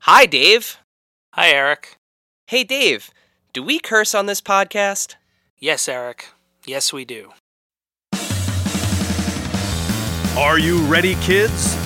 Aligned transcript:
Hi, 0.00 0.26
Dave. 0.26 0.78
Hi, 1.34 1.50
Eric. 1.50 1.96
Hey, 2.46 2.64
Dave. 2.64 3.10
Do 3.52 3.62
we 3.62 3.78
curse 3.78 4.14
on 4.14 4.26
this 4.26 4.40
podcast? 4.40 5.14
Yes, 5.58 5.88
Eric. 5.88 6.28
Yes, 6.66 6.92
we 6.92 7.04
do. 7.04 7.32
Are 10.36 10.58
you 10.58 10.78
ready, 10.86 11.14
kids? 11.16 11.76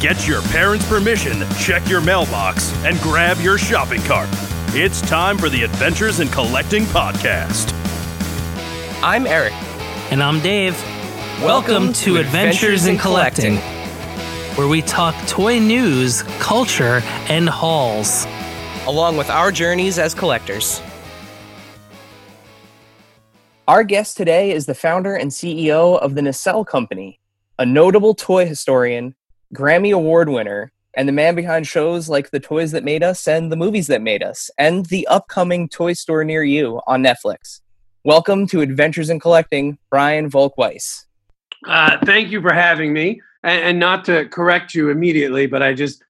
Get 0.00 0.26
your 0.28 0.42
parents' 0.42 0.86
permission, 0.88 1.44
check 1.58 1.88
your 1.88 2.00
mailbox, 2.00 2.72
and 2.84 2.98
grab 3.00 3.38
your 3.40 3.56
shopping 3.56 4.02
cart. 4.02 4.28
It's 4.74 5.00
time 5.02 5.38
for 5.38 5.48
the 5.48 5.62
Adventures 5.62 6.20
in 6.20 6.28
Collecting 6.28 6.84
podcast. 6.84 7.72
I'm 9.02 9.26
Eric. 9.26 9.54
And 10.10 10.22
I'm 10.22 10.40
Dave. 10.40 10.74
Welcome 11.40 11.92
to 11.94 12.16
Adventures 12.16 12.86
in 12.86 12.98
Collecting. 12.98 13.58
Where 14.56 14.68
we 14.68 14.82
talk 14.82 15.14
toy 15.26 15.58
news, 15.58 16.22
culture, 16.38 17.00
and 17.28 17.48
hauls. 17.48 18.26
Along 18.86 19.16
with 19.16 19.30
our 19.30 19.50
journeys 19.50 19.98
as 19.98 20.12
collectors. 20.12 20.82
Our 23.66 23.82
guest 23.82 24.16
today 24.16 24.50
is 24.50 24.66
the 24.66 24.74
founder 24.74 25.14
and 25.14 25.30
CEO 25.30 25.98
of 25.98 26.14
the 26.14 26.20
Nacelle 26.20 26.66
Company, 26.66 27.18
a 27.58 27.64
notable 27.64 28.14
toy 28.14 28.44
historian, 28.44 29.14
Grammy 29.54 29.94
Award 29.94 30.28
winner, 30.28 30.72
and 30.94 31.08
the 31.08 31.12
man 31.12 31.34
behind 31.34 31.66
shows 31.66 32.10
like 32.10 32.30
The 32.30 32.40
Toys 32.40 32.72
That 32.72 32.84
Made 32.84 33.02
Us 33.02 33.26
and 33.26 33.50
The 33.50 33.56
Movies 33.56 33.86
That 33.86 34.02
Made 34.02 34.22
Us, 34.22 34.50
and 34.58 34.84
the 34.86 35.06
upcoming 35.06 35.68
Toy 35.68 35.94
Store 35.94 36.24
Near 36.24 36.44
You 36.44 36.82
on 36.86 37.02
Netflix. 37.02 37.60
Welcome 38.04 38.46
to 38.48 38.60
Adventures 38.60 39.08
in 39.08 39.18
Collecting, 39.18 39.78
Brian 39.88 40.28
Volk-Weiss. 40.28 41.06
Uh, 41.66 41.96
thank 42.04 42.30
you 42.30 42.42
for 42.42 42.52
having 42.52 42.92
me. 42.92 43.22
And, 43.44 43.62
and, 43.62 43.78
not 43.78 44.04
to 44.04 44.26
correct 44.28 44.74
you 44.74 44.90
immediately, 44.90 45.46
but 45.46 45.62
I 45.62 45.74
just, 45.74 46.04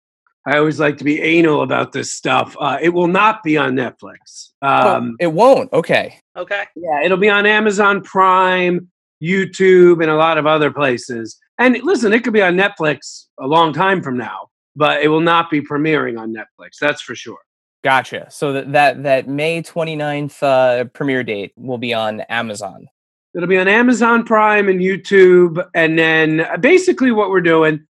I 0.47 0.59
always 0.59 0.79
like 0.79 0.99
to 0.99 1.05
be 1.05 1.21
anal 1.21 1.63
about 1.63 1.93
this 1.93 2.13
stuff. 2.13 2.57
Uh, 2.61 2.79
it 2.81 2.91
will 2.91 3.07
not 3.07 3.43
be 3.43 3.57
on 3.57 3.75
Netflix. 3.75 4.51
Um, 4.61 5.13
oh, 5.13 5.17
it 5.19 5.33
won't. 5.33 5.73
Okay. 5.73 6.19
Okay. 6.37 6.65
Yeah, 6.77 7.03
it'll 7.03 7.17
be 7.17 7.31
on 7.31 7.47
Amazon 7.47 8.03
Prime, 8.03 8.91
YouTube, 9.23 10.03
and 10.03 10.11
a 10.11 10.17
lot 10.17 10.37
of 10.37 10.47
other 10.47 10.71
places. 10.71 11.39
And 11.59 11.79
listen, 11.83 12.13
it 12.13 12.25
could 12.25 12.33
be 12.33 12.43
on 12.43 12.55
Netflix 12.55 13.27
a 13.39 13.47
long 13.47 13.73
time 13.73 14.03
from 14.03 14.17
now, 14.17 14.49
but 14.75 15.03
it 15.03 15.09
will 15.09 15.21
not 15.21 15.51
be 15.51 15.61
premiering 15.61 16.19
on 16.19 16.35
Netflix. 16.35 16.79
That's 16.81 17.01
for 17.01 17.15
sure. 17.15 17.39
Gotcha. 17.85 18.29
So 18.31 18.53
that 18.53 18.73
that, 18.73 19.03
that 19.03 19.29
May 19.29 19.63
29th 19.63 20.43
uh, 20.43 20.85
premiere 20.85 21.25
date 21.25 21.53
will 21.57 21.79
be 21.79 21.95
on 21.95 22.21
Amazon. 22.23 22.87
It'll 23.35 23.49
be 23.49 23.59
on 23.59 23.69
Amazon 23.69 24.25
Prime 24.25 24.69
and 24.69 24.81
YouTube. 24.81 25.65
And 25.75 25.99
then 25.99 26.47
basically 26.61 27.13
what 27.13 27.31
we're 27.31 27.41
doing, 27.41 27.87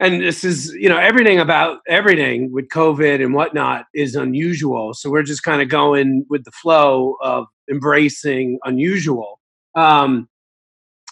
and 0.00 0.22
this 0.22 0.44
is, 0.44 0.72
you 0.72 0.88
know, 0.88 0.96
everything 0.96 1.38
about 1.38 1.80
everything 1.86 2.50
with 2.52 2.68
COVID 2.68 3.22
and 3.22 3.34
whatnot 3.34 3.84
is 3.94 4.14
unusual. 4.14 4.94
So 4.94 5.10
we're 5.10 5.22
just 5.22 5.42
kind 5.42 5.60
of 5.60 5.68
going 5.68 6.24
with 6.30 6.44
the 6.44 6.50
flow 6.52 7.16
of 7.22 7.46
embracing 7.70 8.58
unusual. 8.64 9.40
Um, 9.74 10.28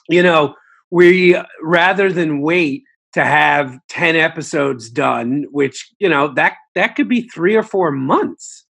you 0.08 0.22
know, 0.22 0.54
we 0.91 1.36
rather 1.62 2.10
than 2.10 2.41
wait 2.41 2.82
to 3.12 3.24
have 3.24 3.78
10 3.91 4.16
episodes 4.16 4.91
done, 4.91 5.44
which, 5.50 5.92
you 5.98 6.08
know, 6.08 6.32
that 6.34 6.54
that 6.74 6.97
could 6.97 7.08
be 7.08 7.28
three 7.28 7.54
or 7.54 7.62
four 7.62 7.91
months. 7.91 8.64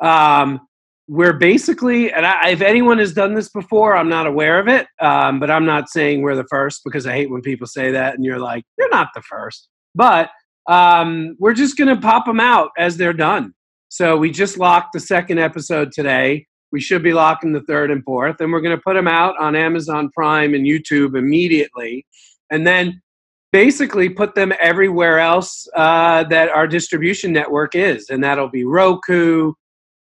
Um, 0.00 0.60
we're 1.06 1.34
basically, 1.34 2.12
and 2.12 2.24
I, 2.24 2.50
if 2.50 2.60
anyone 2.62 2.98
has 2.98 3.12
done 3.12 3.34
this 3.34 3.50
before, 3.50 3.96
I'm 3.96 4.08
not 4.08 4.26
aware 4.26 4.58
of 4.58 4.68
it. 4.68 4.86
Um, 5.00 5.38
but 5.38 5.50
I'm 5.50 5.66
not 5.66 5.88
saying 5.88 6.22
we're 6.22 6.36
the 6.36 6.46
first 6.48 6.80
because 6.84 7.06
I 7.06 7.12
hate 7.12 7.30
when 7.30 7.42
people 7.42 7.66
say 7.66 7.90
that 7.90 8.14
and 8.14 8.24
you're 8.24 8.38
like, 8.38 8.64
you're 8.78 8.90
not 8.90 9.08
the 9.14 9.22
first. 9.22 9.68
But 9.94 10.30
um, 10.66 11.36
we're 11.38 11.54
just 11.54 11.76
going 11.76 11.94
to 11.94 12.00
pop 12.00 12.24
them 12.24 12.40
out 12.40 12.70
as 12.78 12.96
they're 12.96 13.12
done. 13.12 13.52
So 13.88 14.16
we 14.16 14.30
just 14.30 14.58
locked 14.58 14.92
the 14.92 15.00
second 15.00 15.38
episode 15.38 15.92
today. 15.92 16.46
We 16.72 16.80
should 16.80 17.02
be 17.02 17.12
locking 17.12 17.52
the 17.52 17.62
third 17.62 17.90
and 17.90 18.02
fourth, 18.02 18.40
and 18.40 18.50
we're 18.50 18.60
going 18.60 18.76
to 18.76 18.82
put 18.82 18.94
them 18.94 19.06
out 19.06 19.38
on 19.38 19.54
Amazon 19.54 20.10
Prime 20.12 20.54
and 20.54 20.66
YouTube 20.66 21.16
immediately. 21.16 22.04
And 22.50 22.66
then 22.66 23.00
basically 23.52 24.08
put 24.08 24.34
them 24.34 24.52
everywhere 24.58 25.20
else 25.20 25.68
uh, 25.76 26.24
that 26.24 26.48
our 26.48 26.66
distribution 26.66 27.32
network 27.32 27.76
is. 27.76 28.10
And 28.10 28.24
that'll 28.24 28.48
be 28.48 28.64
Roku, 28.64 29.52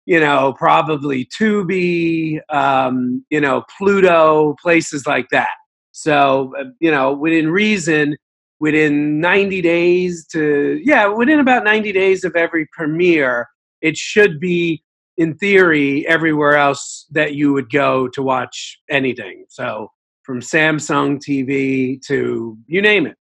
you 0.10 0.20
know, 0.20 0.56
probably 0.58 1.24
Tubi, 1.26 2.40
um, 2.50 3.24
you 3.30 3.40
know, 3.40 3.64
Pluto, 3.78 4.56
places 4.60 5.06
like 5.06 5.30
that. 5.30 5.52
So, 5.92 6.52
uh, 6.60 6.64
you 6.80 6.90
know, 6.90 7.14
within 7.14 7.52
reason, 7.52 8.18
within 8.60 9.20
90 9.20 9.62
days 9.62 10.26
to, 10.32 10.82
yeah, 10.84 11.06
within 11.06 11.40
about 11.40 11.64
90 11.64 11.92
days 11.92 12.24
of 12.24 12.36
every 12.36 12.68
premiere, 12.74 13.50
it 13.82 13.98
should 13.98 14.40
be, 14.40 14.84
in 15.18 15.36
theory, 15.38 16.08
everywhere 16.08 16.58
else 16.58 17.06
that 17.12 17.36
you 17.36 17.54
would 17.54 17.70
go 17.70 18.08
to 18.08 18.24
watch 18.24 18.80
anything. 18.90 19.46
So, 19.48 19.92
from 20.24 20.40
Samsung 20.40 21.20
TV 21.20 22.02
to 22.08 22.58
you 22.66 22.82
name 22.82 23.06
it. 23.06 23.16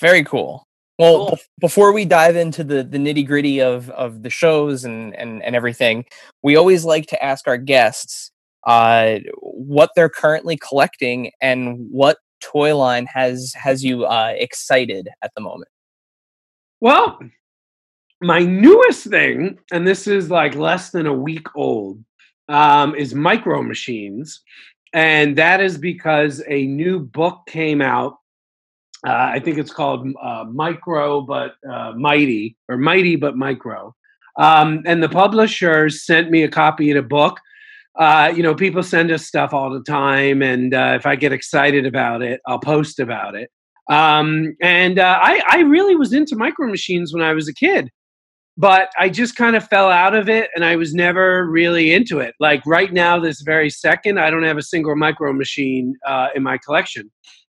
Very 0.00 0.24
cool. 0.24 0.66
Well, 0.98 1.28
cool. 1.28 1.38
before 1.60 1.92
we 1.92 2.04
dive 2.04 2.36
into 2.36 2.62
the, 2.62 2.84
the 2.84 2.98
nitty 2.98 3.26
gritty 3.26 3.60
of, 3.60 3.90
of 3.90 4.22
the 4.22 4.30
shows 4.30 4.84
and, 4.84 5.14
and, 5.16 5.42
and 5.42 5.56
everything, 5.56 6.04
we 6.42 6.56
always 6.56 6.84
like 6.84 7.06
to 7.06 7.24
ask 7.24 7.48
our 7.48 7.56
guests 7.56 8.30
uh, 8.64 9.18
what 9.40 9.90
they're 9.96 10.08
currently 10.08 10.56
collecting 10.56 11.32
and 11.40 11.88
what 11.90 12.18
toy 12.40 12.76
line 12.76 13.06
has 13.06 13.52
has 13.54 13.84
you 13.84 14.04
uh, 14.04 14.34
excited 14.36 15.08
at 15.22 15.32
the 15.34 15.40
moment. 15.40 15.68
Well, 16.80 17.18
my 18.20 18.40
newest 18.40 19.06
thing, 19.06 19.58
and 19.72 19.86
this 19.86 20.06
is 20.06 20.30
like 20.30 20.54
less 20.54 20.90
than 20.90 21.06
a 21.06 21.12
week 21.12 21.46
old, 21.56 22.02
um, 22.48 22.94
is 22.94 23.14
Micro 23.14 23.62
Machines, 23.62 24.42
and 24.92 25.36
that 25.36 25.60
is 25.60 25.78
because 25.78 26.42
a 26.46 26.66
new 26.66 27.00
book 27.00 27.40
came 27.46 27.80
out 27.80 28.18
uh, 29.06 29.30
I 29.34 29.38
think 29.38 29.58
it's 29.58 29.72
called 29.72 30.08
uh, 30.20 30.44
Micro 30.50 31.20
but 31.20 31.56
uh, 31.70 31.92
Mighty, 31.96 32.56
or 32.68 32.76
Mighty 32.78 33.16
but 33.16 33.36
Micro. 33.36 33.94
Um, 34.38 34.82
and 34.86 35.02
the 35.02 35.08
publishers 35.08 36.04
sent 36.04 36.30
me 36.30 36.42
a 36.42 36.48
copy 36.48 36.90
of 36.90 36.96
the 36.96 37.08
book. 37.08 37.38
Uh, 37.96 38.32
you 38.34 38.42
know, 38.42 38.54
people 38.54 38.82
send 38.82 39.10
us 39.12 39.26
stuff 39.26 39.52
all 39.52 39.70
the 39.70 39.82
time, 39.82 40.42
and 40.42 40.74
uh, 40.74 40.94
if 40.96 41.06
I 41.06 41.16
get 41.16 41.32
excited 41.32 41.86
about 41.86 42.22
it, 42.22 42.40
I'll 42.46 42.58
post 42.58 42.98
about 42.98 43.36
it. 43.36 43.50
Um, 43.88 44.56
and 44.62 44.98
uh, 44.98 45.18
I, 45.22 45.42
I 45.48 45.58
really 45.60 45.94
was 45.94 46.12
into 46.12 46.34
micro 46.34 46.66
machines 46.68 47.12
when 47.12 47.22
I 47.22 47.34
was 47.34 47.46
a 47.46 47.54
kid, 47.54 47.90
but 48.56 48.88
I 48.98 49.10
just 49.10 49.36
kind 49.36 49.54
of 49.54 49.68
fell 49.68 49.90
out 49.90 50.16
of 50.16 50.28
it, 50.28 50.50
and 50.56 50.64
I 50.64 50.74
was 50.76 50.94
never 50.94 51.46
really 51.46 51.92
into 51.92 52.18
it. 52.18 52.34
Like 52.40 52.62
right 52.66 52.92
now, 52.92 53.20
this 53.20 53.42
very 53.42 53.70
second, 53.70 54.18
I 54.18 54.30
don't 54.30 54.42
have 54.42 54.58
a 54.58 54.62
single 54.62 54.96
micro 54.96 55.32
machine 55.32 55.94
in 56.34 56.42
my 56.42 56.58
collection. 56.58 57.12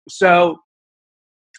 So 0.10 0.58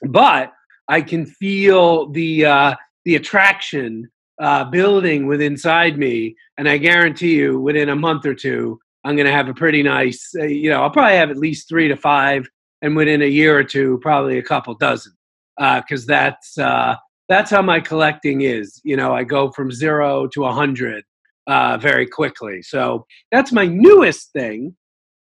but 0.02 0.52
I 0.88 1.00
can 1.02 1.26
feel 1.26 2.10
the 2.10 2.46
uh, 2.46 2.74
the 3.04 3.16
attraction 3.16 4.10
uh, 4.40 4.64
building 4.64 5.26
within 5.26 5.52
inside 5.52 5.98
me, 5.98 6.36
and 6.58 6.68
I 6.68 6.78
guarantee 6.78 7.34
you, 7.34 7.60
within 7.60 7.88
a 7.88 7.96
month 7.96 8.26
or 8.26 8.34
two, 8.34 8.78
I'm 9.04 9.16
going 9.16 9.26
to 9.26 9.32
have 9.32 9.48
a 9.48 9.54
pretty 9.54 9.82
nice. 9.82 10.32
Uh, 10.38 10.44
you 10.44 10.68
know, 10.70 10.82
I'll 10.82 10.90
probably 10.90 11.16
have 11.16 11.30
at 11.30 11.36
least 11.36 11.68
three 11.68 11.88
to 11.88 11.96
five, 11.96 12.48
and 12.82 12.96
within 12.96 13.22
a 13.22 13.26
year 13.26 13.56
or 13.56 13.64
two, 13.64 13.98
probably 14.02 14.38
a 14.38 14.42
couple 14.42 14.74
dozen, 14.74 15.12
because 15.56 16.04
uh, 16.04 16.06
that's 16.08 16.58
uh, 16.58 16.96
that's 17.28 17.50
how 17.50 17.62
my 17.62 17.80
collecting 17.80 18.42
is. 18.42 18.80
You 18.84 18.96
know, 18.96 19.14
I 19.14 19.24
go 19.24 19.50
from 19.50 19.70
zero 19.72 20.26
to 20.28 20.44
a 20.44 20.52
hundred 20.52 21.04
uh, 21.46 21.78
very 21.78 22.06
quickly. 22.06 22.62
So 22.62 23.06
that's 23.32 23.52
my 23.52 23.66
newest 23.66 24.32
thing. 24.32 24.76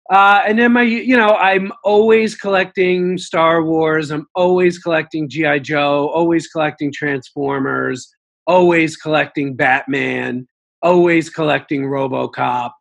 Uh, 0.09 0.41
and 0.47 0.57
then 0.57 0.71
my, 0.71 0.83
you 0.83 1.17
know, 1.17 1.35
I'm 1.35 1.71
always 1.83 2.35
collecting 2.35 3.17
Star 3.17 3.63
Wars. 3.63 4.09
I'm 4.09 4.25
always 4.35 4.79
collecting 4.79 5.27
GI 5.27 5.61
Joe. 5.61 6.09
Always 6.13 6.47
collecting 6.47 6.93
Transformers. 6.93 8.09
Always 8.45 8.95
collecting 8.95 9.55
Batman. 9.55 10.47
Always 10.81 11.29
collecting 11.29 11.83
RoboCop. 11.83 12.71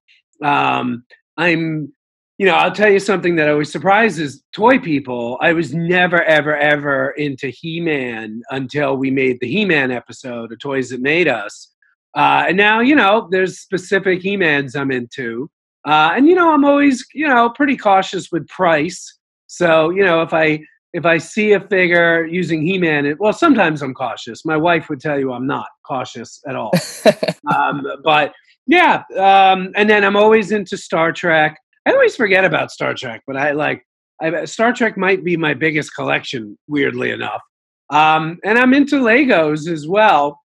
Um, 0.42 1.04
I'm 1.36 1.92
you 2.38 2.44
know, 2.44 2.54
I'll 2.54 2.72
tell 2.72 2.90
you 2.90 2.98
something 2.98 3.36
that 3.36 3.48
always 3.48 3.72
surprises 3.72 4.42
toy 4.52 4.78
people. 4.78 5.38
I 5.40 5.54
was 5.54 5.72
never, 5.74 6.22
ever, 6.24 6.54
ever 6.54 7.10
into 7.12 7.48
He 7.48 7.80
Man 7.80 8.42
until 8.50 8.96
we 8.96 9.10
made 9.10 9.38
the 9.40 9.48
He 9.48 9.64
Man 9.64 9.90
episode 9.90 10.52
of 10.52 10.58
Toys 10.58 10.90
That 10.90 11.00
Made 11.00 11.28
Us. 11.28 11.72
Uh, 12.14 12.44
and 12.48 12.56
now, 12.56 12.80
you 12.80 12.94
know, 12.94 13.26
there's 13.30 13.60
specific 13.60 14.20
He 14.20 14.36
Mans 14.36 14.76
I'm 14.76 14.90
into. 14.90 15.50
Uh, 15.86 16.12
and, 16.16 16.26
you 16.26 16.34
know, 16.34 16.52
I'm 16.52 16.64
always, 16.64 17.04
you 17.14 17.28
know, 17.28 17.50
pretty 17.50 17.76
cautious 17.76 18.32
with 18.32 18.46
price. 18.48 19.18
So, 19.46 19.90
you 19.90 20.04
know, 20.04 20.22
if 20.22 20.34
I 20.34 20.60
if 20.92 21.04
I 21.04 21.18
see 21.18 21.52
a 21.52 21.60
figure 21.60 22.24
using 22.24 22.62
He 22.66 22.78
Man, 22.78 23.16
well, 23.20 23.32
sometimes 23.32 23.82
I'm 23.82 23.92
cautious. 23.92 24.44
My 24.44 24.56
wife 24.56 24.88
would 24.88 25.00
tell 25.00 25.18
you 25.18 25.32
I'm 25.32 25.46
not 25.46 25.66
cautious 25.86 26.40
at 26.48 26.56
all. 26.56 26.72
um, 27.54 27.86
but 28.02 28.32
yeah, 28.66 29.02
um, 29.16 29.72
and 29.76 29.88
then 29.88 30.04
I'm 30.04 30.16
always 30.16 30.52
into 30.52 30.76
Star 30.76 31.12
Trek. 31.12 31.58
I 31.86 31.92
always 31.92 32.16
forget 32.16 32.44
about 32.44 32.70
Star 32.70 32.94
Trek, 32.94 33.22
but 33.26 33.36
I 33.36 33.52
like 33.52 33.86
I, 34.22 34.44
Star 34.46 34.72
Trek 34.72 34.96
might 34.96 35.22
be 35.22 35.36
my 35.36 35.54
biggest 35.54 35.94
collection, 35.94 36.58
weirdly 36.66 37.10
enough. 37.10 37.42
Um, 37.90 38.38
and 38.42 38.58
I'm 38.58 38.74
into 38.74 38.96
Legos 38.96 39.70
as 39.70 39.86
well, 39.86 40.40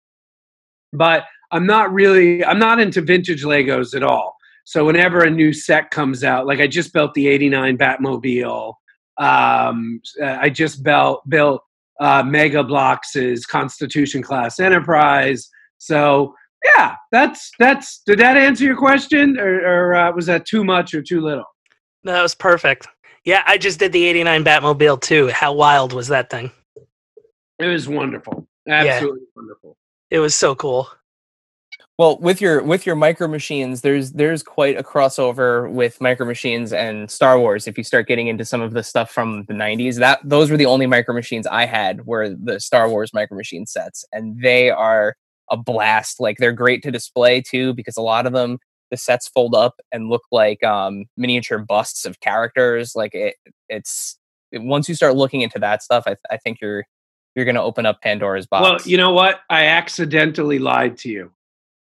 but 0.94 1.24
I'm 1.52 1.66
not 1.66 1.92
really 1.94 2.44
I'm 2.44 2.60
not 2.60 2.80
into 2.80 3.02
vintage 3.02 3.44
Legos 3.44 3.96
at 3.96 4.04
all. 4.04 4.36
So 4.72 4.86
whenever 4.86 5.26
a 5.26 5.30
new 5.30 5.52
set 5.52 5.92
comes 5.92 6.24
out, 6.24 6.48
like 6.48 6.62
I 6.62 6.68
just 6.68 6.94
built 6.94 7.14
the 7.14 7.28
'89 7.28 7.78
Batmobile. 7.78 8.74
Um, 9.18 10.00
I 10.24 10.50
just 10.50 10.82
built 10.82 11.28
built 11.28 11.62
uh, 12.00 12.24
Mega 12.24 12.64
Bloks' 12.64 13.46
Constitution 13.48 14.24
class 14.24 14.62
Enterprise. 14.62 15.50
So 15.78 16.34
yeah, 16.64 16.96
that's 17.12 17.52
that's. 17.60 18.02
Did 18.06 18.20
that 18.20 18.38
answer 18.38 18.64
your 18.64 18.78
question, 18.78 19.38
or, 19.38 19.60
or 19.60 19.96
uh, 19.96 20.14
was 20.14 20.26
that 20.28 20.46
too 20.46 20.64
much 20.64 20.94
or 20.94 21.02
too 21.02 21.20
little? 21.20 21.44
No, 22.06 22.14
that 22.14 22.22
was 22.22 22.34
perfect. 22.34 22.88
Yeah, 23.26 23.44
I 23.46 23.58
just 23.58 23.78
did 23.78 23.92
the 23.92 24.06
'89 24.06 24.46
Batmobile 24.46 25.02
too. 25.02 25.28
How 25.32 25.52
wild 25.52 25.92
was 25.92 26.08
that 26.08 26.30
thing? 26.30 26.50
It 27.60 27.68
was 27.68 27.90
wonderful, 27.90 28.48
absolutely 28.70 29.20
yeah. 29.20 29.34
wonderful. 29.36 29.76
It 30.10 30.20
was 30.20 30.34
so 30.34 30.56
cool. 30.56 30.88
Well, 32.02 32.18
with 32.18 32.42
your 32.42 32.64
with 32.64 32.88
your 32.88 32.96
micro 32.96 33.28
machines, 33.28 33.82
there's 33.82 34.14
there's 34.14 34.42
quite 34.42 34.76
a 34.76 34.82
crossover 34.82 35.72
with 35.72 36.02
micro 36.02 36.26
machines 36.26 36.74
and 36.74 37.12
Star 37.12 37.40
Wars. 37.40 37.68
If 37.68 37.78
you 37.78 37.84
start 37.84 38.08
getting 38.08 38.26
into 38.26 38.44
some 38.44 38.60
of 38.60 38.74
the 38.74 38.82
stuff 38.82 39.12
from 39.12 39.44
the 39.44 39.54
'90s, 39.54 40.00
that 40.00 40.20
those 40.24 40.50
were 40.50 40.58
the 40.58 40.66
only 40.66 40.88
micro 40.88 41.14
machines 41.14 41.46
I 41.46 41.68
had 41.68 42.08
were 42.08 42.30
the 42.30 42.60
Star 42.60 42.90
Wars 42.90 43.14
micro 43.14 43.38
machine 43.38 43.68
sets, 43.68 44.04
and 44.12 44.42
they 44.42 44.72
are 44.72 45.16
a 45.52 45.58
blast. 45.58 46.20
Like 46.20 46.38
they're 46.40 46.52
great 46.52 46.82
to 46.82 46.92
display 46.92 47.40
too 47.40 47.76
because 47.76 47.98
a 47.98 48.02
lot 48.02 48.26
of 48.26 48.34
them 48.34 48.58
the 48.90 48.98
sets 48.98 49.28
fold 49.28 49.54
up 49.54 49.76
and 49.92 50.10
look 50.10 50.24
like 50.32 50.64
um, 50.64 51.06
miniature 51.18 51.60
busts 51.60 52.08
of 52.08 52.20
characters. 52.20 52.94
Like 52.96 53.14
it, 53.14 53.36
it's 53.70 54.18
it, 54.52 54.64
once 54.64 54.90
you 54.90 54.96
start 54.96 55.16
looking 55.16 55.42
into 55.42 55.60
that 55.60 55.84
stuff, 55.84 56.06
I, 56.08 56.16
I 56.32 56.38
think 56.38 56.62
you're 56.62 56.84
you're 57.36 57.46
going 57.46 57.54
to 57.54 57.62
open 57.62 57.86
up 57.86 58.02
Pandora's 58.02 58.48
box. 58.48 58.64
Well, 58.64 58.92
you 58.92 58.98
know 58.98 59.12
what? 59.12 59.42
I 59.52 59.68
accidentally 59.68 60.58
lied 60.58 60.98
to 60.98 61.10
you 61.10 61.32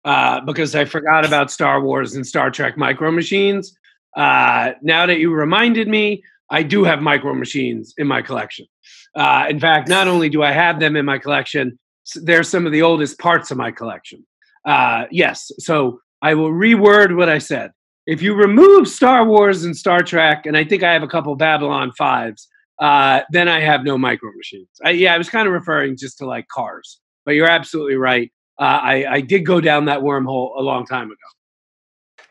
uh, 0.04 0.40
because 0.40 0.74
I 0.74 0.84
forgot 0.84 1.26
about 1.26 1.50
Star 1.50 1.82
Wars 1.82 2.14
and 2.14 2.26
Star 2.26 2.50
Trek 2.50 2.76
micro 2.76 3.10
machines. 3.10 3.76
Uh, 4.16 4.72
now 4.82 5.06
that 5.06 5.18
you 5.18 5.32
reminded 5.32 5.88
me, 5.88 6.22
I 6.50 6.62
do 6.62 6.84
have 6.84 7.02
micro 7.02 7.34
machines 7.34 7.94
in 7.98 8.06
my 8.06 8.22
collection. 8.22 8.66
Uh, 9.14 9.46
in 9.48 9.60
fact, 9.60 9.88
not 9.88 10.08
only 10.08 10.28
do 10.28 10.42
I 10.42 10.52
have 10.52 10.80
them 10.80 10.96
in 10.96 11.04
my 11.04 11.18
collection, 11.18 11.78
they're 12.14 12.42
some 12.42 12.66
of 12.66 12.72
the 12.72 12.82
oldest 12.82 13.18
parts 13.18 13.50
of 13.50 13.58
my 13.58 13.70
collection. 13.70 14.26
Uh, 14.64 15.04
yes, 15.10 15.50
so 15.58 16.00
I 16.22 16.34
will 16.34 16.50
reword 16.50 17.16
what 17.16 17.28
I 17.28 17.38
said. 17.38 17.72
If 18.06 18.22
you 18.22 18.34
remove 18.34 18.88
Star 18.88 19.24
Wars 19.24 19.64
and 19.64 19.76
Star 19.76 20.02
Trek, 20.02 20.46
and 20.46 20.56
I 20.56 20.64
think 20.64 20.82
I 20.82 20.92
have 20.92 21.02
a 21.02 21.08
couple 21.08 21.34
Babylon 21.36 21.92
fives, 21.92 22.48
uh, 22.80 23.20
then 23.30 23.48
I 23.48 23.60
have 23.60 23.84
no 23.84 23.98
micro 23.98 24.30
machines. 24.34 24.68
I, 24.84 24.90
yeah, 24.90 25.14
I 25.14 25.18
was 25.18 25.28
kind 25.28 25.46
of 25.46 25.52
referring 25.52 25.96
just 25.96 26.18
to 26.18 26.26
like 26.26 26.48
cars, 26.48 27.00
but 27.26 27.34
you're 27.34 27.48
absolutely 27.48 27.96
right. 27.96 28.32
Uh, 28.58 28.80
I, 28.82 29.06
I 29.14 29.20
did 29.20 29.46
go 29.46 29.60
down 29.60 29.84
that 29.84 30.00
wormhole 30.00 30.58
a 30.58 30.62
long 30.62 30.84
time 30.86 31.06
ago. 31.06 31.16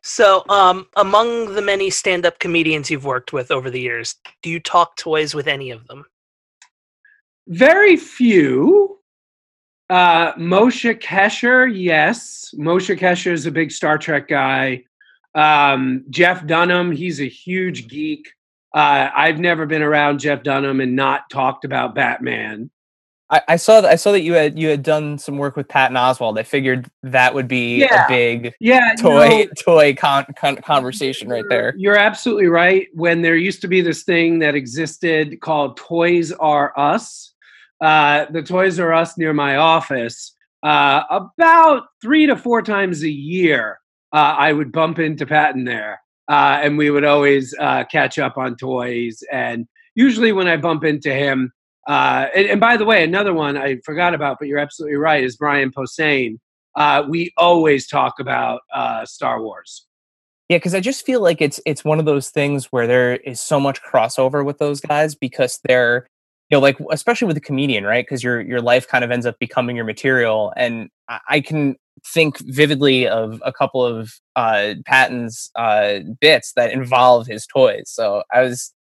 So, 0.03 0.43
um, 0.49 0.87
among 0.95 1.55
the 1.55 1.61
many 1.61 1.89
stand-up 1.89 2.39
comedians 2.39 2.89
you've 2.89 3.05
worked 3.05 3.33
with 3.33 3.51
over 3.51 3.69
the 3.69 3.81
years, 3.81 4.15
do 4.41 4.49
you 4.49 4.59
talk 4.59 4.95
toys 4.95 5.35
with 5.35 5.47
any 5.47 5.69
of 5.69 5.85
them? 5.87 6.05
Very 7.47 7.97
few. 7.97 8.99
Uh, 9.89 10.33
Moshe 10.33 11.01
Kasher, 11.01 11.69
yes. 11.73 12.53
Moshe 12.57 12.97
Kasher 12.97 13.31
is 13.31 13.45
a 13.45 13.51
big 13.51 13.71
Star 13.71 13.97
Trek 13.97 14.27
guy. 14.27 14.83
Um, 15.35 16.03
Jeff 16.09 16.45
Dunham, 16.45 16.91
he's 16.91 17.21
a 17.21 17.27
huge 17.27 17.87
geek. 17.87 18.27
Uh, 18.73 19.09
I've 19.15 19.39
never 19.39 19.65
been 19.65 19.81
around 19.81 20.19
Jeff 20.19 20.43
Dunham 20.43 20.81
and 20.81 20.95
not 20.95 21.29
talked 21.29 21.63
about 21.63 21.95
Batman. 21.95 22.69
I, 23.29 23.41
I, 23.49 23.55
saw 23.57 23.81
that 23.81 23.91
I 23.91 23.95
saw 23.95 24.13
that 24.13 24.21
you 24.21 24.33
had 24.33 24.57
you 24.57 24.69
had 24.69 24.83
done 24.83 25.17
some 25.17 25.37
work 25.37 25.57
with 25.57 25.67
Patton 25.67 25.97
Oswalt. 25.97 26.39
I 26.39 26.43
figured 26.43 26.89
that 27.03 27.33
would 27.33 27.47
be 27.47 27.79
yeah. 27.79 28.05
a 28.05 28.07
big 28.07 28.53
yeah, 28.59 28.93
toy 28.97 29.27
no, 29.27 29.47
toy 29.59 29.95
con, 29.95 30.25
con, 30.37 30.55
conversation 30.57 31.27
right 31.27 31.43
there. 31.49 31.73
You're 31.77 31.97
absolutely 31.97 32.47
right. 32.47 32.87
When 32.93 33.21
there 33.21 33.35
used 33.35 33.61
to 33.61 33.67
be 33.67 33.81
this 33.81 34.03
thing 34.03 34.39
that 34.39 34.55
existed 34.55 35.41
called 35.41 35.75
Toys 35.75 36.31
R 36.31 36.73
Us, 36.77 37.33
uh, 37.81 38.25
the 38.31 38.41
Toys 38.41 38.79
R 38.79 38.93
Us 38.93 39.17
near 39.17 39.33
my 39.33 39.57
office, 39.57 40.33
uh, 40.63 41.03
about 41.09 41.87
three 42.01 42.27
to 42.27 42.35
four 42.37 42.61
times 42.61 43.03
a 43.03 43.11
year, 43.11 43.79
uh, 44.13 44.35
I 44.37 44.53
would 44.53 44.71
bump 44.71 44.99
into 44.99 45.25
Patton 45.25 45.65
there, 45.65 46.01
uh, 46.29 46.59
and 46.63 46.77
we 46.77 46.91
would 46.91 47.03
always 47.03 47.53
uh, 47.59 47.83
catch 47.91 48.19
up 48.19 48.37
on 48.37 48.55
toys. 48.55 49.21
And 49.33 49.67
usually, 49.95 50.31
when 50.31 50.47
I 50.47 50.55
bump 50.55 50.85
into 50.85 51.13
him, 51.13 51.51
uh, 51.87 52.27
and, 52.35 52.47
and, 52.47 52.59
by 52.59 52.77
the 52.77 52.85
way, 52.85 53.03
another 53.03 53.33
one 53.33 53.57
I 53.57 53.77
forgot 53.85 54.13
about, 54.13 54.37
but 54.39 54.47
you're 54.47 54.59
absolutely 54.59 54.97
right, 54.97 55.23
is 55.23 55.37
Brian 55.37 55.71
Posehn. 55.71 56.37
we 57.07 57.33
always 57.37 57.87
talk 57.87 58.15
about 58.19 58.61
Star 59.05 59.41
Wars. 59.41 59.85
Yeah, 60.49 60.57
because 60.57 60.73
I 60.73 60.79
just 60.79 61.05
feel 61.05 61.21
like 61.21 61.41
it's 61.41 61.59
it's 61.65 61.83
one 61.83 61.99
of 61.99 62.05
those 62.05 62.29
things 62.29 62.65
where 62.65 62.87
there 62.87 63.15
is 63.15 63.41
so 63.41 63.59
much 63.59 63.81
crossover 63.81 64.45
with 64.45 64.59
those 64.59 64.79
guys 64.79 65.13
because 65.13 65.59
they're 65.65 66.07
you 66.49 66.55
know 66.55 66.61
like 66.61 66.77
especially 66.91 67.27
with 67.27 67.37
a 67.37 67.41
comedian 67.41 67.83
right 67.83 68.05
because 68.05 68.23
your 68.23 68.41
your 68.41 68.61
life 68.61 68.87
kind 68.87 69.03
of 69.03 69.11
ends 69.11 69.25
up 69.25 69.37
becoming 69.39 69.75
your 69.75 69.85
material 69.85 70.53
and 70.55 70.89
i 71.29 71.39
can 71.39 71.75
think 72.05 72.37
vividly 72.39 73.07
of 73.07 73.41
a 73.45 73.51
couple 73.51 73.83
of 73.83 74.13
uh 74.35 74.75
patton's 74.85 75.51
uh 75.55 75.99
bits 76.21 76.53
that 76.55 76.71
involve 76.71 77.27
his 77.27 77.45
toys 77.45 77.83
so 77.87 78.23
i 78.33 78.41
was 78.41 78.73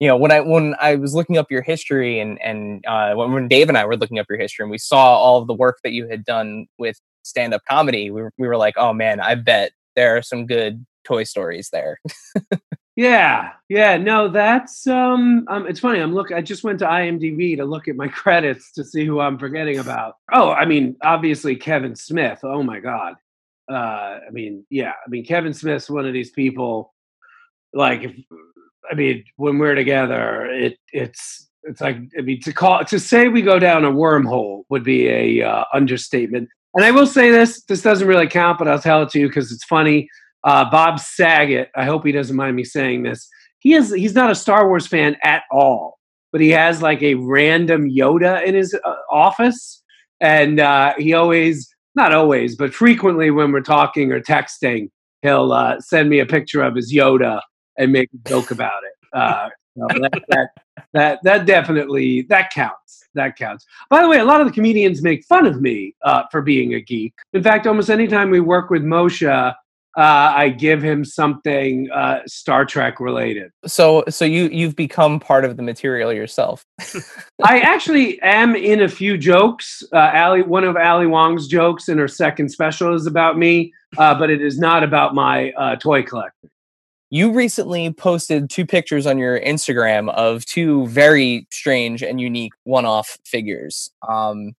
you 0.00 0.08
know 0.08 0.16
when 0.16 0.30
i 0.30 0.40
when 0.40 0.74
i 0.80 0.94
was 0.94 1.14
looking 1.14 1.36
up 1.36 1.50
your 1.50 1.62
history 1.62 2.20
and 2.20 2.40
and 2.42 2.84
uh 2.86 3.14
when, 3.14 3.32
when 3.32 3.48
dave 3.48 3.68
and 3.68 3.78
i 3.78 3.84
were 3.84 3.96
looking 3.96 4.18
up 4.18 4.26
your 4.28 4.38
history 4.38 4.62
and 4.62 4.70
we 4.70 4.78
saw 4.78 5.16
all 5.16 5.40
of 5.40 5.46
the 5.46 5.54
work 5.54 5.78
that 5.82 5.92
you 5.92 6.08
had 6.08 6.24
done 6.24 6.66
with 6.78 7.00
stand-up 7.22 7.62
comedy 7.68 8.10
we, 8.10 8.22
we 8.38 8.48
were 8.48 8.56
like 8.56 8.74
oh 8.76 8.92
man 8.92 9.20
i 9.20 9.34
bet 9.34 9.72
there 9.96 10.16
are 10.16 10.22
some 10.22 10.46
good 10.46 10.84
toy 11.04 11.24
stories 11.24 11.70
there 11.70 11.98
Yeah, 12.98 13.52
yeah, 13.68 13.96
no, 13.96 14.26
that's 14.26 14.84
um, 14.88 15.44
um, 15.46 15.68
it's 15.68 15.78
funny. 15.78 16.00
I'm 16.00 16.12
look. 16.12 16.32
I 16.32 16.42
just 16.42 16.64
went 16.64 16.80
to 16.80 16.86
IMDb 16.86 17.56
to 17.56 17.64
look 17.64 17.86
at 17.86 17.94
my 17.94 18.08
credits 18.22 18.72
to 18.72 18.82
see 18.82 19.04
who 19.04 19.20
I'm 19.20 19.38
forgetting 19.38 19.78
about. 19.78 20.16
Oh, 20.32 20.50
I 20.50 20.64
mean, 20.64 20.96
obviously 21.04 21.54
Kevin 21.54 21.94
Smith. 21.94 22.40
Oh 22.42 22.64
my 22.64 22.80
God. 22.80 23.14
Uh, 23.70 24.18
I 24.26 24.30
mean, 24.32 24.66
yeah, 24.68 24.94
I 25.06 25.08
mean 25.08 25.24
Kevin 25.24 25.54
Smith's 25.54 25.88
one 25.88 26.06
of 26.06 26.12
these 26.12 26.32
people. 26.32 26.92
Like, 27.72 28.16
I 28.90 28.94
mean, 28.94 29.24
when 29.36 29.58
we're 29.58 29.74
together, 29.74 30.46
it 30.46 30.78
it's 30.92 31.48
it's 31.64 31.80
like 31.80 31.96
I 32.18 32.22
mean 32.22 32.40
to 32.42 32.52
call 32.52 32.84
to 32.84 32.98
say 32.98 33.28
we 33.28 33.42
go 33.42 33.58
down 33.58 33.84
a 33.84 33.90
wormhole 33.90 34.62
would 34.70 34.84
be 34.84 35.08
a 35.08 35.42
uh, 35.42 35.64
understatement. 35.72 36.48
And 36.74 36.84
I 36.84 36.90
will 36.90 37.06
say 37.06 37.30
this: 37.30 37.62
this 37.64 37.82
doesn't 37.82 38.06
really 38.06 38.28
count, 38.28 38.58
but 38.58 38.68
I'll 38.68 38.78
tell 38.78 39.02
it 39.02 39.10
to 39.10 39.20
you 39.20 39.28
because 39.28 39.52
it's 39.52 39.64
funny 39.64 40.08
uh, 40.44 40.70
Bob 40.70 40.98
Saget. 40.98 41.70
I 41.76 41.84
hope 41.84 42.04
he 42.04 42.12
doesn't 42.12 42.36
mind 42.36 42.56
me 42.56 42.64
saying 42.64 43.02
this. 43.02 43.28
He 43.58 43.74
is 43.74 43.92
he's 43.92 44.14
not 44.14 44.30
a 44.30 44.34
Star 44.34 44.68
Wars 44.68 44.86
fan 44.86 45.16
at 45.22 45.42
all, 45.50 45.98
but 46.32 46.40
he 46.40 46.50
has 46.50 46.82
like 46.82 47.02
a 47.02 47.14
random 47.14 47.90
Yoda 47.90 48.44
in 48.44 48.54
his 48.54 48.74
uh, 48.74 48.94
office, 49.10 49.82
and 50.20 50.60
uh, 50.60 50.94
he 50.96 51.14
always 51.14 51.68
not 51.94 52.14
always, 52.14 52.54
but 52.54 52.72
frequently 52.72 53.30
when 53.30 53.50
we're 53.50 53.60
talking 53.60 54.12
or 54.12 54.20
texting, 54.20 54.88
he'll 55.22 55.52
uh, 55.52 55.80
send 55.80 56.08
me 56.08 56.20
a 56.20 56.26
picture 56.26 56.62
of 56.62 56.76
his 56.76 56.94
Yoda 56.94 57.40
and 57.78 57.92
make 57.92 58.10
a 58.12 58.28
joke 58.28 58.50
about 58.50 58.82
it. 58.84 59.16
Uh, 59.18 59.48
that, 59.76 60.22
that, 60.28 60.48
that, 60.92 61.18
that 61.22 61.46
definitely 61.46 62.22
that 62.22 62.50
counts. 62.50 63.04
That 63.14 63.36
counts. 63.36 63.64
By 63.90 64.02
the 64.02 64.08
way, 64.08 64.18
a 64.18 64.24
lot 64.24 64.40
of 64.40 64.46
the 64.46 64.52
comedians 64.52 65.02
make 65.02 65.24
fun 65.24 65.46
of 65.46 65.60
me 65.60 65.94
uh, 66.02 66.24
for 66.30 66.42
being 66.42 66.74
a 66.74 66.80
geek. 66.80 67.14
In 67.32 67.42
fact, 67.42 67.66
almost 67.66 67.90
anytime 67.90 68.30
we 68.30 68.40
work 68.40 68.70
with 68.70 68.82
Moshe, 68.82 69.26
uh, 69.26 69.52
I 69.96 70.50
give 70.50 70.82
him 70.82 71.04
something 71.04 71.90
uh, 71.90 72.20
Star 72.26 72.64
Trek 72.64 73.00
related. 73.00 73.50
So, 73.66 74.04
so 74.08 74.24
you 74.24 74.44
you've 74.52 74.76
become 74.76 75.18
part 75.18 75.44
of 75.44 75.56
the 75.56 75.62
material 75.62 76.12
yourself. 76.12 76.64
I 77.42 77.58
actually 77.60 78.20
am 78.22 78.54
in 78.54 78.82
a 78.82 78.88
few 78.88 79.18
jokes. 79.18 79.82
Uh, 79.92 80.12
Ali, 80.14 80.42
one 80.42 80.62
of 80.62 80.76
Ali 80.76 81.06
Wong's 81.06 81.48
jokes 81.48 81.88
in 81.88 81.98
her 81.98 82.06
second 82.06 82.50
special 82.50 82.94
is 82.94 83.06
about 83.06 83.38
me, 83.38 83.72
uh, 83.96 84.16
but 84.16 84.30
it 84.30 84.40
is 84.40 84.58
not 84.58 84.84
about 84.84 85.14
my 85.14 85.50
uh, 85.52 85.74
toy 85.76 86.02
collecting. 86.04 86.50
You 87.10 87.32
recently 87.32 87.92
posted 87.92 88.50
two 88.50 88.66
pictures 88.66 89.06
on 89.06 89.18
your 89.18 89.40
Instagram 89.40 90.12
of 90.12 90.44
two 90.44 90.86
very 90.88 91.46
strange 91.50 92.02
and 92.02 92.20
unique 92.20 92.52
one-off 92.64 93.18
figures. 93.24 93.90
Um, 94.06 94.52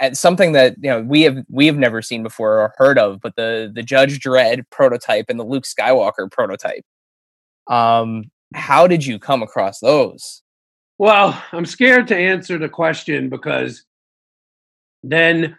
and 0.00 0.16
something 0.16 0.52
that 0.52 0.76
you 0.80 0.90
know 0.90 1.02
we 1.02 1.22
have 1.22 1.38
we 1.50 1.66
have 1.66 1.76
never 1.76 2.02
seen 2.02 2.22
before 2.22 2.60
or 2.60 2.74
heard 2.76 2.98
of, 2.98 3.20
but 3.20 3.34
the 3.36 3.70
the 3.74 3.82
Judge 3.82 4.20
Dredd 4.20 4.64
prototype 4.70 5.26
and 5.28 5.40
the 5.40 5.44
Luke 5.44 5.64
Skywalker 5.64 6.30
prototype. 6.30 6.84
Um, 7.66 8.30
how 8.54 8.86
did 8.86 9.04
you 9.04 9.18
come 9.18 9.42
across 9.42 9.80
those? 9.80 10.42
Well, 10.98 11.42
I'm 11.52 11.66
scared 11.66 12.08
to 12.08 12.16
answer 12.16 12.58
the 12.58 12.68
question 12.68 13.28
because 13.28 13.84
then 15.02 15.56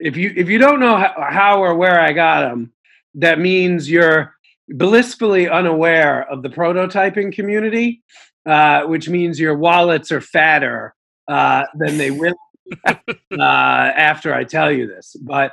if 0.00 0.16
you 0.16 0.32
if 0.36 0.48
you 0.48 0.58
don't 0.58 0.80
know 0.80 0.96
how, 0.96 1.14
how 1.30 1.62
or 1.62 1.74
where 1.74 2.00
I 2.00 2.12
got 2.12 2.40
them, 2.40 2.72
that 3.14 3.38
means 3.38 3.90
you're 3.90 4.33
blissfully 4.68 5.48
unaware 5.48 6.28
of 6.30 6.42
the 6.42 6.48
prototyping 6.48 7.32
community, 7.32 8.02
uh, 8.46 8.82
which 8.84 9.08
means 9.08 9.38
your 9.38 9.56
wallets 9.56 10.10
are 10.12 10.20
fatter 10.20 10.94
uh, 11.28 11.64
than 11.74 11.98
they 11.98 12.10
will 12.10 12.34
uh, 12.86 12.94
after 13.38 14.34
I 14.34 14.44
tell 14.44 14.72
you 14.72 14.86
this. 14.86 15.16
But 15.20 15.52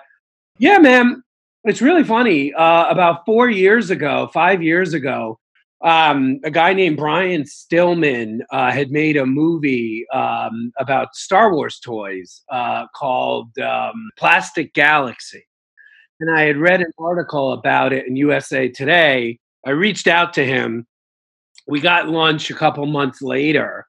yeah, 0.57 0.77
man, 0.77 1.23
it's 1.63 1.81
really 1.81 2.03
funny. 2.03 2.53
Uh, 2.53 2.85
about 2.89 3.25
four 3.25 3.49
years 3.49 3.89
ago, 3.89 4.29
five 4.33 4.63
years 4.63 4.93
ago, 4.93 5.39
um, 5.83 6.39
a 6.43 6.51
guy 6.51 6.73
named 6.73 6.97
Brian 6.97 7.45
Stillman 7.45 8.41
uh, 8.51 8.71
had 8.71 8.91
made 8.91 9.17
a 9.17 9.25
movie 9.25 10.05
um, 10.13 10.71
about 10.77 11.15
Star 11.15 11.53
Wars 11.53 11.79
toys 11.79 12.43
uh, 12.49 12.85
called 12.95 13.57
um, 13.57 14.11
Plastic 14.17 14.73
Galaxy. 14.73 15.43
And 16.21 16.31
I 16.31 16.43
had 16.43 16.57
read 16.57 16.81
an 16.81 16.91
article 16.97 17.53
about 17.53 17.91
it 17.91 18.07
in 18.07 18.15
USA 18.15 18.69
Today. 18.69 19.39
I 19.65 19.71
reached 19.71 20.07
out 20.07 20.33
to 20.35 20.45
him. 20.45 20.87
We 21.67 21.81
got 21.81 22.07
lunch 22.09 22.49
a 22.49 22.55
couple 22.55 22.85
months 22.85 23.21
later. 23.21 23.85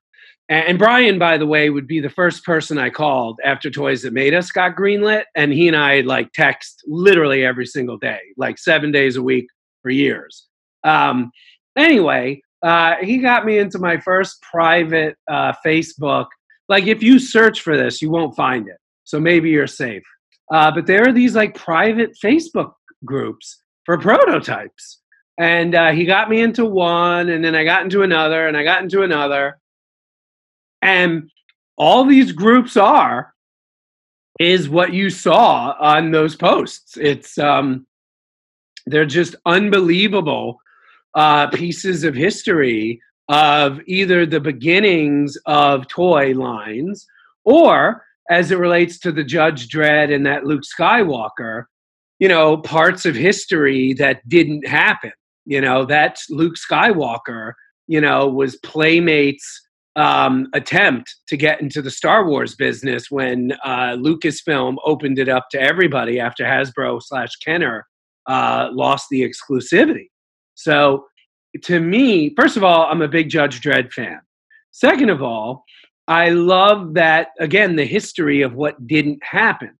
And 0.48 0.78
Brian, 0.78 1.18
by 1.18 1.38
the 1.38 1.46
way, 1.46 1.70
would 1.70 1.86
be 1.86 2.00
the 2.00 2.10
first 2.10 2.44
person 2.44 2.76
I 2.76 2.90
called 2.90 3.38
after 3.44 3.70
Toys 3.70 4.02
That 4.02 4.12
Made 4.12 4.34
Us 4.34 4.50
got 4.50 4.74
greenlit. 4.74 5.24
And 5.36 5.52
he 5.52 5.68
and 5.68 5.76
I 5.76 6.00
like 6.00 6.32
text 6.32 6.82
literally 6.86 7.44
every 7.44 7.66
single 7.66 7.96
day, 7.96 8.18
like 8.36 8.58
seven 8.58 8.90
days 8.90 9.16
a 9.16 9.22
week 9.22 9.46
for 9.82 9.90
years. 9.90 10.48
Um, 10.84 11.30
Anyway, 11.76 12.42
uh, 12.62 12.96
he 13.00 13.18
got 13.18 13.44
me 13.44 13.58
into 13.58 13.78
my 13.78 13.98
first 13.98 14.40
private 14.42 15.16
uh, 15.28 15.52
Facebook. 15.64 16.26
Like, 16.68 16.86
if 16.86 17.02
you 17.02 17.18
search 17.18 17.60
for 17.60 17.76
this, 17.76 18.02
you 18.02 18.10
won't 18.10 18.36
find 18.36 18.68
it. 18.68 18.76
So 19.04 19.18
maybe 19.18 19.50
you're 19.50 19.66
safe. 19.66 20.02
Uh, 20.52 20.70
but 20.70 20.86
there 20.86 21.08
are 21.08 21.12
these 21.12 21.34
like 21.34 21.54
private 21.54 22.14
Facebook 22.22 22.74
groups 23.04 23.62
for 23.84 23.98
prototypes. 23.98 25.00
And 25.38 25.74
uh, 25.74 25.92
he 25.92 26.04
got 26.04 26.28
me 26.28 26.42
into 26.42 26.66
one, 26.66 27.30
and 27.30 27.42
then 27.42 27.54
I 27.54 27.64
got 27.64 27.82
into 27.82 28.02
another, 28.02 28.46
and 28.46 28.56
I 28.56 28.62
got 28.62 28.82
into 28.82 29.02
another. 29.02 29.58
And 30.82 31.30
all 31.76 32.04
these 32.04 32.32
groups 32.32 32.76
are 32.76 33.32
is 34.38 34.68
what 34.68 34.92
you 34.92 35.08
saw 35.08 35.74
on 35.80 36.10
those 36.10 36.36
posts. 36.36 36.98
It's 37.00 37.38
um, 37.38 37.86
they're 38.86 39.06
just 39.06 39.36
unbelievable 39.46 40.60
uh, 41.14 41.48
pieces 41.48 42.04
of 42.04 42.14
history 42.14 43.00
of 43.28 43.80
either 43.86 44.26
the 44.26 44.40
beginnings 44.40 45.38
of 45.46 45.88
toy 45.88 46.32
lines 46.32 47.06
or 47.44 48.04
as 48.30 48.50
it 48.50 48.58
relates 48.58 48.98
to 49.00 49.12
the 49.12 49.24
Judge 49.24 49.68
Dredd 49.68 50.14
and 50.14 50.24
that 50.26 50.44
Luke 50.44 50.62
Skywalker, 50.62 51.64
you 52.18 52.28
know, 52.28 52.56
parts 52.58 53.04
of 53.04 53.14
history 53.14 53.94
that 53.94 54.26
didn't 54.28 54.66
happen. 54.66 55.12
You 55.44 55.60
know, 55.60 55.84
that 55.86 56.18
Luke 56.30 56.54
Skywalker, 56.54 57.52
you 57.88 58.00
know, 58.00 58.28
was 58.28 58.56
Playmates' 58.56 59.60
um, 59.96 60.46
attempt 60.54 61.14
to 61.28 61.36
get 61.36 61.60
into 61.60 61.82
the 61.82 61.90
Star 61.90 62.26
Wars 62.26 62.54
business 62.54 63.10
when 63.10 63.52
uh, 63.64 63.96
Lucasfilm 63.96 64.76
opened 64.84 65.18
it 65.18 65.28
up 65.28 65.48
to 65.50 65.60
everybody 65.60 66.18
after 66.20 66.44
Hasbro 66.44 67.02
slash 67.02 67.36
Kenner 67.44 67.86
uh, 68.26 68.68
lost 68.72 69.06
the 69.10 69.28
exclusivity. 69.28 70.08
So 70.54 71.06
to 71.64 71.80
me, 71.80 72.34
first 72.34 72.56
of 72.56 72.64
all, 72.64 72.86
I'm 72.86 73.02
a 73.02 73.08
big 73.08 73.28
Judge 73.28 73.60
Dredd 73.60 73.92
fan. 73.92 74.20
Second 74.70 75.10
of 75.10 75.22
all, 75.22 75.64
I 76.08 76.30
love 76.30 76.94
that, 76.94 77.28
again, 77.38 77.76
the 77.76 77.84
history 77.84 78.42
of 78.42 78.54
what 78.54 78.86
didn't 78.86 79.22
happen. 79.22 79.78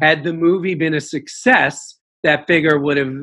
Had 0.00 0.24
the 0.24 0.32
movie 0.32 0.74
been 0.74 0.94
a 0.94 1.00
success, 1.00 1.98
that 2.22 2.46
figure 2.46 2.78
would 2.78 2.96
have 2.96 3.14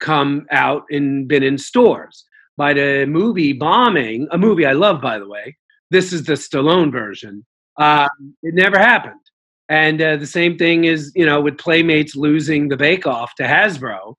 come 0.00 0.46
out 0.50 0.84
and 0.90 1.28
been 1.28 1.42
in 1.42 1.58
stores. 1.58 2.24
By 2.56 2.74
the 2.74 3.06
movie 3.06 3.52
bombing, 3.52 4.26
a 4.32 4.38
movie 4.38 4.66
I 4.66 4.72
love, 4.72 5.00
by 5.00 5.18
the 5.18 5.28
way, 5.28 5.56
this 5.90 6.12
is 6.12 6.24
the 6.24 6.34
Stallone 6.34 6.92
version, 6.92 7.46
uh, 7.78 8.08
it 8.42 8.54
never 8.54 8.78
happened. 8.78 9.20
And 9.68 10.00
uh, 10.00 10.16
the 10.16 10.26
same 10.26 10.56
thing 10.56 10.84
is, 10.84 11.12
you 11.14 11.26
know, 11.26 11.40
with 11.40 11.58
Playmates 11.58 12.16
losing 12.16 12.68
the 12.68 12.76
Bake 12.76 13.06
Off 13.06 13.34
to 13.36 13.44
Hasbro. 13.44 14.14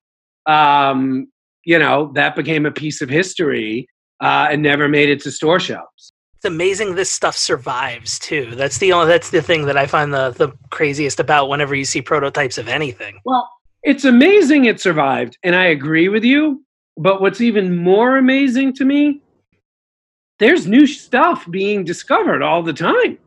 Um, 0.46 1.30
you 1.64 1.78
know, 1.78 2.12
that 2.14 2.36
became 2.36 2.66
a 2.66 2.70
piece 2.70 3.02
of 3.02 3.10
history 3.10 3.88
uh, 4.20 4.48
and 4.50 4.62
never 4.62 4.88
made 4.88 5.10
it 5.10 5.20
to 5.22 5.30
store 5.30 5.60
shelves. 5.60 6.09
It's 6.40 6.46
amazing 6.46 6.94
this 6.94 7.12
stuff 7.12 7.36
survives 7.36 8.18
too. 8.18 8.54
That's 8.54 8.78
the 8.78 8.94
only 8.94 9.08
that's 9.08 9.28
the 9.28 9.42
thing 9.42 9.66
that 9.66 9.76
I 9.76 9.86
find 9.86 10.14
the 10.14 10.30
the 10.30 10.52
craziest 10.70 11.20
about 11.20 11.50
whenever 11.50 11.74
you 11.74 11.84
see 11.84 12.00
prototypes 12.00 12.56
of 12.56 12.66
anything. 12.66 13.20
Well, 13.26 13.46
it's 13.82 14.06
amazing 14.06 14.64
it 14.64 14.80
survived, 14.80 15.36
and 15.42 15.54
I 15.54 15.66
agree 15.66 16.08
with 16.08 16.24
you. 16.24 16.64
But 16.96 17.20
what's 17.20 17.42
even 17.42 17.76
more 17.76 18.16
amazing 18.16 18.72
to 18.76 18.86
me, 18.86 19.20
there's 20.38 20.66
new 20.66 20.86
stuff 20.86 21.46
being 21.50 21.84
discovered 21.84 22.42
all 22.42 22.62
the 22.62 22.72
time. 22.72 23.18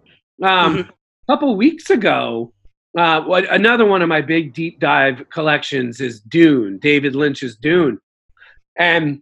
Um, 0.42 0.78
mm-hmm. 0.78 0.90
A 0.90 1.32
couple 1.32 1.56
weeks 1.56 1.92
ago, 1.92 2.52
uh, 2.98 3.22
another 3.52 3.86
one 3.86 4.02
of 4.02 4.10
my 4.10 4.22
big 4.22 4.56
deep 4.56 4.80
dive 4.80 5.30
collections 5.30 6.02
is 6.02 6.20
Dune, 6.20 6.80
David 6.80 7.14
Lynch's 7.16 7.56
Dune. 7.58 8.00
And 8.76 9.22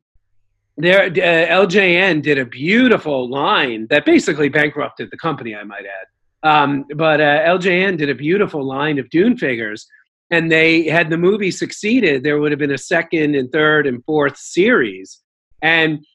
there, 0.78 1.04
uh, 1.04 1.66
LJN 1.66 2.22
did 2.22 2.38
a 2.38 2.46
beautiful 2.46 3.30
line 3.30 3.88
that 3.90 4.06
basically 4.06 4.50
bankrupted 4.50 5.10
the 5.12 5.18
company, 5.18 5.56
I 5.56 5.64
might 5.64 5.86
add. 5.86 6.50
Um, 6.50 6.86
but 6.96 7.22
uh, 7.22 7.42
LJN 7.46 7.98
did 7.98 8.10
a 8.10 8.16
beautiful 8.16 8.64
line 8.66 8.98
of 8.98 9.10
Dune 9.10 9.38
figures, 9.38 9.86
and 10.32 10.52
they 10.52 10.88
had 10.88 11.10
the 11.10 11.18
movie 11.18 11.52
succeeded, 11.52 12.24
there 12.24 12.40
would 12.40 12.52
have 12.52 12.60
been 12.60 12.72
a 12.72 12.78
second 12.78 13.36
and 13.36 13.52
third 13.52 13.86
and 13.86 14.04
fourth 14.06 14.38
series. 14.38 15.20
And 15.62 16.06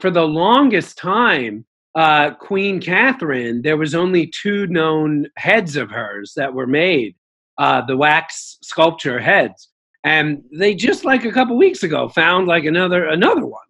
for 0.00 0.10
the 0.10 0.26
longest 0.26 0.98
time, 0.98 1.64
uh, 1.94 2.32
Queen 2.34 2.80
Catherine, 2.80 3.62
there 3.62 3.76
was 3.76 3.94
only 3.94 4.30
two 4.42 4.66
known 4.66 5.26
heads 5.36 5.76
of 5.76 5.90
hers 5.90 6.34
that 6.36 6.52
were 6.52 6.66
made, 6.66 7.14
uh, 7.58 7.82
the 7.86 7.96
wax 7.96 8.58
sculpture 8.62 9.18
heads 9.18 9.70
and 10.04 10.42
they 10.52 10.74
just 10.74 11.04
like 11.04 11.24
a 11.24 11.32
couple 11.32 11.56
weeks 11.56 11.82
ago 11.82 12.08
found 12.08 12.46
like 12.46 12.64
another 12.64 13.06
another 13.06 13.44
one 13.44 13.60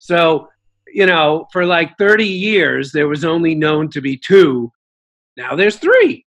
so 0.00 0.48
you 0.92 1.06
know 1.06 1.46
for 1.52 1.64
like 1.64 1.96
30 1.98 2.26
years 2.26 2.90
there 2.90 3.06
was 3.06 3.24
only 3.24 3.54
known 3.54 3.88
to 3.90 4.00
be 4.00 4.16
two. 4.16 4.72
Now 5.36 5.54
there's 5.54 5.76
three. 5.76 6.26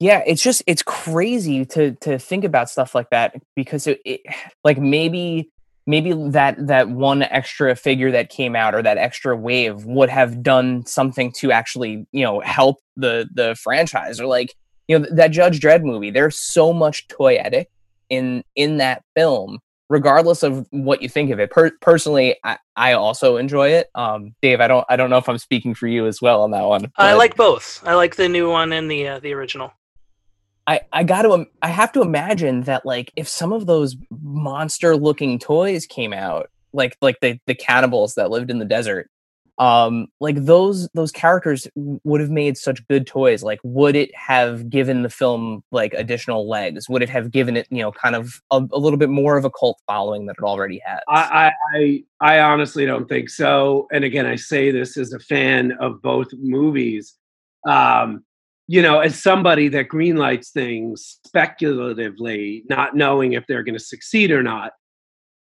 Yeah 0.00 0.22
it's 0.26 0.42
just 0.42 0.62
it's 0.66 0.82
crazy 0.82 1.64
to 1.66 1.92
to 2.02 2.18
think 2.18 2.44
about 2.44 2.68
stuff 2.68 2.94
like 2.94 3.08
that 3.10 3.34
because 3.56 3.86
it, 3.86 4.00
it 4.04 4.20
like 4.62 4.78
maybe 4.78 5.50
maybe 5.86 6.12
that 6.30 6.54
that 6.66 6.90
one 6.90 7.22
extra 7.22 7.74
figure 7.74 8.10
that 8.10 8.28
came 8.28 8.54
out 8.54 8.74
or 8.74 8.82
that 8.82 8.98
extra 8.98 9.34
wave 9.36 9.84
would 9.86 10.10
have 10.10 10.42
done 10.42 10.84
something 10.84 11.32
to 11.32 11.50
actually 11.50 12.06
you 12.12 12.22
know 12.22 12.40
help 12.40 12.78
the 12.96 13.28
the 13.32 13.56
franchise 13.56 14.20
or 14.20 14.26
like 14.26 14.54
you 14.86 14.98
know 14.98 15.06
that 15.10 15.28
judge 15.28 15.60
dredd 15.60 15.82
movie 15.82 16.10
there's 16.10 16.38
so 16.38 16.72
much 16.72 17.08
toyetic 17.08 17.66
in 18.10 18.42
in 18.54 18.76
that 18.76 19.02
film 19.16 19.58
regardless 19.88 20.42
of 20.42 20.66
what 20.70 21.02
you 21.02 21.08
think 21.08 21.30
of 21.30 21.40
it. 21.40 21.50
Per- 21.50 21.76
personally 21.80 22.36
I, 22.44 22.58
I 22.76 22.92
also 22.92 23.36
enjoy 23.36 23.70
it. 23.70 23.88
Um 23.94 24.34
dave 24.42 24.60
i 24.60 24.68
don't 24.68 24.84
i 24.88 24.96
don't 24.96 25.10
know 25.10 25.18
if 25.18 25.28
i'm 25.28 25.38
speaking 25.38 25.74
for 25.74 25.86
you 25.86 26.06
as 26.06 26.20
well 26.20 26.42
on 26.42 26.50
that 26.52 26.64
one 26.64 26.90
i 26.96 27.14
like 27.14 27.36
both. 27.36 27.82
I 27.84 27.94
like 27.94 28.16
the 28.16 28.28
new 28.28 28.50
one 28.50 28.72
and 28.72 28.90
the 28.90 29.08
uh, 29.08 29.18
the 29.20 29.32
original. 29.32 29.72
I 30.66 30.80
i 30.92 31.02
got 31.04 31.22
to 31.22 31.46
i 31.62 31.68
have 31.68 31.92
to 31.92 32.02
imagine 32.02 32.62
that 32.62 32.84
like 32.84 33.12
if 33.16 33.28
some 33.28 33.52
of 33.52 33.66
those 33.66 33.96
monster 34.10 34.96
looking 34.96 35.38
toys 35.38 35.86
came 35.86 36.12
out 36.12 36.50
like 36.72 36.96
like 37.00 37.18
the 37.20 37.38
the 37.46 37.54
cannibals 37.54 38.14
that 38.14 38.30
lived 38.30 38.50
in 38.50 38.58
the 38.58 38.64
desert 38.64 39.10
um 39.58 40.06
like 40.20 40.36
those 40.44 40.88
those 40.94 41.10
characters 41.10 41.66
would 41.76 42.20
have 42.20 42.30
made 42.30 42.56
such 42.56 42.86
good 42.86 43.06
toys 43.06 43.42
like 43.42 43.58
would 43.64 43.96
it 43.96 44.14
have 44.14 44.70
given 44.70 45.02
the 45.02 45.10
film 45.10 45.62
like 45.72 45.92
additional 45.94 46.48
legs? 46.48 46.88
Would 46.88 47.02
it 47.02 47.08
have 47.08 47.30
given 47.30 47.56
it 47.56 47.66
you 47.70 47.82
know 47.82 47.92
kind 47.92 48.14
of 48.14 48.40
a, 48.50 48.64
a 48.72 48.78
little 48.78 48.98
bit 48.98 49.10
more 49.10 49.36
of 49.36 49.44
a 49.44 49.50
cult 49.50 49.80
following 49.86 50.26
that 50.26 50.36
it 50.38 50.44
already 50.44 50.80
has? 50.84 51.00
I, 51.08 51.52
I 51.74 52.04
i 52.20 52.40
honestly 52.40 52.84
don't 52.86 53.08
think 53.08 53.28
so 53.28 53.86
and 53.92 54.04
again 54.04 54.26
i 54.26 54.34
say 54.34 54.70
this 54.70 54.96
as 54.96 55.12
a 55.12 55.20
fan 55.20 55.72
of 55.80 56.02
both 56.02 56.28
movies 56.32 57.16
um 57.68 58.24
you 58.66 58.82
know 58.82 58.98
as 58.98 59.20
somebody 59.20 59.68
that 59.68 59.88
greenlights 59.88 60.50
things 60.50 61.18
speculatively 61.24 62.64
not 62.68 62.96
knowing 62.96 63.34
if 63.34 63.46
they're 63.46 63.62
going 63.62 63.78
to 63.78 63.84
succeed 63.84 64.30
or 64.30 64.42
not 64.42 64.72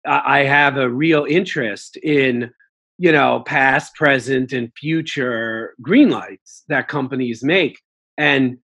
I 0.06 0.44
have 0.44 0.76
a 0.76 0.88
real 0.88 1.26
interest 1.28 1.96
in, 1.98 2.50
you 2.98 3.12
know, 3.12 3.42
past, 3.46 3.94
present, 3.94 4.52
and 4.52 4.72
future 4.76 5.74
green 5.82 6.10
lights 6.10 6.64
that 6.68 6.88
companies 6.88 7.42
make. 7.42 7.80
And 8.16 8.58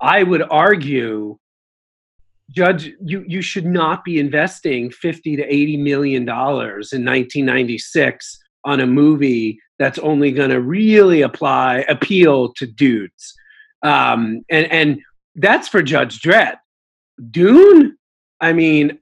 I 0.00 0.22
would 0.22 0.42
argue, 0.50 1.38
Judge, 2.50 2.92
you, 3.04 3.24
you 3.26 3.42
should 3.42 3.66
not 3.66 4.04
be 4.04 4.18
investing 4.18 4.90
50 4.90 5.36
to 5.36 5.44
80 5.44 5.76
million 5.76 6.24
dollars 6.24 6.92
in 6.92 7.04
1996 7.04 8.38
on 8.64 8.80
a 8.80 8.86
movie 8.86 9.58
that's 9.78 9.98
only 9.98 10.32
going 10.32 10.50
to 10.50 10.60
really 10.60 11.22
apply 11.22 11.84
appeal 11.88 12.52
to 12.54 12.66
dudes. 12.66 13.34
Um, 13.82 14.42
and 14.50 14.70
and 14.70 15.00
that's 15.36 15.68
for 15.68 15.82
Judge 15.82 16.20
Dredd. 16.20 16.56
Dune, 17.30 17.96
I 18.40 18.52
mean, 18.52 18.98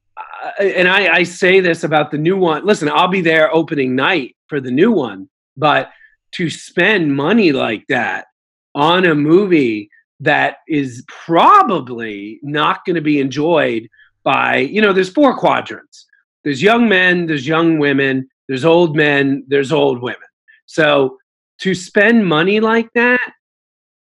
and 0.58 0.88
I, 0.88 1.16
I 1.16 1.22
say 1.22 1.60
this 1.60 1.84
about 1.84 2.10
the 2.10 2.18
new 2.18 2.36
one. 2.36 2.64
Listen, 2.64 2.88
I'll 2.88 3.08
be 3.08 3.20
there 3.20 3.52
opening 3.54 3.94
night 3.94 4.36
for 4.46 4.60
the 4.60 4.70
new 4.70 4.92
one, 4.92 5.28
but 5.56 5.90
to 6.32 6.50
spend 6.50 7.14
money 7.14 7.52
like 7.52 7.84
that 7.88 8.26
on 8.74 9.04
a 9.04 9.14
movie 9.14 9.90
that 10.20 10.58
is 10.68 11.04
probably 11.06 12.38
not 12.42 12.84
going 12.84 12.96
to 12.96 13.02
be 13.02 13.20
enjoyed 13.20 13.88
by, 14.24 14.56
you 14.56 14.82
know, 14.82 14.92
there's 14.92 15.10
four 15.10 15.36
quadrants. 15.36 16.06
There's 16.44 16.62
young 16.62 16.88
men, 16.88 17.26
there's 17.26 17.46
young 17.46 17.78
women, 17.78 18.28
there's 18.48 18.64
old 18.64 18.96
men, 18.96 19.44
there's 19.48 19.72
old 19.72 20.02
women. 20.02 20.28
So 20.66 21.18
to 21.60 21.74
spend 21.74 22.26
money 22.26 22.60
like 22.60 22.92
that 22.94 23.32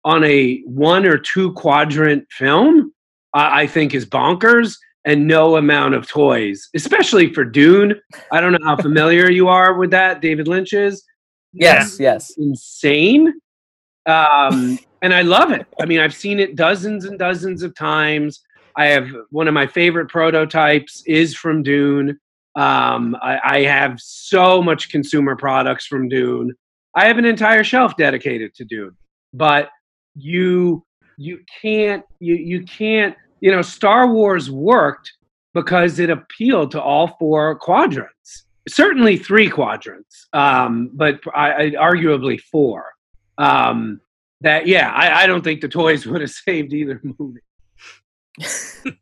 on 0.04 0.24
a 0.24 0.62
one 0.62 1.06
or 1.06 1.18
two 1.18 1.54
quadrant 1.54 2.26
film, 2.32 2.94
I 3.34 3.68
think 3.68 3.94
is 3.94 4.06
bonkers 4.06 4.78
and 5.06 5.28
no 5.28 5.58
amount 5.58 5.96
of 5.96 6.08
toys, 6.08 6.70
especially 6.76 7.34
for 7.34 7.44
Dune. 7.44 7.96
I 8.32 8.42
don't 8.42 8.52
know 8.52 8.66
how 8.66 8.78
familiar 8.78 9.30
you 9.32 9.48
are 9.48 9.74
with 9.74 9.92
that, 9.92 10.22
David 10.22 10.48
Lynch 10.48 10.74
is. 10.74 11.04
Yes, 11.54 12.00
yes. 12.00 12.32
Insane. 12.38 13.34
Um, 14.06 14.80
and 15.02 15.14
I 15.14 15.22
love 15.22 15.52
it. 15.52 15.66
I 15.82 15.86
mean, 15.86 16.00
I've 16.00 16.14
seen 16.14 16.40
it 16.40 16.56
dozens 16.56 17.06
and 17.06 17.18
dozens 17.18 17.64
of 17.64 17.76
times. 17.76 18.42
I 18.76 18.88
have 18.88 19.10
one 19.32 19.48
of 19.48 19.54
my 19.54 19.68
favorite 19.68 20.10
prototypes 20.10 21.04
is 21.06 21.36
from 21.36 21.64
Dune. 21.64 22.20
Um, 22.56 23.16
I, 23.22 23.40
I 23.44 23.62
have 23.64 24.00
so 24.00 24.62
much 24.62 24.90
consumer 24.90 25.36
products 25.36 25.86
from 25.88 26.08
Dune. 26.08 26.54
I 26.96 27.08
have 27.08 27.18
an 27.18 27.26
entire 27.26 27.64
shelf 27.64 27.96
dedicated 27.98 28.54
to 28.56 28.66
Dune. 28.66 28.96
But 29.34 29.70
you 30.16 30.86
you 31.18 31.40
can't 31.62 32.04
you 32.20 32.36
you 32.36 32.64
can't 32.64 33.16
you 33.42 33.52
know 33.52 33.62
Star 33.62 34.12
Wars 34.12 34.50
worked 34.50 35.12
because 35.54 36.00
it 36.00 36.10
appealed 36.10 36.72
to 36.72 36.82
all 36.82 37.16
four 37.20 37.56
quadrants. 37.56 38.46
Certainly 38.70 39.18
three 39.18 39.50
quadrants, 39.50 40.28
um, 40.34 40.92
but 40.94 41.20
I, 41.34 41.52
I, 41.52 41.70
arguably 41.72 42.40
four. 42.40 42.94
Um, 43.38 44.00
that 44.42 44.68
yeah, 44.68 44.92
I, 44.92 45.24
I 45.24 45.28
don't 45.28 45.44
think 45.44 45.62
the 45.62 45.68
toys 45.68 46.06
would 46.08 46.22
have 46.22 46.30
saved 46.30 46.74
either 46.74 47.02
movie. 47.04 47.42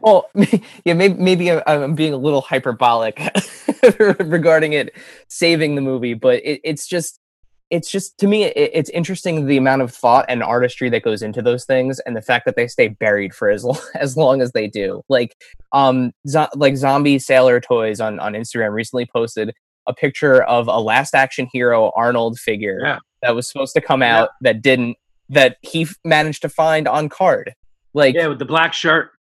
well, 0.00 0.30
yeah, 0.84 0.94
maybe, 0.94 1.14
maybe 1.14 1.50
I'm 1.50 1.94
being 1.94 2.12
a 2.12 2.18
little 2.18 2.40
hyperbolic 2.40 3.20
regarding 4.20 4.74
it 4.74 4.94
saving 5.28 5.74
the 5.74 5.80
movie, 5.80 6.14
but 6.14 6.36
it, 6.44 6.60
it's 6.64 6.86
just 6.86 7.20
it's 7.70 7.90
just 7.90 8.18
to 8.18 8.26
me 8.26 8.44
it, 8.44 8.70
it's 8.72 8.90
interesting 8.90 9.46
the 9.46 9.56
amount 9.56 9.82
of 9.82 9.92
thought 9.92 10.24
and 10.28 10.42
artistry 10.42 10.88
that 10.90 11.02
goes 11.02 11.22
into 11.22 11.42
those 11.42 11.64
things 11.64 12.00
and 12.00 12.16
the 12.16 12.22
fact 12.22 12.46
that 12.46 12.56
they 12.56 12.66
stay 12.66 12.88
buried 12.88 13.34
for 13.34 13.50
as 13.50 13.64
long 13.64 13.80
as 13.94 14.16
long 14.16 14.40
as 14.40 14.52
they 14.52 14.66
do. 14.66 15.02
Like 15.08 15.36
um 15.72 16.12
zo- 16.26 16.48
like 16.54 16.76
zombie 16.76 17.18
sailor 17.18 17.60
toys 17.60 18.00
on 18.00 18.18
on 18.20 18.32
instagram 18.32 18.72
recently 18.72 19.06
posted 19.06 19.54
a 19.86 19.94
picture 19.94 20.42
of 20.44 20.68
a 20.68 20.78
last 20.78 21.14
action 21.14 21.48
hero 21.52 21.92
arnold 21.96 22.38
figure 22.38 22.80
yeah. 22.82 22.98
that 23.22 23.34
was 23.34 23.48
supposed 23.48 23.74
to 23.74 23.80
come 23.80 24.02
out 24.02 24.30
yeah. 24.40 24.52
that 24.52 24.62
didn't 24.62 24.96
that 25.30 25.58
he 25.62 25.82
f- 25.82 25.96
managed 26.04 26.40
to 26.42 26.48
find 26.48 26.88
on 26.88 27.08
card. 27.08 27.54
Like 27.92 28.14
yeah 28.14 28.28
with 28.28 28.38
the 28.38 28.46
black 28.46 28.72
shirt. 28.72 29.10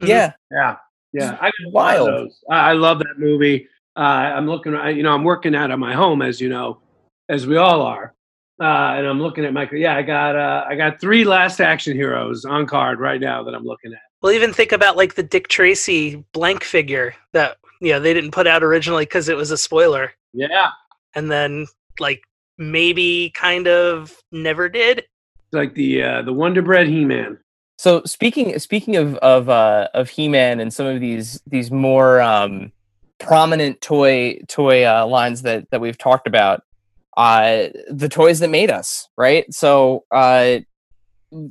Yeah. 0.00 0.32
Yeah. 0.50 0.76
Yeah. 1.14 1.38
I 1.40 1.50
wild. 1.68 2.30
i 2.50 2.72
love 2.72 2.98
that 2.98 3.14
movie. 3.16 3.68
Uh, 3.96 4.00
i'm 4.00 4.46
looking 4.46 4.74
I, 4.74 4.90
you 4.90 5.04
know 5.04 5.14
i'm 5.14 5.22
working 5.22 5.54
out 5.54 5.70
of 5.70 5.78
my 5.78 5.94
home 5.94 6.20
as 6.20 6.40
you 6.40 6.48
know 6.48 6.80
as 7.28 7.46
we 7.46 7.56
all 7.56 7.82
are. 7.82 8.14
Uh, 8.60 8.94
and 8.96 9.06
I'm 9.06 9.20
looking 9.20 9.44
at 9.44 9.52
Michael. 9.52 9.78
yeah, 9.78 9.96
I 9.96 10.02
got 10.02 10.36
uh, 10.36 10.64
I 10.68 10.76
got 10.76 11.00
three 11.00 11.24
last 11.24 11.60
action 11.60 11.96
heroes 11.96 12.44
on 12.44 12.66
card 12.66 13.00
right 13.00 13.20
now 13.20 13.42
that 13.42 13.54
I'm 13.54 13.64
looking 13.64 13.92
at. 13.92 13.98
Well, 14.22 14.32
even 14.32 14.52
think 14.52 14.72
about 14.72 14.96
like 14.96 15.14
the 15.14 15.22
Dick 15.22 15.48
Tracy 15.48 16.24
blank 16.32 16.62
figure 16.62 17.14
that 17.32 17.56
you 17.80 17.92
know 17.92 18.00
they 18.00 18.14
didn't 18.14 18.30
put 18.30 18.46
out 18.46 18.62
originally 18.62 19.04
because 19.04 19.28
it 19.28 19.36
was 19.36 19.50
a 19.50 19.58
spoiler. 19.58 20.12
Yeah, 20.32 20.70
and 21.14 21.30
then 21.30 21.66
like 21.98 22.22
maybe 22.56 23.32
kind 23.34 23.66
of 23.66 24.16
never 24.30 24.68
did. 24.68 25.04
like 25.52 25.74
the 25.74 26.02
uh, 26.02 26.22
the 26.22 26.32
Wonder 26.32 26.62
Bread 26.62 26.86
He 26.86 27.04
Man. 27.04 27.38
So 27.76 28.02
speaking 28.04 28.56
speaking 28.60 28.94
of 28.94 29.16
of 29.16 29.48
uh, 29.48 29.88
of 29.94 30.10
He 30.10 30.28
Man 30.28 30.60
and 30.60 30.72
some 30.72 30.86
of 30.86 31.00
these 31.00 31.40
these 31.46 31.72
more 31.72 32.20
um, 32.20 32.70
prominent 33.18 33.80
toy 33.80 34.38
toy 34.48 34.84
uh, 34.84 35.06
lines 35.06 35.42
that 35.42 35.68
that 35.70 35.80
we've 35.80 35.98
talked 35.98 36.26
about, 36.26 36.62
uh, 37.16 37.68
the 37.88 38.08
toys 38.08 38.40
that 38.40 38.50
made 38.50 38.70
us, 38.70 39.08
right? 39.16 39.52
So 39.52 40.04
uh, 40.10 40.58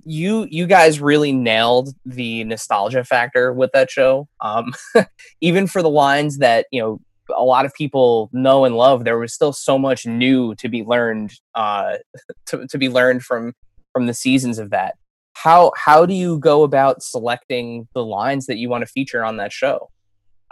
you 0.05 0.47
you 0.49 0.67
guys 0.67 0.99
really 0.99 1.31
nailed 1.31 1.89
the 2.05 2.43
nostalgia 2.43 3.03
factor 3.03 3.53
with 3.53 3.71
that 3.73 3.91
show. 3.91 4.27
Um, 4.41 4.73
even 5.41 5.67
for 5.67 5.81
the 5.81 5.89
lines 5.89 6.37
that 6.39 6.67
you 6.71 6.81
know 6.81 6.99
a 7.35 7.43
lot 7.43 7.65
of 7.65 7.73
people 7.73 8.29
know 8.33 8.65
and 8.65 8.75
love, 8.75 9.03
there 9.03 9.17
was 9.17 9.33
still 9.33 9.53
so 9.53 9.77
much 9.77 10.05
new 10.05 10.55
to 10.55 10.69
be 10.69 10.83
learned 10.83 11.33
uh, 11.55 11.97
to, 12.47 12.67
to 12.67 12.77
be 12.77 12.89
learned 12.89 13.23
from 13.23 13.53
from 13.93 14.07
the 14.07 14.13
seasons 14.13 14.59
of 14.59 14.69
that. 14.71 14.95
How 15.35 15.71
how 15.75 16.05
do 16.05 16.13
you 16.13 16.39
go 16.39 16.63
about 16.63 17.01
selecting 17.01 17.87
the 17.93 18.05
lines 18.05 18.45
that 18.45 18.57
you 18.57 18.69
want 18.69 18.83
to 18.83 18.91
feature 18.91 19.23
on 19.23 19.37
that 19.37 19.51
show? 19.51 19.89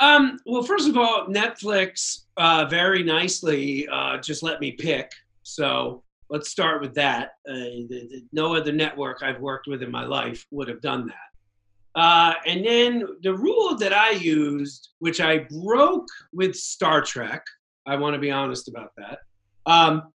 Um, 0.02 0.40
well, 0.48 0.64
first 0.64 0.90
of 0.90 0.98
all, 0.98 1.28
Netflix 1.28 2.24
uh, 2.36 2.66
very 2.66 3.04
nicely 3.04 3.88
uh, 3.88 4.18
just 4.18 4.42
let 4.42 4.60
me 4.60 4.72
pick. 4.72 5.12
So 5.44 6.04
let's 6.30 6.50
start 6.50 6.82
with 6.82 6.96
that. 6.96 7.34
Uh, 7.48 7.86
no 8.34 8.56
other 8.56 8.72
network 8.72 9.22
I've 9.22 9.40
worked 9.40 9.68
with 9.68 9.84
in 9.84 9.92
my 9.92 10.04
life 10.04 10.46
would 10.50 10.68
have 10.68 10.82
done 10.82 11.06
that. 11.06 12.02
Uh, 12.02 12.34
and 12.48 12.66
then 12.66 13.06
the 13.22 13.34
rule 13.34 13.76
that 13.76 13.94
I 13.94 14.12
used, 14.12 14.90
which 15.00 15.22
I 15.22 15.46
broke 15.64 16.08
with 16.34 16.56
Star 16.56 17.02
Trek, 17.02 17.44
I 17.86 17.96
want 17.96 18.16
to 18.16 18.20
be 18.20 18.32
honest 18.32 18.70
about 18.70 18.94
that. 18.98 19.20
Um, 19.68 20.12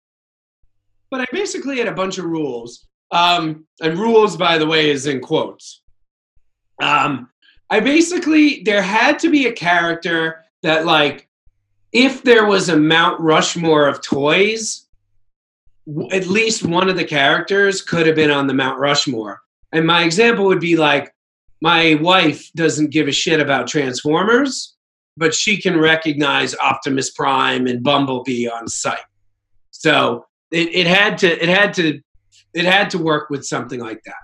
but 1.12 1.20
I 1.20 1.27
basically 1.31 1.79
had 1.79 1.87
a 1.87 1.92
bunch 1.92 2.18
of 2.18 2.25
rules. 2.25 2.88
Um, 3.12 3.66
and 3.81 3.96
rules, 3.96 4.37
by 4.37 4.59
the 4.59 4.66
way, 4.66 4.90
is 4.90 5.07
in 5.07 5.20
quotes. 5.20 5.83
Um, 6.83 7.29
I 7.68 7.81
basically 7.81 8.62
there 8.62 8.83
had 8.83 9.18
to 9.20 9.31
be 9.31 9.46
a 9.46 9.52
character 9.52 10.44
that 10.62 10.87
like 10.87 11.29
if 11.92 12.22
there 12.22 12.46
was 12.46 12.68
a 12.68 12.76
Mount 12.76 13.20
Rushmore 13.20 13.88
of 13.88 14.02
toys, 14.02 14.87
at 16.11 16.26
least 16.26 16.64
one 16.64 16.88
of 16.88 16.96
the 16.96 17.05
characters 17.05 17.83
could 17.83 18.07
have 18.07 18.16
been 18.16 18.31
on 18.31 18.46
the 18.46 18.55
Mount 18.55 18.79
Rushmore. 18.79 19.40
And 19.72 19.87
my 19.87 20.05
example 20.05 20.46
would 20.46 20.61
be 20.61 20.76
like 20.76 21.14
my 21.61 21.94
wife 21.94 22.50
doesn't 22.55 22.90
give 22.90 23.09
a 23.09 23.12
shit 23.12 23.40
about 23.40 23.66
Transformers, 23.66 24.76
but 25.16 25.35
she 25.35 25.61
can 25.61 25.79
recognize 25.79 26.55
Optimus 26.57 27.11
Prime 27.11 27.66
and 27.66 27.83
Bumblebee 27.83 28.48
on 28.48 28.68
sight. 28.68 29.00
So 29.70 30.26
it, 30.50 30.74
it 30.74 30.87
had 30.87 31.18
to 31.18 31.42
it 31.42 31.48
had 31.48 31.74
to 31.74 32.00
it 32.55 32.64
had 32.64 32.90
to 32.90 32.98
work 32.98 33.31
with 33.31 33.44
something 33.44 33.81
like 33.81 34.02
that. 34.05 34.14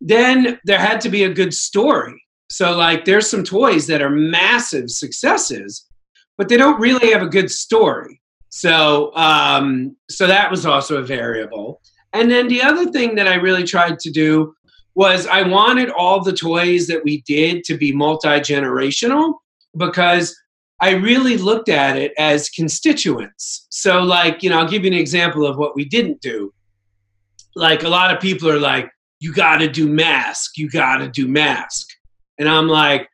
Then 0.00 0.58
there 0.64 0.78
had 0.78 1.00
to 1.02 1.08
be 1.08 1.24
a 1.24 1.34
good 1.34 1.52
story 1.52 2.22
so 2.50 2.76
like 2.76 3.04
there's 3.04 3.30
some 3.30 3.44
toys 3.44 3.86
that 3.86 4.02
are 4.02 4.10
massive 4.10 4.90
successes, 4.90 5.86
but 6.36 6.48
they 6.48 6.56
don't 6.56 6.80
really 6.80 7.12
have 7.12 7.22
a 7.22 7.28
good 7.28 7.50
story. 7.50 8.20
So 8.48 9.14
um, 9.14 9.96
so 10.10 10.26
that 10.26 10.50
was 10.50 10.66
also 10.66 10.96
a 10.96 11.02
variable. 11.02 11.80
And 12.12 12.28
then 12.30 12.48
the 12.48 12.60
other 12.60 12.90
thing 12.90 13.14
that 13.14 13.28
I 13.28 13.34
really 13.34 13.62
tried 13.62 14.00
to 14.00 14.10
do 14.10 14.52
was 14.96 15.28
I 15.28 15.42
wanted 15.42 15.90
all 15.90 16.22
the 16.22 16.32
toys 16.32 16.88
that 16.88 17.04
we 17.04 17.22
did 17.22 17.62
to 17.64 17.76
be 17.76 17.92
multi-generational 17.92 19.34
because 19.76 20.36
I 20.80 20.90
really 20.90 21.36
looked 21.36 21.68
at 21.68 21.96
it 21.96 22.12
as 22.18 22.48
constituents. 22.48 23.68
So 23.70 24.02
like, 24.02 24.42
you 24.42 24.50
know, 24.50 24.58
I'll 24.58 24.68
give 24.68 24.84
you 24.84 24.90
an 24.90 24.98
example 24.98 25.46
of 25.46 25.56
what 25.56 25.76
we 25.76 25.84
didn't 25.84 26.20
do. 26.20 26.52
Like 27.54 27.84
a 27.84 27.88
lot 27.88 28.12
of 28.12 28.20
people 28.20 28.50
are 28.50 28.58
like, 28.58 28.90
you 29.20 29.32
got 29.32 29.58
to 29.58 29.68
do 29.68 29.88
mask, 29.88 30.56
you 30.56 30.68
got 30.68 30.96
to 30.96 31.08
do 31.08 31.28
mask. 31.28 31.86
And 32.40 32.48
I'm 32.48 32.68
like, 32.68 33.08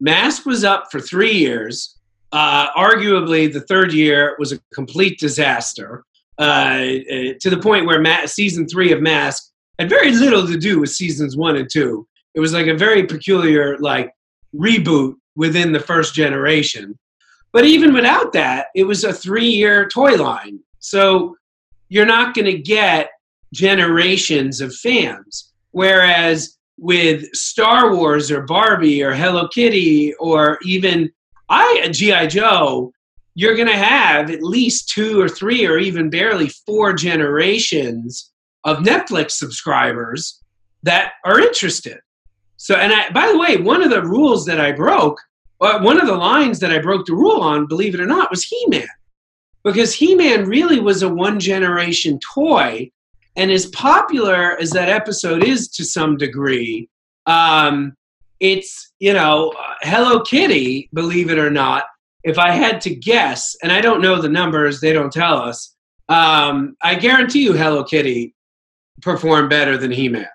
Mask 0.00 0.44
was 0.44 0.62
up 0.62 0.92
for 0.92 1.00
three 1.00 1.32
years. 1.32 1.98
Uh, 2.30 2.68
arguably, 2.74 3.50
the 3.50 3.62
third 3.62 3.92
year 3.92 4.36
was 4.38 4.52
a 4.52 4.60
complete 4.74 5.18
disaster 5.18 6.04
uh, 6.38 6.42
uh, 6.42 7.32
to 7.40 7.50
the 7.50 7.58
point 7.60 7.86
where 7.86 8.00
Ma- 8.00 8.26
season 8.26 8.68
three 8.68 8.92
of 8.92 9.00
Mask 9.00 9.50
had 9.78 9.88
very 9.88 10.12
little 10.12 10.46
to 10.46 10.58
do 10.58 10.78
with 10.78 10.90
seasons 10.90 11.36
one 11.36 11.56
and 11.56 11.70
two. 11.72 12.06
It 12.34 12.40
was 12.40 12.52
like 12.52 12.66
a 12.66 12.76
very 12.76 13.06
peculiar 13.06 13.78
like 13.78 14.12
reboot 14.54 15.14
within 15.36 15.72
the 15.72 15.80
first 15.80 16.14
generation. 16.14 16.98
But 17.52 17.64
even 17.64 17.94
without 17.94 18.34
that, 18.34 18.66
it 18.74 18.84
was 18.84 19.04
a 19.04 19.12
three 19.12 19.48
year 19.48 19.88
toy 19.88 20.16
line. 20.16 20.60
So 20.80 21.36
you're 21.88 22.04
not 22.04 22.34
going 22.34 22.44
to 22.44 22.58
get 22.58 23.08
generations 23.54 24.60
of 24.60 24.74
fans. 24.74 25.52
Whereas 25.70 26.58
with 26.78 27.32
Star 27.34 27.94
Wars 27.94 28.30
or 28.30 28.42
Barbie 28.42 29.02
or 29.02 29.14
Hello 29.14 29.48
Kitty 29.48 30.14
or 30.14 30.58
even 30.62 31.10
I 31.48 31.88
GI 31.90 32.28
Joe, 32.28 32.92
you're 33.34 33.56
going 33.56 33.68
to 33.68 33.76
have 33.76 34.30
at 34.30 34.42
least 34.42 34.88
two 34.88 35.20
or 35.20 35.28
three 35.28 35.66
or 35.66 35.78
even 35.78 36.10
barely 36.10 36.48
four 36.48 36.92
generations 36.92 38.32
of 38.64 38.78
Netflix 38.78 39.32
subscribers 39.32 40.42
that 40.82 41.12
are 41.24 41.40
interested. 41.40 41.98
So, 42.56 42.74
and 42.74 42.92
I, 42.92 43.10
by 43.10 43.28
the 43.28 43.38
way, 43.38 43.58
one 43.58 43.82
of 43.82 43.90
the 43.90 44.02
rules 44.02 44.46
that 44.46 44.60
I 44.60 44.72
broke, 44.72 45.20
uh, 45.60 45.80
one 45.80 46.00
of 46.00 46.06
the 46.06 46.14
lines 46.14 46.58
that 46.60 46.72
I 46.72 46.78
broke 46.78 47.06
the 47.06 47.14
rule 47.14 47.40
on, 47.40 47.66
believe 47.66 47.94
it 47.94 48.00
or 48.00 48.06
not, 48.06 48.30
was 48.30 48.44
He 48.44 48.66
Man. 48.68 48.88
Because 49.62 49.92
He 49.94 50.14
Man 50.14 50.46
really 50.46 50.80
was 50.80 51.02
a 51.02 51.08
one 51.08 51.38
generation 51.38 52.18
toy. 52.34 52.90
And 53.36 53.50
as 53.50 53.66
popular 53.66 54.58
as 54.58 54.70
that 54.70 54.88
episode 54.88 55.44
is 55.44 55.68
to 55.68 55.84
some 55.84 56.16
degree, 56.16 56.88
um, 57.26 57.94
it's, 58.40 58.92
you 58.98 59.12
know, 59.12 59.52
Hello 59.82 60.20
Kitty, 60.20 60.88
believe 60.94 61.30
it 61.30 61.38
or 61.38 61.50
not, 61.50 61.84
if 62.24 62.38
I 62.38 62.50
had 62.50 62.80
to 62.82 62.94
guess, 62.94 63.56
and 63.62 63.70
I 63.70 63.80
don't 63.80 64.00
know 64.00 64.20
the 64.20 64.28
numbers, 64.28 64.80
they 64.80 64.92
don't 64.92 65.12
tell 65.12 65.38
us, 65.38 65.76
um, 66.08 66.76
I 66.82 66.94
guarantee 66.94 67.44
you 67.44 67.52
Hello 67.52 67.84
Kitty 67.84 68.34
performed 69.02 69.50
better 69.50 69.76
than 69.76 69.90
He 69.90 70.08
Man. 70.08 70.26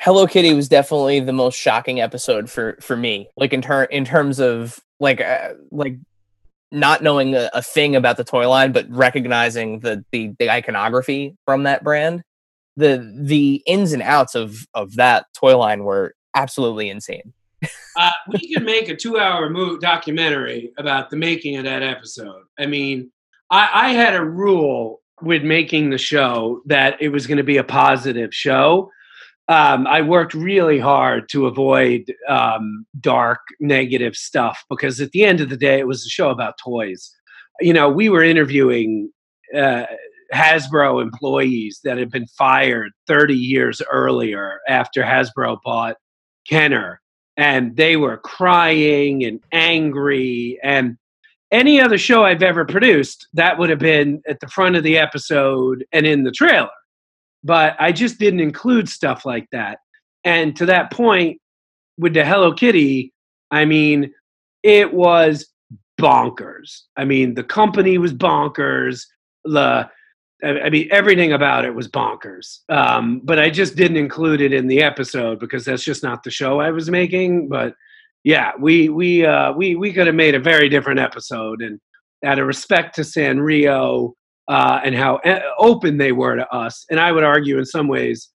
Hello 0.00 0.26
Kitty 0.26 0.54
was 0.54 0.68
definitely 0.68 1.20
the 1.20 1.32
most 1.32 1.56
shocking 1.56 2.00
episode 2.00 2.48
for 2.48 2.78
for 2.80 2.96
me. 2.96 3.28
Like 3.36 3.52
in 3.52 3.62
ter- 3.62 3.84
in 3.84 4.04
terms 4.04 4.38
of 4.38 4.78
like 5.00 5.20
uh, 5.20 5.54
like 5.72 5.96
not 6.70 7.02
knowing 7.02 7.34
a, 7.34 7.50
a, 7.52 7.62
thing 7.62 7.96
about 7.96 8.16
the 8.16 8.22
toy 8.24 8.48
line, 8.48 8.70
but 8.70 8.88
recognizing 8.90 9.80
the, 9.80 10.04
the 10.12 10.34
the 10.38 10.50
iconography 10.50 11.36
from 11.44 11.64
that 11.64 11.82
brand. 11.82 12.22
The 12.78 13.12
the 13.14 13.62
ins 13.66 13.92
and 13.92 14.02
outs 14.02 14.34
of 14.34 14.66
of 14.74 14.94
that 14.94 15.26
toy 15.34 15.58
line 15.58 15.84
were 15.84 16.14
absolutely 16.34 16.88
insane 16.88 17.32
uh, 17.96 18.10
we 18.28 18.54
could 18.54 18.64
make 18.64 18.88
a 18.88 18.96
two-hour 18.96 19.50
documentary 19.80 20.72
about 20.78 21.10
the 21.10 21.16
making 21.16 21.56
of 21.56 21.64
that 21.64 21.82
episode. 21.82 22.44
I 22.58 22.66
mean, 22.66 23.10
I, 23.50 23.68
I 23.72 23.88
had 23.90 24.14
a 24.14 24.24
rule 24.24 25.00
with 25.20 25.42
making 25.42 25.90
the 25.90 25.98
show 25.98 26.62
that 26.66 27.00
it 27.00 27.08
was 27.08 27.26
going 27.26 27.38
to 27.38 27.44
be 27.44 27.56
a 27.56 27.64
positive 27.64 28.32
show. 28.32 28.90
Um, 29.48 29.86
I 29.86 30.02
worked 30.02 30.34
really 30.34 30.78
hard 30.78 31.28
to 31.30 31.46
avoid 31.46 32.14
um, 32.28 32.86
dark, 33.00 33.40
negative 33.60 34.14
stuff 34.14 34.62
because 34.68 35.00
at 35.00 35.10
the 35.12 35.24
end 35.24 35.40
of 35.40 35.48
the 35.48 35.56
day, 35.56 35.78
it 35.78 35.86
was 35.86 36.04
a 36.04 36.10
show 36.10 36.30
about 36.30 36.58
toys. 36.62 37.10
You 37.60 37.72
know, 37.72 37.88
we 37.88 38.08
were 38.08 38.22
interviewing 38.22 39.10
uh, 39.56 39.86
Hasbro 40.32 41.02
employees 41.02 41.80
that 41.84 41.98
had 41.98 42.10
been 42.10 42.26
fired 42.26 42.92
30 43.06 43.34
years 43.34 43.80
earlier 43.90 44.60
after 44.68 45.02
Hasbro 45.02 45.58
bought 45.64 45.96
Kenner 46.48 47.00
and 47.36 47.76
they 47.76 47.96
were 47.96 48.18
crying 48.18 49.24
and 49.24 49.40
angry 49.52 50.58
and 50.62 50.96
any 51.50 51.80
other 51.80 51.96
show 51.96 52.24
I've 52.24 52.42
ever 52.42 52.64
produced, 52.66 53.26
that 53.32 53.58
would 53.58 53.70
have 53.70 53.78
been 53.78 54.20
at 54.28 54.40
the 54.40 54.48
front 54.48 54.76
of 54.76 54.82
the 54.82 54.98
episode 54.98 55.84
and 55.92 56.06
in 56.06 56.24
the 56.24 56.30
trailer. 56.30 56.68
But 57.42 57.76
I 57.78 57.92
just 57.92 58.18
didn't 58.18 58.40
include 58.40 58.88
stuff 58.88 59.24
like 59.24 59.46
that. 59.52 59.78
And 60.24 60.54
to 60.56 60.66
that 60.66 60.92
point, 60.92 61.40
with 61.96 62.14
the 62.14 62.24
Hello 62.24 62.52
Kitty, 62.52 63.14
I 63.50 63.64
mean, 63.64 64.12
it 64.62 64.92
was 64.92 65.46
bonkers. 65.98 66.82
I 66.96 67.04
mean, 67.04 67.34
the 67.34 67.44
company 67.44 67.98
was 67.98 68.12
bonkers. 68.12 69.02
The 69.44 69.88
I 70.44 70.70
mean, 70.70 70.88
everything 70.92 71.32
about 71.32 71.64
it 71.64 71.74
was 71.74 71.88
bonkers. 71.88 72.60
Um, 72.68 73.20
but 73.24 73.40
I 73.40 73.50
just 73.50 73.74
didn't 73.74 73.96
include 73.96 74.40
it 74.40 74.52
in 74.52 74.68
the 74.68 74.82
episode 74.82 75.40
because 75.40 75.64
that's 75.64 75.82
just 75.82 76.04
not 76.04 76.22
the 76.22 76.30
show 76.30 76.60
I 76.60 76.70
was 76.70 76.88
making. 76.90 77.48
But 77.48 77.74
yeah, 78.22 78.52
we 78.58 78.88
we 78.88 79.26
uh, 79.26 79.52
we 79.52 79.74
we 79.74 79.92
could 79.92 80.06
have 80.06 80.14
made 80.14 80.34
a 80.34 80.40
very 80.40 80.68
different 80.68 81.00
episode. 81.00 81.60
And 81.60 81.80
out 82.24 82.38
of 82.38 82.46
respect 82.46 82.94
to 82.96 83.02
Sanrio 83.02 84.12
uh, 84.48 84.80
and 84.84 84.94
how 84.94 85.16
uh, 85.16 85.40
open 85.58 85.98
they 85.98 86.12
were 86.12 86.36
to 86.36 86.48
us, 86.54 86.84
and 86.90 87.00
I 87.00 87.10
would 87.10 87.24
argue 87.24 87.58
in 87.58 87.64
some 87.64 87.88
ways 87.88 88.30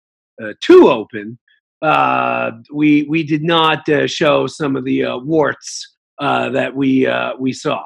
uh, 0.42 0.54
too 0.62 0.90
open, 0.90 1.38
uh, 1.82 2.52
we 2.74 3.04
we 3.04 3.24
did 3.24 3.44
not 3.44 3.88
uh, 3.90 4.08
show 4.08 4.48
some 4.48 4.76
of 4.78 4.86
the 4.86 5.04
warts 5.24 5.96
that 6.20 6.74
we 6.74 7.12
we 7.40 7.52
saw. 7.52 7.84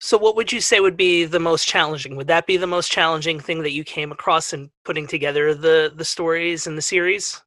So, 0.00 0.16
what 0.16 0.36
would 0.36 0.52
you 0.52 0.60
say 0.60 0.80
would 0.80 0.96
be 0.96 1.24
the 1.24 1.40
most 1.40 1.66
challenging? 1.66 2.14
Would 2.16 2.28
that 2.28 2.46
be 2.46 2.56
the 2.56 2.66
most 2.66 2.90
challenging 2.90 3.40
thing 3.40 3.62
that 3.62 3.72
you 3.72 3.82
came 3.82 4.12
across 4.12 4.52
in 4.52 4.70
putting 4.84 5.06
together 5.06 5.54
the 5.54 5.92
the 5.94 6.04
stories 6.04 6.66
in 6.66 6.76
the 6.76 6.82
series, 6.82 7.42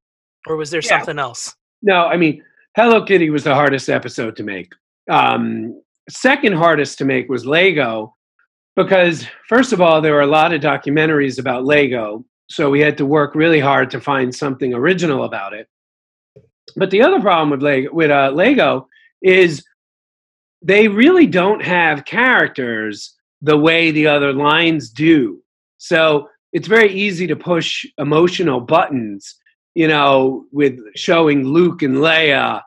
or 0.47 0.57
was 0.57 0.69
there 0.69 0.81
yeah. 0.83 0.89
something 0.89 1.17
else? 1.17 1.55
No, 1.81 2.05
I 2.05 2.17
mean, 2.17 2.43
Hello 2.75 3.03
Kitty 3.03 3.29
was 3.29 3.45
the 3.45 3.55
hardest 3.55 3.89
episode 3.89 4.35
to 4.35 4.43
make. 4.43 4.73
Um, 5.09 5.81
second 6.09 6.53
hardest 6.53 6.97
to 6.97 7.05
make 7.05 7.29
was 7.29 7.45
Lego, 7.45 8.15
because 8.75 9.25
first 9.47 9.71
of 9.71 9.79
all, 9.79 10.01
there 10.01 10.13
were 10.13 10.21
a 10.21 10.27
lot 10.27 10.53
of 10.53 10.61
documentaries 10.61 11.39
about 11.39 11.65
Lego, 11.65 12.25
so 12.49 12.69
we 12.69 12.81
had 12.81 12.97
to 12.97 13.05
work 13.05 13.33
really 13.33 13.61
hard 13.61 13.89
to 13.91 14.01
find 14.01 14.33
something 14.35 14.73
original 14.73 15.23
about 15.23 15.53
it. 15.53 15.67
But 16.75 16.91
the 16.91 17.01
other 17.01 17.21
problem 17.21 17.49
with 17.49 17.63
Lego, 17.63 17.93
with 17.93 18.11
uh, 18.11 18.31
Lego 18.31 18.87
is 19.21 19.63
they 20.61 20.87
really 20.87 21.27
don't 21.27 21.63
have 21.63 22.05
characters 22.05 23.15
the 23.41 23.57
way 23.57 23.91
the 23.91 24.07
other 24.07 24.33
lines 24.33 24.89
do. 24.89 25.41
So 25.77 26.29
it's 26.53 26.67
very 26.67 26.93
easy 26.93 27.27
to 27.27 27.35
push 27.35 27.85
emotional 27.97 28.59
buttons, 28.59 29.35
you 29.73 29.87
know, 29.87 30.45
with 30.51 30.79
showing 30.95 31.43
Luke 31.43 31.81
and 31.81 31.97
Leia, 31.97 32.61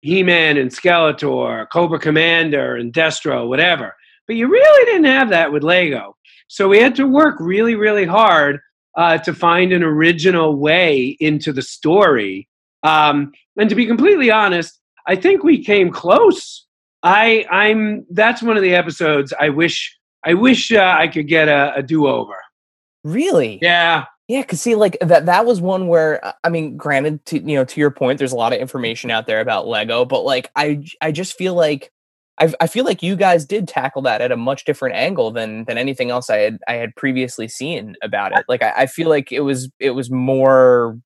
He 0.00 0.22
Man 0.22 0.56
and 0.56 0.70
Skeletor, 0.70 1.66
Cobra 1.70 1.98
Commander 1.98 2.76
and 2.76 2.92
Destro, 2.92 3.48
whatever. 3.48 3.94
But 4.26 4.36
you 4.36 4.48
really 4.48 4.84
didn't 4.86 5.04
have 5.04 5.30
that 5.30 5.52
with 5.52 5.62
Lego. 5.62 6.16
So 6.48 6.68
we 6.68 6.78
had 6.78 6.94
to 6.96 7.06
work 7.06 7.36
really, 7.40 7.74
really 7.74 8.06
hard 8.06 8.60
uh, 8.96 9.18
to 9.18 9.34
find 9.34 9.72
an 9.72 9.82
original 9.82 10.56
way 10.56 11.16
into 11.20 11.52
the 11.52 11.62
story. 11.62 12.48
Um, 12.82 13.32
and 13.58 13.68
to 13.68 13.74
be 13.74 13.86
completely 13.86 14.30
honest, 14.30 14.80
I 15.06 15.16
think 15.16 15.42
we 15.42 15.62
came 15.62 15.90
close. 15.90 16.66
I 17.02 17.46
I'm 17.50 18.06
that's 18.10 18.42
one 18.42 18.56
of 18.56 18.62
the 18.62 18.74
episodes 18.74 19.32
I 19.38 19.48
wish 19.50 19.96
I 20.24 20.34
wish 20.34 20.72
uh, 20.72 20.94
I 20.98 21.08
could 21.08 21.28
get 21.28 21.48
a, 21.48 21.74
a 21.76 21.82
do 21.82 22.06
over. 22.06 22.34
Really? 23.04 23.60
Yeah. 23.62 24.06
Yeah, 24.28 24.42
cause 24.42 24.60
see, 24.60 24.74
like 24.74 24.98
that 25.00 25.26
that 25.26 25.46
was 25.46 25.60
one 25.60 25.86
where 25.86 26.24
uh, 26.24 26.32
I 26.42 26.48
mean, 26.48 26.76
granted, 26.76 27.24
to 27.26 27.38
you 27.38 27.54
know, 27.54 27.64
to 27.64 27.80
your 27.80 27.92
point, 27.92 28.18
there's 28.18 28.32
a 28.32 28.36
lot 28.36 28.52
of 28.52 28.58
information 28.58 29.08
out 29.08 29.28
there 29.28 29.40
about 29.40 29.68
Lego, 29.68 30.04
but 30.04 30.24
like 30.24 30.50
I 30.56 30.84
I 31.00 31.12
just 31.12 31.36
feel 31.38 31.54
like 31.54 31.92
I 32.40 32.52
I 32.60 32.66
feel 32.66 32.84
like 32.84 33.04
you 33.04 33.14
guys 33.14 33.44
did 33.44 33.68
tackle 33.68 34.02
that 34.02 34.20
at 34.20 34.32
a 34.32 34.36
much 34.36 34.64
different 34.64 34.96
angle 34.96 35.30
than 35.30 35.64
than 35.66 35.78
anything 35.78 36.10
else 36.10 36.28
I 36.28 36.38
had 36.38 36.58
I 36.66 36.72
had 36.74 36.96
previously 36.96 37.46
seen 37.46 37.94
about 38.02 38.36
it. 38.36 38.44
Like 38.48 38.64
I, 38.64 38.72
I 38.78 38.86
feel 38.86 39.08
like 39.08 39.30
it 39.30 39.40
was 39.40 39.70
it 39.78 39.92
was 39.92 40.10
more 40.10 40.98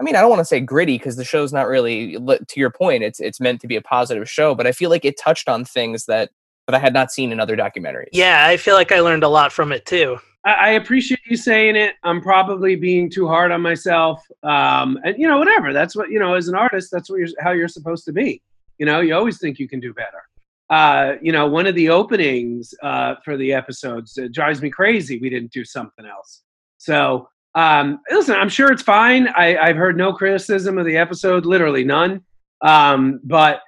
I 0.00 0.02
mean, 0.02 0.16
I 0.16 0.20
don't 0.20 0.30
want 0.30 0.40
to 0.40 0.44
say 0.44 0.60
gritty 0.60 0.98
because 0.98 1.16
the 1.16 1.24
show's 1.24 1.52
not 1.52 1.68
really 1.68 2.14
to 2.18 2.60
your 2.60 2.70
point. 2.70 3.02
It's 3.02 3.20
it's 3.20 3.40
meant 3.40 3.60
to 3.60 3.68
be 3.68 3.76
a 3.76 3.82
positive 3.82 4.28
show, 4.28 4.54
but 4.54 4.66
I 4.66 4.72
feel 4.72 4.90
like 4.90 5.04
it 5.04 5.18
touched 5.18 5.48
on 5.48 5.64
things 5.64 6.06
that 6.06 6.30
that 6.66 6.74
I 6.74 6.78
had 6.78 6.94
not 6.94 7.12
seen 7.12 7.30
in 7.30 7.40
other 7.40 7.56
documentaries. 7.56 8.08
Yeah, 8.12 8.46
I 8.46 8.56
feel 8.56 8.74
like 8.74 8.90
I 8.90 9.00
learned 9.00 9.22
a 9.22 9.28
lot 9.28 9.52
from 9.52 9.70
it 9.70 9.86
too. 9.86 10.18
I, 10.44 10.52
I 10.52 10.68
appreciate 10.70 11.20
you 11.26 11.36
saying 11.36 11.76
it. 11.76 11.94
I'm 12.02 12.20
probably 12.20 12.74
being 12.74 13.10
too 13.10 13.28
hard 13.28 13.52
on 13.52 13.62
myself, 13.62 14.24
um, 14.42 14.98
and 15.04 15.16
you 15.18 15.28
know, 15.28 15.38
whatever. 15.38 15.72
That's 15.72 15.94
what 15.94 16.10
you 16.10 16.18
know. 16.18 16.34
As 16.34 16.48
an 16.48 16.54
artist, 16.54 16.90
that's 16.90 17.08
what 17.08 17.18
you're, 17.20 17.28
how 17.40 17.52
you're 17.52 17.68
supposed 17.68 18.04
to 18.06 18.12
be. 18.12 18.42
You 18.78 18.86
know, 18.86 19.00
you 19.00 19.14
always 19.14 19.38
think 19.38 19.58
you 19.58 19.68
can 19.68 19.78
do 19.78 19.94
better. 19.94 20.22
Uh, 20.70 21.14
you 21.22 21.30
know, 21.30 21.46
one 21.46 21.66
of 21.66 21.74
the 21.74 21.88
openings 21.88 22.74
uh, 22.82 23.14
for 23.24 23.36
the 23.36 23.52
episodes 23.52 24.18
drives 24.32 24.60
me 24.60 24.70
crazy. 24.70 25.18
We 25.18 25.30
didn't 25.30 25.52
do 25.52 25.64
something 25.64 26.06
else. 26.06 26.42
So 26.78 27.28
um, 27.54 28.00
listen, 28.10 28.34
I'm 28.34 28.48
sure 28.48 28.72
it's 28.72 28.82
fine. 28.82 29.28
I, 29.28 29.56
I've 29.56 29.76
heard 29.76 29.96
no 29.96 30.12
criticism 30.12 30.78
of 30.78 30.86
the 30.86 30.96
episode, 30.96 31.46
literally 31.46 31.84
none. 31.84 32.22
Um, 32.62 33.20
but 33.22 33.60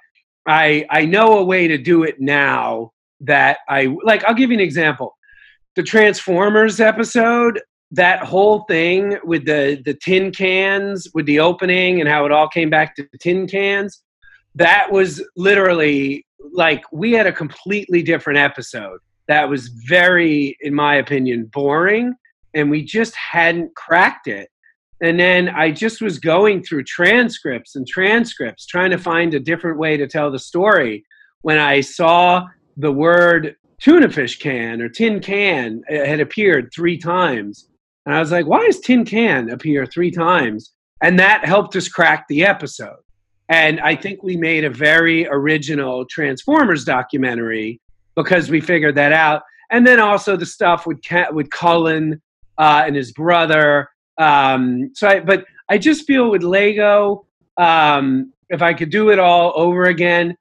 I 0.45 0.85
I 0.89 1.05
know 1.05 1.37
a 1.37 1.43
way 1.43 1.67
to 1.67 1.77
do 1.77 2.03
it 2.03 2.19
now 2.19 2.91
that 3.21 3.59
I 3.69 3.95
like. 4.03 4.23
I'll 4.25 4.33
give 4.33 4.49
you 4.49 4.57
an 4.57 4.63
example. 4.63 5.15
The 5.75 5.83
Transformers 5.83 6.79
episode, 6.79 7.61
that 7.91 8.23
whole 8.23 8.61
thing 8.63 9.17
with 9.23 9.45
the 9.45 9.81
the 9.85 9.93
tin 9.93 10.31
cans, 10.31 11.07
with 11.13 11.25
the 11.25 11.39
opening 11.39 12.01
and 12.01 12.09
how 12.09 12.25
it 12.25 12.31
all 12.31 12.47
came 12.49 12.69
back 12.69 12.95
to 12.95 13.07
the 13.11 13.17
tin 13.17 13.47
cans, 13.47 14.03
that 14.55 14.91
was 14.91 15.23
literally 15.35 16.25
like 16.51 16.83
we 16.91 17.11
had 17.11 17.27
a 17.27 17.31
completely 17.31 18.01
different 18.01 18.39
episode. 18.39 18.99
That 19.27 19.49
was 19.49 19.67
very, 19.67 20.57
in 20.61 20.73
my 20.73 20.95
opinion, 20.95 21.45
boring 21.53 22.15
and 22.57 22.69
we 22.69 22.83
just 22.83 23.15
hadn't 23.15 23.75
cracked 23.75 24.27
it. 24.27 24.49
And 25.01 25.19
then 25.19 25.49
I 25.49 25.71
just 25.71 26.01
was 26.01 26.19
going 26.19 26.63
through 26.63 26.83
transcripts 26.85 27.75
and 27.75 27.87
transcripts 27.87 28.65
trying 28.65 28.91
to 28.91 28.97
find 28.97 29.33
a 29.33 29.39
different 29.39 29.77
way 29.77 29.95
to 29.95 30.07
tell 30.07 30.31
the 30.31 30.39
story 30.39 31.05
when 31.41 31.59
I 31.59 31.81
saw 31.81 32.45
the 32.77 32.91
word 32.91 33.55
tuna 33.79 34.09
fish 34.09 34.39
can 34.39 34.81
or 34.81 34.89
tin 34.89 35.19
can 35.19 35.83
had 35.87 36.19
appeared 36.19 36.69
three 36.73 36.97
times. 36.97 37.69
And 38.05 38.15
I 38.15 38.19
was 38.19 38.31
like, 38.31 38.47
why 38.47 38.65
does 38.65 38.79
tin 38.79 39.05
can 39.05 39.51
appear 39.51 39.85
three 39.85 40.09
times? 40.09 40.73
And 41.01 41.19
that 41.19 41.45
helped 41.45 41.75
us 41.75 41.87
crack 41.87 42.25
the 42.27 42.43
episode. 42.43 42.97
And 43.49 43.79
I 43.79 43.95
think 43.95 44.23
we 44.23 44.35
made 44.35 44.65
a 44.65 44.69
very 44.69 45.27
original 45.27 46.05
Transformers 46.05 46.83
documentary 46.83 47.79
because 48.15 48.49
we 48.49 48.61
figured 48.61 48.95
that 48.95 49.13
out. 49.13 49.43
And 49.69 49.85
then 49.85 49.99
also 49.99 50.35
the 50.35 50.45
stuff 50.45 50.87
with 50.87 50.99
with 51.31 51.49
Cullen 51.51 52.19
uh, 52.57 52.83
and 52.85 52.95
his 52.95 53.11
brother. 53.11 53.89
Um, 54.17 54.91
so, 54.93 55.07
I, 55.07 55.19
but 55.19 55.45
I 55.69 55.77
just 55.77 56.07
feel 56.07 56.29
with 56.31 56.43
Lego, 56.43 57.25
um, 57.57 58.33
if 58.49 58.61
I 58.61 58.73
could 58.73 58.89
do 58.89 59.09
it 59.09 59.19
all 59.19 59.53
over 59.55 59.85
again, 59.85 60.35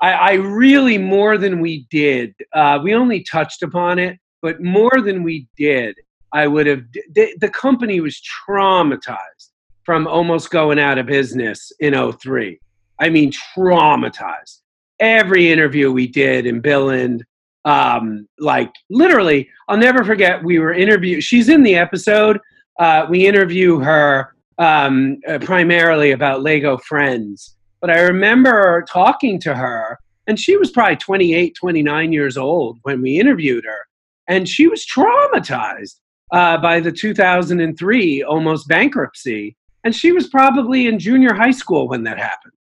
I, 0.00 0.12
I 0.12 0.32
really 0.34 0.98
more 0.98 1.38
than 1.38 1.60
we 1.60 1.86
did. 1.90 2.34
Uh, 2.52 2.78
we 2.82 2.94
only 2.94 3.22
touched 3.22 3.62
upon 3.62 3.98
it, 3.98 4.18
but 4.42 4.60
more 4.60 5.00
than 5.00 5.22
we 5.22 5.48
did, 5.56 5.96
I 6.32 6.46
would 6.46 6.66
have. 6.66 6.82
The, 7.14 7.50
company 7.50 8.00
was 8.00 8.20
traumatized 8.48 9.50
from 9.84 10.06
almost 10.06 10.50
going 10.50 10.78
out 10.78 10.98
of 10.98 11.06
business 11.06 11.72
in 11.80 11.94
03. 12.12 12.58
I 13.00 13.08
mean, 13.08 13.32
traumatized. 13.56 14.60
Every 14.98 15.50
interview 15.50 15.92
we 15.92 16.08
did 16.08 16.46
in 16.46 16.60
Billund, 16.60 17.22
um, 17.66 18.28
like 18.38 18.72
literally, 18.88 19.50
I'll 19.68 19.76
never 19.76 20.04
forget. 20.04 20.42
We 20.42 20.60
were 20.60 20.72
interviewed. 20.72 21.22
She's 21.22 21.48
in 21.48 21.64
the 21.64 21.74
episode. 21.74 22.38
Uh, 22.78 23.06
we 23.10 23.26
interview 23.26 23.80
her 23.80 24.34
um, 24.58 25.18
uh, 25.28 25.40
primarily 25.40 26.12
about 26.12 26.42
Lego 26.42 26.78
Friends. 26.78 27.56
But 27.80 27.90
I 27.90 28.00
remember 28.00 28.84
talking 28.88 29.40
to 29.40 29.54
her, 29.54 29.98
and 30.28 30.38
she 30.38 30.56
was 30.56 30.70
probably 30.70 30.96
28, 30.96 31.54
29 31.58 32.12
years 32.12 32.36
old 32.36 32.78
when 32.82 33.02
we 33.02 33.18
interviewed 33.18 33.64
her. 33.64 33.86
And 34.28 34.48
she 34.48 34.68
was 34.68 34.86
traumatized 34.86 35.96
uh, 36.32 36.58
by 36.58 36.80
the 36.80 36.92
2003 36.92 38.22
almost 38.22 38.68
bankruptcy. 38.68 39.56
And 39.84 39.94
she 39.94 40.12
was 40.12 40.28
probably 40.28 40.86
in 40.86 40.98
junior 40.98 41.34
high 41.34 41.52
school 41.52 41.88
when 41.88 42.04
that 42.04 42.18
happened. 42.18 42.54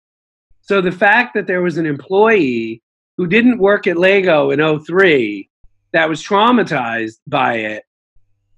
So 0.62 0.80
the 0.80 0.92
fact 0.92 1.34
that 1.34 1.46
there 1.46 1.62
was 1.62 1.76
an 1.76 1.86
employee 1.86 2.82
who 3.16 3.26
didn't 3.26 3.58
work 3.58 3.86
at 3.86 3.96
Lego 3.96 4.50
in 4.50 4.84
03 4.84 5.48
that 5.92 6.08
was 6.08 6.22
traumatized 6.22 7.18
by 7.26 7.54
it, 7.54 7.84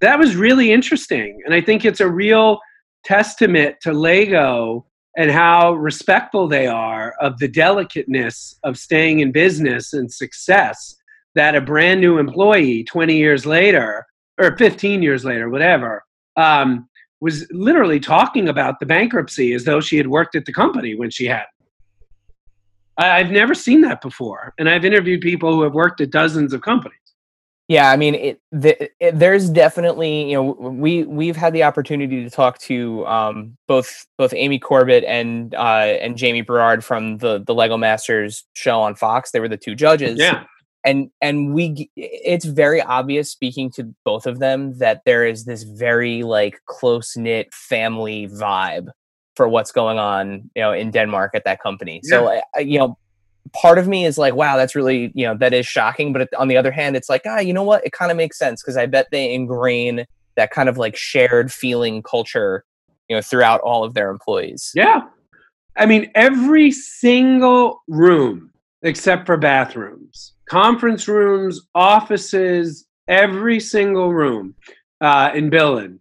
that 0.01 0.19
was 0.19 0.35
really 0.35 0.71
interesting. 0.71 1.39
And 1.45 1.53
I 1.53 1.61
think 1.61 1.85
it's 1.85 2.01
a 2.01 2.09
real 2.09 2.59
testament 3.03 3.77
to 3.81 3.93
Lego 3.93 4.85
and 5.17 5.31
how 5.31 5.73
respectful 5.73 6.47
they 6.47 6.67
are 6.67 7.13
of 7.19 7.39
the 7.39 7.47
delicateness 7.47 8.57
of 8.63 8.77
staying 8.77 9.19
in 9.19 9.31
business 9.31 9.93
and 9.93 10.11
success 10.11 10.95
that 11.35 11.55
a 11.55 11.61
brand 11.61 12.01
new 12.01 12.17
employee 12.17 12.83
20 12.83 13.15
years 13.15 13.45
later 13.45 14.05
or 14.39 14.55
15 14.57 15.01
years 15.01 15.25
later 15.25 15.49
whatever 15.49 16.03
um, 16.35 16.87
was 17.19 17.47
literally 17.51 17.99
talking 17.99 18.47
about 18.47 18.79
the 18.79 18.85
bankruptcy 18.85 19.53
as 19.53 19.63
though 19.63 19.81
she 19.81 19.97
had 19.97 20.07
worked 20.07 20.35
at 20.35 20.45
the 20.45 20.53
company 20.53 20.95
when 20.95 21.09
she 21.09 21.25
had 21.25 21.45
i've 22.97 23.31
never 23.31 23.53
seen 23.53 23.81
that 23.81 24.01
before 24.01 24.53
and 24.57 24.69
i've 24.69 24.85
interviewed 24.85 25.21
people 25.21 25.53
who 25.53 25.61
have 25.61 25.73
worked 25.73 26.01
at 26.01 26.11
dozens 26.11 26.53
of 26.53 26.61
companies 26.61 26.97
yeah, 27.69 27.91
I 27.91 27.97
mean, 27.97 28.15
it, 28.15 28.41
the, 28.53 28.89
it, 29.01 29.19
there's 29.19 29.49
definitely 29.49 30.29
you 30.29 30.37
know 30.37 30.43
we 30.43 31.03
we've 31.03 31.35
had 31.35 31.51
the 31.51 31.63
opportunity 31.63 32.23
to 32.23 32.29
talk 32.29 32.59
to 32.59 33.05
um, 33.07 33.57
both 33.67 34.05
both 34.17 34.33
Amy 34.33 34.57
Corbett 34.57 35.03
and 35.03 35.53
uh, 35.53 35.97
and 36.01 36.15
Jamie 36.15 36.41
Berard 36.41 36.85
from 36.85 37.17
the 37.17 37.43
the 37.45 37.53
Lego 37.53 37.75
Masters 37.75 38.45
show 38.53 38.79
on 38.79 38.95
Fox. 38.95 39.31
They 39.31 39.41
were 39.41 39.49
the 39.49 39.57
two 39.57 39.75
judges. 39.75 40.17
Yeah, 40.17 40.45
and 40.85 41.09
and 41.21 41.53
we 41.53 41.91
it's 41.97 42.45
very 42.45 42.81
obvious 42.81 43.29
speaking 43.29 43.69
to 43.71 43.93
both 44.05 44.25
of 44.25 44.39
them 44.39 44.77
that 44.77 45.01
there 45.05 45.25
is 45.25 45.43
this 45.43 45.63
very 45.63 46.23
like 46.23 46.61
close 46.67 47.17
knit 47.17 47.53
family 47.53 48.29
vibe 48.29 48.87
for 49.37 49.47
what's 49.47 49.71
going 49.71 49.97
on 49.97 50.49
you 50.55 50.61
know 50.61 50.73
in 50.73 50.91
Denmark 50.91 51.31
at 51.33 51.45
that 51.45 51.61
company. 51.61 52.01
Yeah. 52.03 52.09
So 52.09 52.41
uh, 52.57 52.59
you 52.59 52.79
know 52.79 52.97
part 53.53 53.77
of 53.77 53.87
me 53.87 54.05
is 54.05 54.17
like, 54.17 54.35
wow, 54.35 54.57
that's 54.57 54.75
really, 54.75 55.11
you 55.15 55.25
know, 55.25 55.35
that 55.37 55.53
is 55.53 55.65
shocking. 55.65 56.13
But 56.13 56.29
on 56.37 56.47
the 56.47 56.57
other 56.57 56.71
hand, 56.71 56.95
it's 56.95 57.09
like, 57.09 57.21
ah, 57.25 57.39
you 57.39 57.53
know 57.53 57.63
what? 57.63 57.85
It 57.85 57.91
kind 57.93 58.11
of 58.11 58.17
makes 58.17 58.37
sense 58.37 58.61
because 58.61 58.77
I 58.77 58.85
bet 58.85 59.07
they 59.11 59.33
ingrain 59.33 60.05
that 60.35 60.51
kind 60.51 60.69
of 60.69 60.77
like 60.77 60.95
shared 60.95 61.51
feeling 61.51 62.03
culture, 62.03 62.65
you 63.07 63.15
know, 63.15 63.21
throughout 63.21 63.61
all 63.61 63.83
of 63.83 63.93
their 63.93 64.09
employees. 64.09 64.71
Yeah. 64.75 65.01
I 65.77 65.85
mean, 65.85 66.11
every 66.15 66.71
single 66.71 67.83
room 67.87 68.51
except 68.83 69.25
for 69.25 69.37
bathrooms, 69.37 70.33
conference 70.49 71.07
rooms, 71.07 71.61
offices, 71.73 72.85
every 73.07 73.59
single 73.59 74.13
room 74.13 74.55
uh, 75.01 75.31
in 75.33 75.49
Billund, 75.49 75.97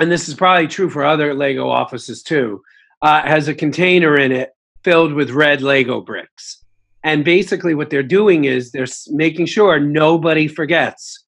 and 0.00 0.10
this 0.10 0.28
is 0.28 0.34
probably 0.34 0.66
true 0.66 0.88
for 0.88 1.04
other 1.04 1.34
Lego 1.34 1.68
offices 1.68 2.22
too, 2.22 2.62
uh, 3.02 3.22
has 3.22 3.48
a 3.48 3.54
container 3.54 4.18
in 4.18 4.32
it 4.32 4.50
filled 4.82 5.12
with 5.12 5.30
red 5.30 5.60
Lego 5.60 6.00
bricks. 6.00 6.64
And 7.04 7.24
basically, 7.24 7.74
what 7.74 7.90
they're 7.90 8.02
doing 8.02 8.44
is 8.44 8.72
they're 8.72 8.86
making 9.08 9.46
sure 9.46 9.78
nobody 9.78 10.48
forgets. 10.48 11.24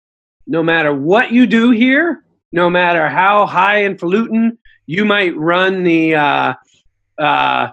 No 0.46 0.62
matter 0.62 0.94
what 0.94 1.32
you 1.32 1.46
do 1.46 1.70
here, 1.70 2.24
no 2.52 2.70
matter 2.70 3.08
how 3.08 3.46
high 3.46 3.82
and 3.82 3.98
falutin 3.98 4.58
you 4.86 5.04
might 5.04 5.36
run 5.36 5.84
the 5.84 6.14
uh, 6.14 6.54
uh, 7.18 7.68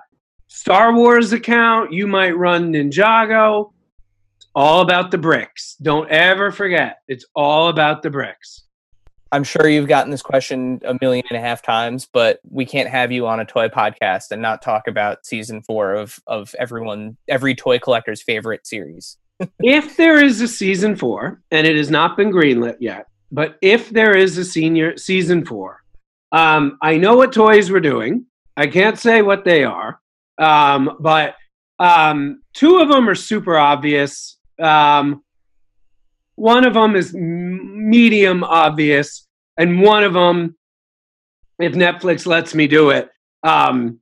Star 0.48 0.94
Wars 0.94 1.34
account, 1.34 1.94
you 1.94 2.08
might 2.08 2.38
run 2.38 2.74
Ninjago. 2.74 3.72
It's 4.38 4.48
all 4.54 4.82
about 4.82 5.10
the 5.10 5.18
bricks. 5.18 5.76
Don't 5.82 6.10
ever 6.10 6.52
forget, 6.52 7.00
it's 7.08 7.26
all 7.36 7.70
about 7.70 8.04
the 8.04 8.10
bricks. 8.10 8.67
I'm 9.32 9.44
sure 9.44 9.68
you've 9.68 9.88
gotten 9.88 10.12
this 10.12 10.22
question 10.22 10.82
a 10.86 10.98
million 11.02 11.26
and 11.30 11.38
a 11.38 11.42
half 11.42 11.62
times, 11.62 12.08
but 12.12 12.40
we 12.50 12.66
can't 12.66 12.90
have 12.90 13.12
you 13.12 13.28
on 13.28 13.40
a 13.40 13.46
toy 13.46 13.68
podcast 13.68 14.32
and 14.32 14.42
not 14.42 14.62
talk 14.62 14.88
about 14.88 15.26
season 15.26 15.62
four 15.62 15.94
of 15.94 16.20
of 16.28 16.56
everyone 16.60 17.18
every 17.28 17.56
toy 17.56 17.80
collector's 17.80 18.22
favorite 18.22 18.66
series. 18.66 19.18
if 19.60 19.98
there 19.98 20.24
is 20.24 20.42
a 20.42 20.48
season 20.48 20.96
four, 20.96 21.42
and 21.52 21.68
it 21.68 21.76
has 21.76 21.92
not 21.92 22.18
been 22.18 22.32
greenlit 22.32 22.78
yet, 22.80 23.08
but 23.32 23.58
if 23.62 23.90
there 23.90 24.16
is 24.16 24.38
a 24.38 24.46
senior 24.46 24.98
season 24.98 25.46
four, 25.46 25.84
um, 26.32 26.78
I 26.82 26.98
know 26.98 27.16
what 27.18 27.34
toys 27.34 27.72
we're 27.72 27.80
doing. 27.80 28.26
I 28.56 28.68
can't 28.68 28.98
say 28.98 29.22
what 29.22 29.46
they 29.46 29.64
are, 29.64 30.00
um, 30.40 30.98
but 31.00 31.36
um, 31.80 32.42
two 32.54 32.78
of 32.78 32.90
them 32.90 33.08
are 33.08 33.16
super 33.16 33.58
obvious. 33.58 34.38
Um, 34.60 35.24
one 36.38 36.66
of 36.66 36.76
them 36.76 36.96
is 36.96 37.14
medium 37.14 38.44
obvious, 38.44 39.28
and 39.58 39.82
one 39.82 40.04
of 40.04 40.14
them, 40.14 40.56
if 41.60 41.74
Netflix 41.74 42.28
lets 42.28 42.54
me 42.54 42.68
do 42.68 42.92
it, 42.92 43.10
um, 43.44 44.00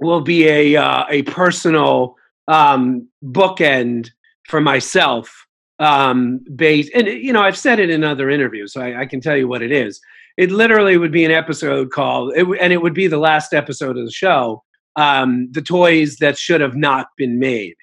will 0.00 0.22
be 0.22 0.48
a 0.48 0.76
uh, 0.76 1.04
a 1.10 1.22
personal 1.22 2.16
um, 2.48 3.08
bookend 3.22 4.10
for 4.48 4.60
myself. 4.60 5.46
Um, 5.78 6.40
based, 6.56 6.90
and 6.94 7.06
you 7.06 7.32
know, 7.32 7.42
I've 7.42 7.58
said 7.58 7.78
it 7.78 7.90
in 7.90 8.02
other 8.04 8.30
interviews, 8.30 8.72
so 8.72 8.80
I, 8.80 9.02
I 9.02 9.06
can 9.06 9.20
tell 9.20 9.36
you 9.36 9.46
what 9.46 9.62
it 9.62 9.70
is. 9.70 10.00
It 10.38 10.50
literally 10.50 10.96
would 10.96 11.12
be 11.12 11.26
an 11.26 11.30
episode 11.30 11.90
called, 11.90 12.32
it, 12.36 12.46
and 12.58 12.72
it 12.72 12.80
would 12.80 12.94
be 12.94 13.06
the 13.06 13.18
last 13.18 13.52
episode 13.52 13.98
of 13.98 14.06
the 14.06 14.10
show. 14.10 14.64
Um, 14.96 15.48
the 15.52 15.62
toys 15.62 16.16
that 16.16 16.38
should 16.38 16.60
have 16.60 16.74
not 16.74 17.08
been 17.16 17.38
made 17.38 17.76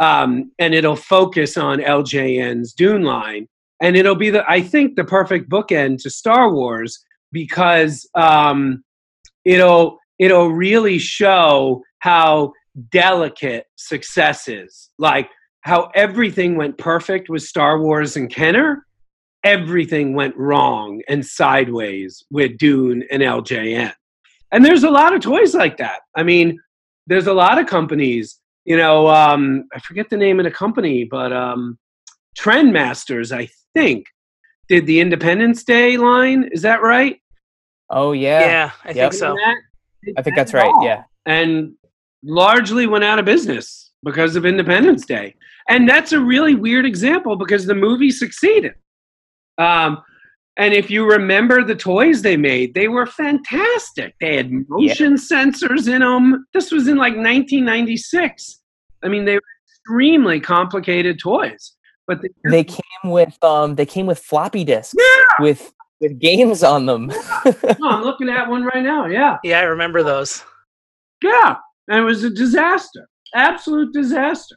um, 0.00 0.50
and 0.58 0.74
it'll 0.74 0.96
focus 0.96 1.56
on 1.56 1.78
LJN's 1.78 2.72
Dune 2.72 3.02
line, 3.02 3.46
and 3.80 3.96
it'll 3.96 4.16
be 4.16 4.30
the 4.30 4.44
I 4.50 4.62
think 4.62 4.96
the 4.96 5.04
perfect 5.04 5.48
bookend 5.48 6.02
to 6.02 6.10
Star 6.10 6.52
Wars 6.52 6.98
because 7.32 8.08
um, 8.14 8.82
it'll 9.44 9.98
it'll 10.18 10.50
really 10.50 10.98
show 10.98 11.82
how 12.00 12.52
delicate 12.90 13.66
success 13.76 14.48
is, 14.48 14.90
like 14.98 15.28
how 15.62 15.90
everything 15.94 16.56
went 16.56 16.78
perfect 16.78 17.28
with 17.28 17.42
Star 17.42 17.80
Wars 17.80 18.16
and 18.16 18.30
Kenner, 18.30 18.86
everything 19.44 20.14
went 20.14 20.36
wrong 20.36 21.02
and 21.08 21.24
sideways 21.24 22.24
with 22.30 22.56
Dune 22.58 23.04
and 23.10 23.22
LJN. 23.22 23.92
And 24.52 24.64
there's 24.64 24.84
a 24.84 24.90
lot 24.90 25.14
of 25.14 25.20
toys 25.20 25.54
like 25.54 25.76
that. 25.76 26.00
I 26.16 26.22
mean, 26.22 26.58
there's 27.06 27.26
a 27.26 27.34
lot 27.34 27.58
of 27.58 27.66
companies 27.66 28.39
you 28.64 28.76
know, 28.76 29.08
um, 29.08 29.68
I 29.74 29.80
forget 29.80 30.10
the 30.10 30.16
name 30.16 30.38
of 30.38 30.44
the 30.44 30.50
company, 30.50 31.04
but 31.04 31.32
um, 31.32 31.78
Trendmasters, 32.38 33.36
I 33.36 33.48
think, 33.74 34.06
did 34.68 34.86
the 34.86 35.00
Independence 35.00 35.64
Day 35.64 35.96
line. 35.96 36.48
Is 36.52 36.62
that 36.62 36.82
right? 36.82 37.20
Oh 37.90 38.12
yeah, 38.12 38.40
yeah, 38.40 38.70
I 38.84 38.88
yep. 38.88 38.96
think 38.96 39.12
so. 39.14 39.34
That, 39.34 39.56
I 40.16 40.22
think 40.22 40.36
that's 40.36 40.54
right. 40.54 40.72
Yeah, 40.82 41.02
and 41.26 41.72
largely 42.22 42.86
went 42.86 43.04
out 43.04 43.18
of 43.18 43.24
business 43.24 43.90
because 44.04 44.36
of 44.36 44.46
Independence 44.46 45.04
Day, 45.06 45.34
and 45.68 45.88
that's 45.88 46.12
a 46.12 46.20
really 46.20 46.54
weird 46.54 46.86
example 46.86 47.36
because 47.36 47.66
the 47.66 47.74
movie 47.74 48.10
succeeded. 48.10 48.74
Um, 49.58 50.02
and 50.60 50.74
if 50.74 50.90
you 50.90 51.10
remember 51.10 51.64
the 51.64 51.74
toys 51.74 52.20
they 52.20 52.36
made, 52.36 52.74
they 52.74 52.86
were 52.86 53.06
fantastic. 53.06 54.14
They 54.20 54.36
had 54.36 54.52
motion 54.68 55.12
yeah. 55.12 55.16
sensors 55.16 55.88
in 55.88 56.02
them. 56.02 56.46
This 56.52 56.70
was 56.70 56.86
in 56.86 56.98
like 56.98 57.14
1996. 57.14 58.60
I 59.02 59.08
mean, 59.08 59.24
they 59.24 59.36
were 59.36 59.42
extremely 59.66 60.38
complicated 60.38 61.18
toys. 61.18 61.72
But 62.06 62.20
they, 62.20 62.28
They 62.44 62.64
came 62.64 63.10
with 63.10 63.42
um 63.42 63.76
they 63.76 63.86
came 63.86 64.04
with 64.04 64.18
floppy 64.18 64.64
disks 64.64 64.94
yeah, 64.98 65.42
with 65.42 65.72
with 65.98 66.18
games 66.18 66.62
on 66.62 66.84
them. 66.84 67.06
no, 67.46 67.88
I'm 67.88 68.04
looking 68.04 68.28
at 68.28 68.46
one 68.46 68.64
right 68.64 68.82
now. 68.82 69.06
Yeah, 69.06 69.38
Yeah, 69.42 69.60
I 69.60 69.62
remember 69.62 70.02
those. 70.02 70.44
yeah, 71.22 71.56
and 71.88 72.00
it 72.00 72.02
was 72.02 72.22
a 72.22 72.28
disaster, 72.30 73.08
absolute 73.34 73.94
disaster. 73.94 74.56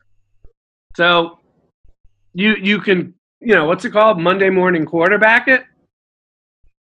So 0.97 1.39
you 2.33 2.55
you 2.61 2.81
can 2.81 3.13
you 3.39 3.55
know 3.55 3.63
what's 3.63 3.85
it 3.85 3.91
called 3.91 4.19
Monday 4.19 4.49
morning 4.49 4.85
quarterback 4.85 5.47
it, 5.47 5.63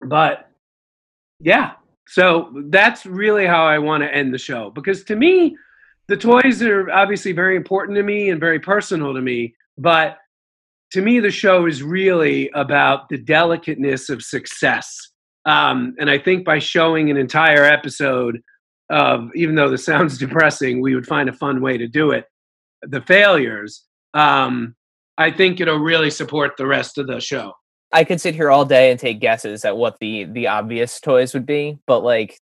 but 0.02 0.50
yeah. 1.40 1.72
So 2.06 2.50
that's 2.66 3.04
really 3.04 3.46
how 3.46 3.66
I 3.66 3.78
want 3.78 4.02
to 4.02 4.14
end 4.14 4.32
the 4.32 4.38
show 4.38 4.70
because 4.70 5.04
to 5.04 5.16
me, 5.16 5.56
the 6.08 6.16
toys 6.16 6.62
are 6.62 6.90
obviously 6.90 7.32
very 7.32 7.54
important 7.54 7.96
to 7.96 8.02
me 8.02 8.30
and 8.30 8.40
very 8.40 8.58
personal 8.58 9.12
to 9.12 9.20
me, 9.20 9.54
but 9.76 10.16
to 10.92 11.02
me, 11.02 11.20
the 11.20 11.30
show 11.30 11.66
is 11.66 11.82
really 11.82 12.50
about 12.54 13.10
the 13.10 13.18
delicateness 13.18 14.08
of 14.08 14.22
success. 14.22 15.10
Um, 15.44 15.94
and 15.98 16.08
I 16.08 16.18
think 16.18 16.46
by 16.46 16.58
showing 16.58 17.10
an 17.10 17.18
entire 17.18 17.64
episode 17.64 18.40
of, 18.90 19.28
even 19.34 19.54
though 19.54 19.68
this 19.68 19.84
sounds 19.92 20.16
depressing, 20.16 20.80
we 20.80 20.94
would 20.94 21.06
find 21.06 21.28
a 21.28 21.34
fun 21.34 21.60
way 21.60 21.76
to 21.76 21.86
do 21.86 22.12
it, 22.12 22.24
the 22.82 23.02
failures, 23.02 23.84
um, 24.14 24.74
I 25.18 25.30
think 25.30 25.60
it'll 25.60 25.78
really 25.78 26.10
support 26.10 26.52
the 26.56 26.66
rest 26.66 26.96
of 26.96 27.06
the 27.06 27.20
show. 27.20 27.52
I 27.92 28.04
could 28.04 28.20
sit 28.20 28.34
here 28.34 28.50
all 28.50 28.64
day 28.64 28.90
and 28.90 29.00
take 29.00 29.20
guesses 29.20 29.64
at 29.64 29.76
what 29.76 29.98
the 30.00 30.24
the 30.24 30.48
obvious 30.48 31.00
toys 31.00 31.34
would 31.34 31.46
be, 31.46 31.78
but 31.86 32.00
like, 32.00 32.38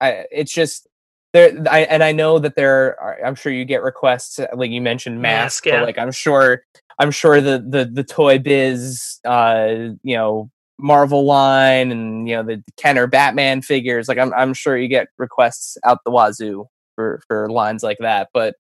I 0.00 0.26
it's 0.30 0.52
just 0.52 0.88
there. 1.32 1.52
I 1.70 1.80
and 1.80 2.02
I 2.02 2.12
know 2.12 2.38
that 2.38 2.56
there. 2.56 3.00
Are, 3.00 3.24
I'm 3.24 3.34
sure 3.34 3.52
you 3.52 3.64
get 3.64 3.82
requests, 3.82 4.38
uh, 4.38 4.48
like 4.54 4.70
you 4.70 4.80
mentioned, 4.80 5.22
mask. 5.22 5.64
Mask, 5.64 5.66
yeah. 5.66 5.80
But 5.80 5.86
like, 5.86 5.98
I'm 5.98 6.12
sure, 6.12 6.64
I'm 6.98 7.10
sure 7.10 7.40
the 7.40 7.64
the 7.66 7.84
the 7.92 8.04
Toy 8.04 8.38
Biz, 8.38 9.20
uh, 9.24 9.68
you 10.02 10.16
know, 10.16 10.50
Marvel 10.78 11.24
line, 11.24 11.92
and 11.92 12.28
you 12.28 12.34
know 12.34 12.42
the 12.42 12.62
Kenner 12.76 13.06
Batman 13.06 13.62
figures. 13.62 14.08
Like, 14.08 14.18
I'm 14.18 14.34
I'm 14.34 14.54
sure 14.54 14.76
you 14.76 14.88
get 14.88 15.08
requests 15.18 15.78
out 15.84 15.98
the 16.04 16.10
wazoo 16.10 16.66
for 16.96 17.22
for 17.28 17.48
lines 17.48 17.82
like 17.84 17.98
that. 18.00 18.30
But 18.34 18.56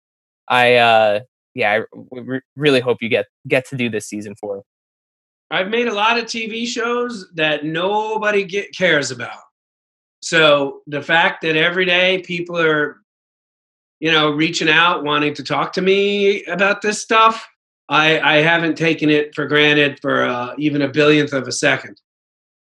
I, 0.49 0.77
uh 0.77 1.21
yeah, 1.55 1.73
I 1.73 1.83
re- 2.13 2.41
really 2.57 2.81
hope 2.81 2.99
you 3.01 3.09
get 3.09 3.27
get 3.49 3.67
to 3.69 3.77
do 3.77 3.91
this 3.91 4.07
season 4.07 4.35
four. 4.37 4.63
I've 5.51 5.69
made 5.69 5.89
a 5.89 5.95
lot 5.95 6.19
of 6.19 6.25
TV 6.25 6.67
shows 6.67 7.27
that 7.35 7.65
nobody 7.65 8.45
get, 8.45 8.75
cares 8.77 9.11
about. 9.11 9.39
So 10.21 10.81
the 10.87 11.03
fact 11.03 11.43
that 11.43 11.57
every 11.57 11.85
day 11.85 12.23
people 12.23 12.59
are, 12.59 13.01
you 14.01 14.11
know, 14.11 14.31
reaching 14.31 14.69
out, 14.69 15.05
wanting 15.05 15.35
to 15.35 15.45
talk 15.45 15.73
to 15.75 15.83
me 15.83 16.45
about 16.47 16.83
this 16.83 17.01
stuff, 17.01 17.47
I, 17.89 18.19
I 18.19 18.37
haven't 18.39 18.77
taken 18.77 19.09
it 19.09 19.35
for 19.35 19.47
granted 19.47 20.01
for 20.01 20.25
uh, 20.25 20.55
even 20.59 20.83
a 20.83 20.89
billionth 20.89 21.33
of 21.33 21.47
a 21.47 21.53
second. 21.53 22.01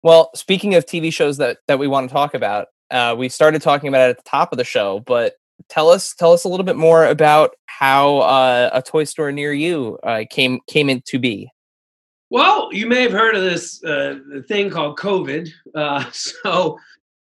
Well, 0.02 0.30
speaking 0.36 0.76
of 0.76 0.86
TV 0.86 1.12
shows 1.12 1.38
that 1.38 1.58
that 1.66 1.80
we 1.80 1.88
want 1.88 2.08
to 2.08 2.12
talk 2.12 2.34
about, 2.34 2.68
uh, 2.92 3.16
we 3.18 3.28
started 3.28 3.62
talking 3.62 3.88
about 3.88 4.08
it 4.08 4.10
at 4.10 4.18
the 4.18 4.30
top 4.30 4.52
of 4.52 4.58
the 4.58 4.64
show, 4.64 5.00
but 5.00 5.34
tell 5.68 5.88
us 5.88 6.14
tell 6.14 6.32
us 6.32 6.44
a 6.44 6.48
little 6.48 6.64
bit 6.64 6.76
more 6.76 7.06
about 7.06 7.56
how 7.66 8.18
uh, 8.18 8.70
a 8.72 8.82
toy 8.82 9.02
store 9.02 9.32
near 9.32 9.52
you 9.52 9.98
uh, 10.04 10.22
came 10.30 10.60
came 10.68 10.88
into 10.88 11.18
be. 11.18 11.50
Well, 12.30 12.70
you 12.72 12.86
may 12.86 13.02
have 13.02 13.12
heard 13.12 13.36
of 13.36 13.42
this 13.42 13.82
uh, 13.84 14.18
thing 14.48 14.70
called 14.70 14.98
COVID. 14.98 15.48
Uh, 15.74 16.04
so 16.12 16.78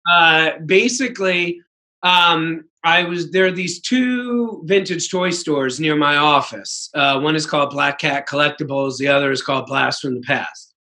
uh, 0.10 0.52
basically, 0.66 1.62
um, 2.04 2.66
I 2.86 3.04
was 3.04 3.32
there 3.32 3.46
are 3.46 3.52
these 3.52 3.80
two 3.80 4.62
vintage 4.66 5.10
toy 5.10 5.30
stores 5.30 5.80
near 5.80 5.96
my 5.96 6.18
office. 6.18 6.90
Uh, 6.94 7.20
one 7.20 7.36
is 7.36 7.46
called 7.46 7.70
Black 7.70 8.00
Cat 8.00 8.28
Collectibles. 8.28 8.98
The 8.98 9.08
other 9.08 9.32
is 9.32 9.42
called 9.42 9.68
Blast 9.68 10.02
from 10.02 10.16
the 10.16 10.22
Past. 10.22 10.74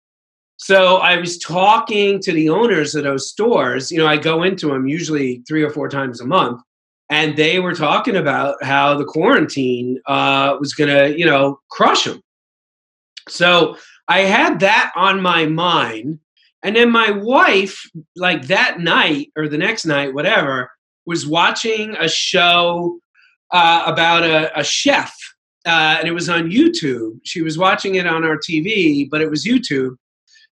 So 0.57 0.99
I 0.99 1.17
was 1.17 1.39
talking 1.39 2.21
to 2.21 2.33
the 2.33 2.49
owners 2.49 2.95
of 2.95 3.05
those 3.05 3.29
stores. 3.29 3.91
You 3.91 3.99
know, 3.99 4.07
I 4.07 4.17
go 4.17 4.43
into 4.45 4.69
them 4.69 4.87
usually 4.87 5.43
three 5.47 5.63
or 5.63 5.71
four 5.71 5.89
times 5.89 6.21
a 6.21 6.27
month, 6.27 6.61
and 7.11 7.37
they 7.37 7.59
were 7.59 7.75
talking 7.75 8.17
about 8.17 8.63
how 8.63 8.97
the 8.97 9.05
quarantine 9.05 10.01
uh, 10.07 10.57
was 10.59 10.73
going 10.73 10.91
to, 10.91 11.19
you 11.19 11.27
know, 11.27 11.61
crush 11.71 12.05
them. 12.05 12.21
So 13.29 13.77
I 14.13 14.25
had 14.25 14.61
that 14.61 14.93
on 14.95 15.23
my 15.23 15.47
mind. 15.47 16.19
And 16.63 16.77
then 16.77 16.91
my 16.91 17.11
wife, 17.11 17.83
like 18.15 18.47
that 18.49 18.79
night 18.79 19.29
or 19.39 19.49
the 19.49 19.57
next 19.57 19.87
night, 19.87 20.13
whatever, 20.13 20.71
was 21.07 21.27
watching 21.27 21.97
a 21.99 22.11
show 22.11 22.99
uh, 23.53 23.85
about 23.87 24.23
a, 24.23 24.59
a 24.59 24.63
chef. 24.63 25.17
Uh, 25.65 25.97
and 25.99 26.07
it 26.07 26.13
was 26.13 26.29
on 26.29 26.51
YouTube. 26.51 27.21
She 27.25 27.41
was 27.41 27.57
watching 27.57 27.95
it 27.95 28.07
on 28.07 28.23
our 28.23 28.37
TV, 28.37 29.09
but 29.11 29.23
it 29.23 29.31
was 29.31 29.47
YouTube. 29.47 29.97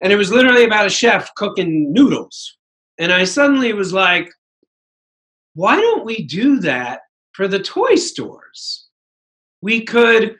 And 0.00 0.12
it 0.12 0.16
was 0.16 0.32
literally 0.32 0.64
about 0.64 0.86
a 0.86 0.90
chef 0.90 1.32
cooking 1.36 1.92
noodles. 1.92 2.56
And 2.98 3.12
I 3.12 3.22
suddenly 3.22 3.72
was 3.72 3.92
like, 3.92 4.28
why 5.54 5.76
don't 5.76 6.04
we 6.04 6.24
do 6.24 6.58
that 6.60 7.02
for 7.34 7.46
the 7.46 7.60
toy 7.60 7.94
stores? 7.94 8.88
We 9.62 9.84
could 9.84 10.38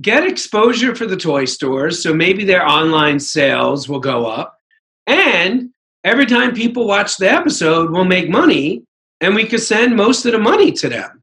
get 0.00 0.26
exposure 0.26 0.94
for 0.94 1.06
the 1.06 1.16
toy 1.16 1.44
stores, 1.44 2.02
so 2.02 2.12
maybe 2.12 2.44
their 2.44 2.66
online 2.66 3.18
sales 3.18 3.88
will 3.88 4.00
go 4.00 4.26
up. 4.26 4.58
And 5.06 5.70
every 6.04 6.26
time 6.26 6.54
people 6.54 6.86
watch 6.86 7.16
the 7.16 7.30
episode, 7.30 7.90
we'll 7.90 8.04
make 8.04 8.28
money 8.28 8.84
and 9.20 9.34
we 9.34 9.46
could 9.46 9.62
send 9.62 9.96
most 9.96 10.26
of 10.26 10.32
the 10.32 10.38
money 10.38 10.72
to 10.72 10.88
them. 10.88 11.22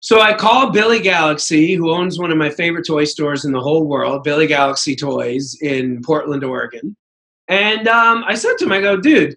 So 0.00 0.20
I 0.20 0.32
called 0.32 0.72
Billy 0.72 0.98
Galaxy, 0.98 1.74
who 1.74 1.92
owns 1.92 2.18
one 2.18 2.32
of 2.32 2.38
my 2.38 2.48
favorite 2.48 2.86
toy 2.86 3.04
stores 3.04 3.44
in 3.44 3.52
the 3.52 3.60
whole 3.60 3.84
world, 3.84 4.24
Billy 4.24 4.46
Galaxy 4.46 4.96
Toys 4.96 5.56
in 5.60 6.02
Portland, 6.02 6.42
Oregon. 6.42 6.96
And 7.48 7.86
um, 7.86 8.24
I 8.26 8.34
said 8.34 8.54
to 8.58 8.64
him, 8.64 8.72
I 8.72 8.80
go, 8.80 8.96
dude, 8.96 9.36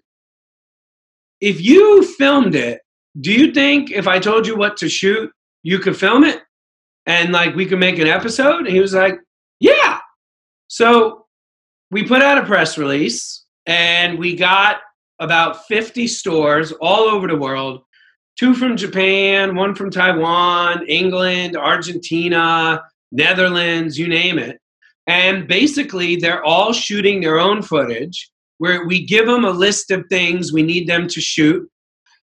if 1.40 1.60
you 1.60 2.02
filmed 2.14 2.54
it, 2.54 2.80
do 3.20 3.30
you 3.30 3.52
think 3.52 3.90
if 3.90 4.08
I 4.08 4.18
told 4.18 4.46
you 4.46 4.56
what 4.56 4.78
to 4.78 4.88
shoot, 4.88 5.30
you 5.62 5.78
could 5.78 5.96
film 5.96 6.24
it? 6.24 6.40
And 7.06 7.32
like 7.32 7.54
we 7.54 7.66
could 7.66 7.78
make 7.78 7.98
an 7.98 8.06
episode? 8.06 8.60
And 8.60 8.68
he 8.68 8.80
was 8.80 8.94
like 8.94 9.18
yeah. 9.60 10.00
So 10.68 11.26
we 11.90 12.06
put 12.06 12.22
out 12.22 12.38
a 12.38 12.46
press 12.46 12.76
release 12.76 13.44
and 13.66 14.18
we 14.18 14.34
got 14.34 14.78
about 15.20 15.66
50 15.66 16.06
stores 16.08 16.72
all 16.80 17.04
over 17.04 17.28
the 17.28 17.36
world. 17.36 17.82
Two 18.38 18.54
from 18.54 18.76
japan 18.76 19.54
one 19.54 19.76
from 19.76 19.90
taiwan 19.90 20.84
england 20.88 21.56
argentina 21.56 22.82
netherlands 23.12 23.96
you 23.98 24.08
name 24.08 24.38
it. 24.38 24.60
And 25.06 25.46
basically 25.46 26.16
they're 26.16 26.42
all 26.42 26.72
shooting 26.72 27.20
their 27.20 27.38
own 27.38 27.62
footage 27.62 28.30
where 28.58 28.86
we 28.86 29.04
give 29.04 29.26
them 29.26 29.44
a 29.44 29.50
list 29.50 29.90
of 29.90 30.04
things 30.08 30.52
we 30.52 30.62
need 30.62 30.88
them 30.88 31.06
to 31.08 31.20
shoot 31.20 31.68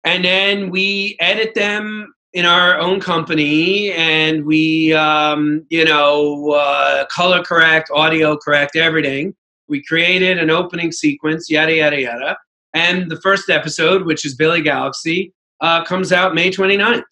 and 0.05 0.25
then 0.25 0.71
we 0.71 1.17
edit 1.21 1.55
them 1.55 2.13
in 2.35 2.47
our 2.47 2.79
own 2.79 2.99
company 3.01 3.93
and 3.93 4.45
we 4.45 4.93
um, 4.95 5.67
you 5.69 5.85
know 5.85 6.51
uh, 6.53 7.07
color 7.07 7.43
correct 7.43 7.91
audio 7.95 8.37
correct 8.37 8.77
everything. 8.77 9.35
We 9.69 9.83
created 9.85 10.39
an 10.39 10.51
opening 10.51 10.93
sequence 10.93 11.51
yada 11.51 11.75
yada 11.75 12.01
yada. 12.01 12.37
And 12.75 13.11
the 13.11 13.21
first 13.21 13.51
episode 13.51 14.05
which 14.07 14.25
is 14.25 14.35
billy 14.35 14.63
galaxy 14.63 15.33
uh, 15.61 15.85
comes 15.85 16.13
out 16.13 16.35
may 16.35 16.51
29th 16.51 17.05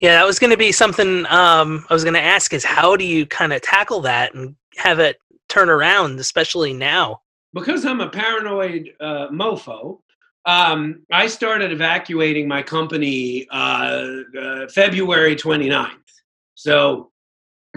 Yeah, 0.00 0.14
that 0.18 0.26
was 0.26 0.38
going 0.38 0.50
to 0.50 0.56
be 0.56 0.72
something 0.72 1.26
um, 1.26 1.86
I 1.88 1.94
was 1.94 2.04
going 2.04 2.14
to 2.14 2.20
ask 2.20 2.52
is 2.52 2.64
how 2.64 2.96
do 2.96 3.04
you 3.04 3.26
kind 3.26 3.52
of 3.52 3.62
tackle 3.62 4.00
that 4.02 4.34
and 4.34 4.54
have 4.76 4.98
it 4.98 5.16
turn 5.48 5.68
around, 5.68 6.18
especially 6.18 6.72
now? 6.72 7.20
because 7.54 7.86
i'm 7.86 8.00
a 8.00 8.10
paranoid 8.10 8.90
uh, 9.00 9.28
mofo 9.28 10.00
um, 10.46 11.02
I 11.10 11.26
started 11.26 11.72
evacuating 11.72 12.46
my 12.46 12.62
company 12.62 13.46
uh, 13.50 14.06
uh, 14.38 14.68
February 14.68 15.36
29th. 15.36 15.90
So 16.54 17.10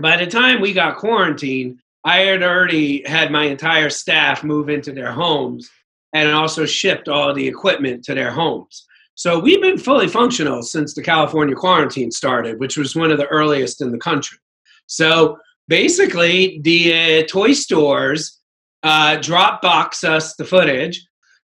by 0.02 0.18
the 0.18 0.28
time 0.28 0.62
we 0.62 0.74
got 0.74 0.98
quarantined, 0.98 1.80
I 2.04 2.20
had 2.20 2.44
already 2.44 3.04
had 3.08 3.32
my 3.32 3.46
entire 3.46 3.90
staff 3.90 4.44
move 4.44 4.70
into 4.70 4.92
their 4.92 5.12
homes 5.12 5.70
and 6.14 6.30
also 6.30 6.66
shipped 6.66 7.10
all 7.10 7.34
the 7.34 7.48
equipment 7.48 8.04
to 8.06 8.14
their 8.14 8.32
homes. 8.32 8.86
So 9.16 9.40
we've 9.40 9.62
been 9.62 9.80
fully 9.80 10.08
functional 10.08 10.62
since 10.62 10.94
the 10.94 11.02
California 11.02 11.56
quarantine 11.56 12.12
started, 12.12 12.60
which 12.60 12.78
was 12.78 12.96
one 12.96 13.12
of 13.12 13.18
the 13.18 13.26
earliest 13.28 13.82
in 13.82 13.92
the 13.92 13.98
country. 13.98 14.38
So 14.86 15.38
basically, 15.68 16.62
the 16.64 17.24
uh, 17.24 17.28
toy 17.28 17.54
stores 17.54 18.40
uh, 18.84 19.18
drop 19.18 19.62
box 19.62 20.04
us 20.04 20.36
the 20.36 20.46
footage 20.46 21.07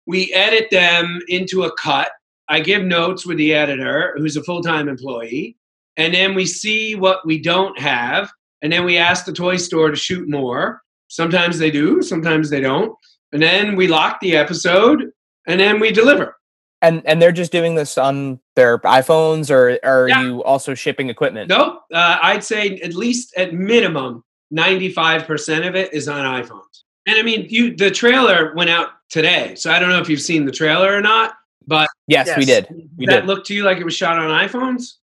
we 0.10 0.34
edit 0.34 0.72
them 0.72 1.20
into 1.28 1.64
a 1.66 1.76
cut. 1.76 2.10
I 2.47 2.62
give 2.62 2.82
notes 2.84 3.28
with 3.28 3.38
the 3.38 3.53
editor, 3.53 4.16
who's 4.18 4.36
a 4.38 4.43
full 4.43 4.64
time 4.64 4.89
employee, 4.89 5.55
and 5.97 6.12
then 6.12 6.34
we 6.34 6.47
see 6.47 6.95
what 6.95 7.24
we 7.28 7.39
don't 7.39 7.78
have, 7.80 8.32
and 8.64 8.74
then 8.74 8.86
we 8.86 8.97
ask 8.97 9.26
the 9.26 9.32
toy 9.34 9.57
store 9.57 9.91
to 9.91 9.95
shoot 9.95 10.28
more. 10.28 10.82
Sometimes 11.10 11.60
they 11.60 11.70
do, 11.70 12.01
sometimes 12.01 12.49
they 12.49 12.60
don't. 12.60 12.91
And 13.34 13.41
then 13.41 13.76
we 13.76 13.88
lock 13.88 14.20
the 14.20 14.36
episode, 14.36 15.12
and 15.47 15.60
then 15.60 15.80
we 15.80 15.91
deliver. 15.91 16.36
And 16.82 17.03
and 17.05 17.22
they're 17.22 17.32
just 17.32 17.51
doing 17.51 17.76
this 17.76 17.95
on 17.95 18.39
their 18.55 18.80
iPhones, 18.80 19.51
or 19.51 19.78
are 19.88 20.10
Yeah. 20.10 20.24
you 20.24 20.43
also 20.43 20.74
shipping 20.74 21.10
equipment? 21.10 21.49
Nope. 21.49 21.82
Uh, 21.93 22.18
I'd 22.20 22.43
say 22.43 22.80
at 22.80 22.95
least 22.95 23.32
at 23.38 23.53
minimum, 23.53 24.24
95% 24.51 25.68
of 25.68 25.76
it 25.76 25.93
is 25.93 26.07
on 26.07 26.26
iPhones. 26.26 26.84
And 27.10 27.18
I 27.18 27.24
mean, 27.24 27.47
you 27.49 27.76
the 27.76 27.89
trailer 27.89 28.53
went 28.55 28.70
out 28.70 28.89
today. 29.10 29.55
So 29.55 29.72
I 29.72 29.80
don't 29.80 29.89
know 29.89 29.99
if 29.99 30.07
you've 30.10 30.22
seen 30.22 30.45
the 30.45 30.51
trailer 30.51 30.95
or 30.95 31.01
not, 31.01 31.34
but 31.66 31.89
Yes, 32.07 32.36
we 32.38 32.45
did. 32.45 32.68
We 32.97 33.05
that 33.07 33.22
did. 33.22 33.26
looked 33.26 33.47
to 33.47 33.53
you 33.55 33.64
like 33.64 33.78
it 33.80 33.84
was 33.84 33.95
shot 33.95 34.18
on 34.18 34.30
iPhones? 34.47 34.93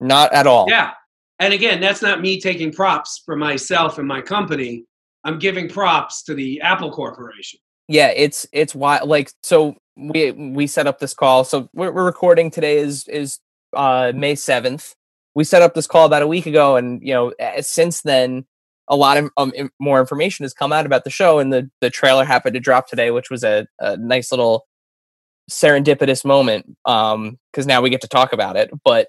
Not 0.00 0.32
at 0.32 0.46
all. 0.46 0.66
Yeah. 0.68 0.92
And 1.38 1.52
again, 1.54 1.80
that's 1.80 2.02
not 2.02 2.20
me 2.20 2.40
taking 2.40 2.72
props 2.72 3.22
for 3.24 3.36
myself 3.36 3.98
and 3.98 4.06
my 4.06 4.20
company. 4.20 4.84
I'm 5.24 5.38
giving 5.38 5.68
props 5.68 6.22
to 6.24 6.34
the 6.34 6.60
Apple 6.60 6.90
Corporation. 6.90 7.58
yeah 7.88 8.08
it's 8.08 8.46
it's 8.52 8.74
why 8.74 8.98
like 9.00 9.30
so 9.42 9.74
we 9.96 10.30
we 10.32 10.66
set 10.66 10.86
up 10.86 10.98
this 10.98 11.14
call 11.14 11.44
so 11.44 11.68
we're, 11.74 11.92
we're 11.92 12.04
recording 12.04 12.50
today 12.50 12.76
is 12.78 13.06
is 13.08 13.38
uh 13.74 14.10
may 14.14 14.34
7th 14.34 14.94
we 15.34 15.44
set 15.44 15.60
up 15.62 15.74
this 15.74 15.86
call 15.86 16.06
about 16.06 16.22
a 16.22 16.26
week 16.26 16.46
ago 16.46 16.76
and 16.76 17.02
you 17.02 17.12
know 17.12 17.32
since 17.60 18.00
then 18.02 18.44
a 18.88 18.96
lot 18.96 19.16
of 19.16 19.30
um, 19.36 19.52
more 19.80 20.00
information 20.00 20.44
has 20.44 20.52
come 20.52 20.72
out 20.72 20.86
about 20.86 21.04
the 21.04 21.10
show 21.10 21.38
and 21.38 21.52
the 21.52 21.70
the 21.80 21.90
trailer 21.90 22.24
happened 22.24 22.54
to 22.54 22.60
drop 22.60 22.88
today 22.88 23.10
which 23.10 23.30
was 23.30 23.44
a, 23.44 23.66
a 23.80 23.96
nice 23.96 24.30
little 24.30 24.66
serendipitous 25.50 26.24
moment 26.24 26.76
um 26.84 27.38
because 27.52 27.66
now 27.66 27.80
we 27.82 27.90
get 27.90 28.00
to 28.00 28.08
talk 28.08 28.32
about 28.32 28.56
it. 28.56 28.70
But 28.84 29.08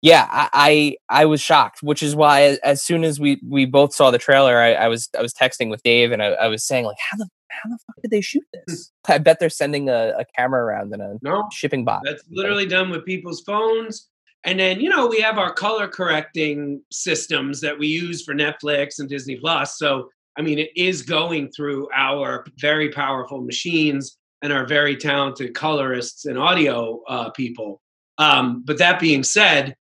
yeah 0.00 0.28
I, 0.30 0.48
I 0.52 1.22
i 1.22 1.24
was 1.24 1.40
shocked 1.40 1.82
which 1.82 2.04
is 2.04 2.14
why 2.14 2.42
as, 2.42 2.58
as 2.58 2.82
soon 2.84 3.02
as 3.02 3.18
we 3.18 3.40
we 3.44 3.64
both 3.64 3.92
saw 3.92 4.12
the 4.12 4.18
trailer 4.18 4.56
i, 4.58 4.72
I 4.72 4.86
was 4.86 5.08
i 5.18 5.20
was 5.20 5.34
texting 5.34 5.70
with 5.70 5.82
dave 5.82 6.12
and 6.12 6.22
I, 6.22 6.26
I 6.28 6.46
was 6.46 6.64
saying 6.64 6.84
like 6.84 6.98
how 7.00 7.16
the 7.16 7.26
how 7.50 7.68
the 7.70 7.78
fuck 7.86 7.96
did 8.02 8.10
they 8.10 8.20
shoot 8.20 8.44
this? 8.52 8.90
I 9.08 9.18
bet 9.18 9.40
they're 9.40 9.50
sending 9.50 9.88
a, 9.88 10.14
a 10.18 10.24
camera 10.36 10.62
around 10.62 10.94
in 10.94 11.00
a 11.00 11.14
No, 11.22 11.44
shipping 11.52 11.84
box. 11.84 12.02
That's 12.04 12.22
literally 12.30 12.66
done 12.66 12.90
with 12.90 13.04
people's 13.04 13.40
phones. 13.42 14.08
And 14.44 14.58
then, 14.60 14.80
you 14.80 14.88
know, 14.88 15.06
we 15.06 15.20
have 15.20 15.38
our 15.38 15.52
color 15.52 15.88
correcting 15.88 16.82
systems 16.90 17.60
that 17.60 17.78
we 17.78 17.88
use 17.88 18.22
for 18.22 18.34
Netflix 18.34 18.98
and 18.98 19.08
Disney 19.08 19.36
Plus. 19.36 19.78
So, 19.78 20.08
I 20.38 20.42
mean, 20.42 20.58
it 20.58 20.70
is 20.76 21.02
going 21.02 21.50
through 21.50 21.88
our 21.92 22.44
very 22.58 22.90
powerful 22.90 23.40
machines 23.40 24.16
and 24.42 24.52
our 24.52 24.64
very 24.64 24.96
talented 24.96 25.54
colorists 25.54 26.26
and 26.26 26.38
audio 26.38 27.02
uh, 27.08 27.30
people. 27.30 27.80
Um, 28.18 28.62
but 28.64 28.78
that 28.78 29.00
being 29.00 29.24
said, 29.24 29.74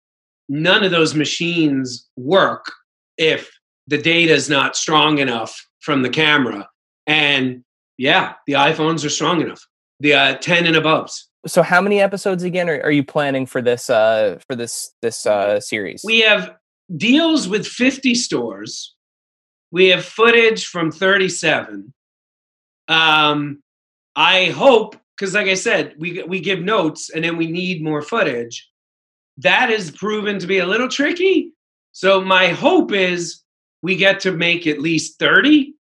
none 0.49 0.83
of 0.83 0.91
those 0.91 1.13
machines 1.13 2.07
work 2.15 2.65
if 3.17 3.51
the 3.87 3.97
data 3.97 4.33
is 4.33 4.49
not 4.49 4.75
strong 4.75 5.19
enough 5.19 5.67
from 5.79 6.01
the 6.01 6.09
camera. 6.09 6.67
And 7.05 7.63
yeah, 7.97 8.33
the 8.45 8.53
iPhones 8.53 9.05
are 9.05 9.09
strong 9.09 9.41
enough. 9.41 9.65
The 9.99 10.13
uh, 10.13 10.37
10 10.37 10.65
and 10.65 10.75
aboves. 10.75 11.26
So 11.47 11.63
how 11.63 11.81
many 11.81 11.99
episodes 11.99 12.43
again 12.43 12.69
are, 12.69 12.81
are 12.81 12.91
you 12.91 13.03
planning 13.03 13.45
for 13.45 13.61
this 13.61 13.89
uh 13.89 14.37
for 14.47 14.55
this 14.55 14.93
this 15.01 15.25
uh 15.25 15.59
series 15.59 16.01
We 16.03 16.21
have 16.21 16.55
deals 16.95 17.47
with 17.47 17.67
50 17.67 18.15
stores. 18.15 18.95
We 19.71 19.87
have 19.87 20.05
footage 20.05 20.67
from 20.67 20.91
37. 20.91 21.93
Um, 22.87 23.61
I 24.15 24.45
hope, 24.45 24.95
because 25.17 25.33
like 25.33 25.47
I 25.47 25.55
said, 25.55 25.95
we 25.97 26.23
we 26.23 26.39
give 26.39 26.59
notes 26.59 27.09
and 27.09 27.23
then 27.23 27.37
we 27.37 27.47
need 27.47 27.83
more 27.83 28.01
footage. 28.01 28.69
That 29.37 29.69
is 29.69 29.91
proven 29.91 30.39
to 30.39 30.47
be 30.47 30.59
a 30.59 30.65
little 30.65 30.87
tricky. 30.87 31.53
So 31.91 32.21
my 32.21 32.47
hope 32.49 32.91
is 32.91 33.41
we 33.81 33.95
get 33.95 34.19
to 34.21 34.31
make 34.31 34.67
at 34.67 34.79
least 34.79 35.19
30. 35.19 35.73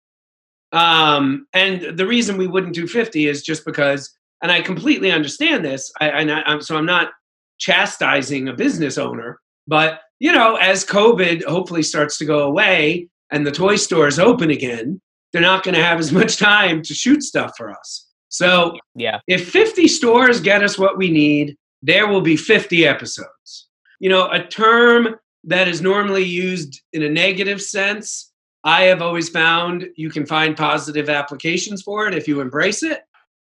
Um, 0.72 1.46
and 1.52 1.96
the 1.96 2.06
reason 2.06 2.36
we 2.36 2.48
wouldn't 2.48 2.74
do 2.74 2.86
50 2.86 3.28
is 3.28 3.42
just 3.42 3.64
because, 3.64 4.12
and 4.44 4.52
I 4.52 4.60
completely 4.60 5.10
understand 5.10 5.64
this. 5.64 5.90
I, 6.00 6.10
I, 6.10 6.42
I'm 6.44 6.60
so 6.60 6.76
I'm 6.76 6.84
not 6.84 7.12
chastising 7.58 8.46
a 8.46 8.52
business 8.52 8.98
owner, 8.98 9.40
but 9.66 10.00
you 10.20 10.30
know, 10.30 10.56
as 10.56 10.84
COVID 10.84 11.44
hopefully 11.44 11.82
starts 11.82 12.18
to 12.18 12.26
go 12.26 12.40
away 12.40 13.08
and 13.32 13.46
the 13.46 13.50
toy 13.50 13.76
stores 13.76 14.18
open 14.18 14.50
again, 14.50 15.00
they're 15.32 15.40
not 15.40 15.64
going 15.64 15.74
to 15.74 15.82
have 15.82 15.98
as 15.98 16.12
much 16.12 16.36
time 16.36 16.82
to 16.82 16.94
shoot 16.94 17.22
stuff 17.22 17.52
for 17.56 17.70
us. 17.70 18.06
So 18.28 18.76
yeah 18.94 19.20
if 19.26 19.48
50 19.48 19.88
stores 19.88 20.40
get 20.40 20.62
us 20.62 20.78
what 20.78 20.98
we 20.98 21.10
need, 21.10 21.56
there 21.82 22.06
will 22.06 22.20
be 22.20 22.36
50 22.36 22.86
episodes. 22.86 23.68
You 23.98 24.10
know, 24.10 24.30
a 24.30 24.44
term 24.44 25.16
that 25.44 25.68
is 25.68 25.80
normally 25.80 26.24
used 26.24 26.82
in 26.92 27.02
a 27.02 27.08
negative 27.08 27.62
sense, 27.62 28.30
I 28.62 28.82
have 28.84 29.00
always 29.00 29.30
found 29.30 29.86
you 29.96 30.10
can 30.10 30.26
find 30.26 30.54
positive 30.54 31.08
applications 31.08 31.80
for 31.82 32.06
it 32.08 32.14
if 32.14 32.28
you 32.28 32.42
embrace 32.42 32.82
it. 32.82 33.04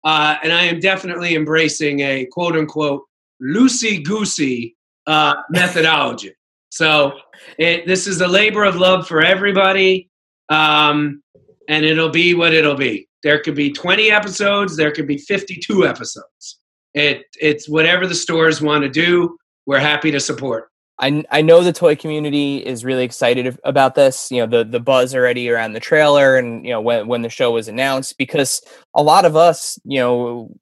Uh, 0.05 0.35
and 0.43 0.53
I 0.53 0.63
am 0.63 0.79
definitely 0.79 1.35
embracing 1.35 1.99
a 2.01 2.25
quote 2.27 2.55
unquote 2.55 3.03
loosey 3.41 4.03
goosey 4.03 4.77
uh, 5.07 5.35
methodology. 5.49 6.33
So 6.69 7.13
it, 7.57 7.87
this 7.87 8.07
is 8.07 8.21
a 8.21 8.27
labor 8.27 8.63
of 8.63 8.75
love 8.75 9.07
for 9.07 9.21
everybody. 9.21 10.09
Um, 10.49 11.21
and 11.67 11.85
it'll 11.85 12.09
be 12.09 12.33
what 12.33 12.53
it'll 12.53 12.75
be. 12.75 13.07
There 13.23 13.39
could 13.39 13.55
be 13.55 13.71
20 13.71 14.11
episodes, 14.11 14.77
there 14.77 14.91
could 14.91 15.07
be 15.07 15.17
52 15.17 15.87
episodes. 15.87 16.59
It 16.93 17.23
it's 17.41 17.67
whatever 17.67 18.07
the 18.07 18.15
stores 18.15 18.61
want 18.61 18.83
to 18.83 18.89
do, 18.89 19.37
we're 19.65 19.79
happy 19.79 20.11
to 20.11 20.19
support. 20.19 20.69
I, 20.99 21.23
I 21.29 21.41
know 21.41 21.61
the 21.61 21.73
toy 21.73 21.95
community 21.95 22.65
is 22.65 22.85
really 22.85 23.03
excited 23.03 23.57
about 23.63 23.95
this. 23.95 24.31
You 24.31 24.41
know, 24.41 24.47
the 24.47 24.69
the 24.69 24.79
buzz 24.79 25.13
already 25.13 25.49
around 25.49 25.73
the 25.73 25.79
trailer, 25.79 26.37
and 26.37 26.65
you 26.65 26.71
know 26.71 26.81
when 26.81 27.07
when 27.07 27.21
the 27.21 27.29
show 27.29 27.51
was 27.51 27.67
announced, 27.67 28.17
because 28.17 28.61
a 28.95 29.03
lot 29.03 29.25
of 29.25 29.35
us, 29.35 29.77
you 29.83 29.99
know, 29.99 30.55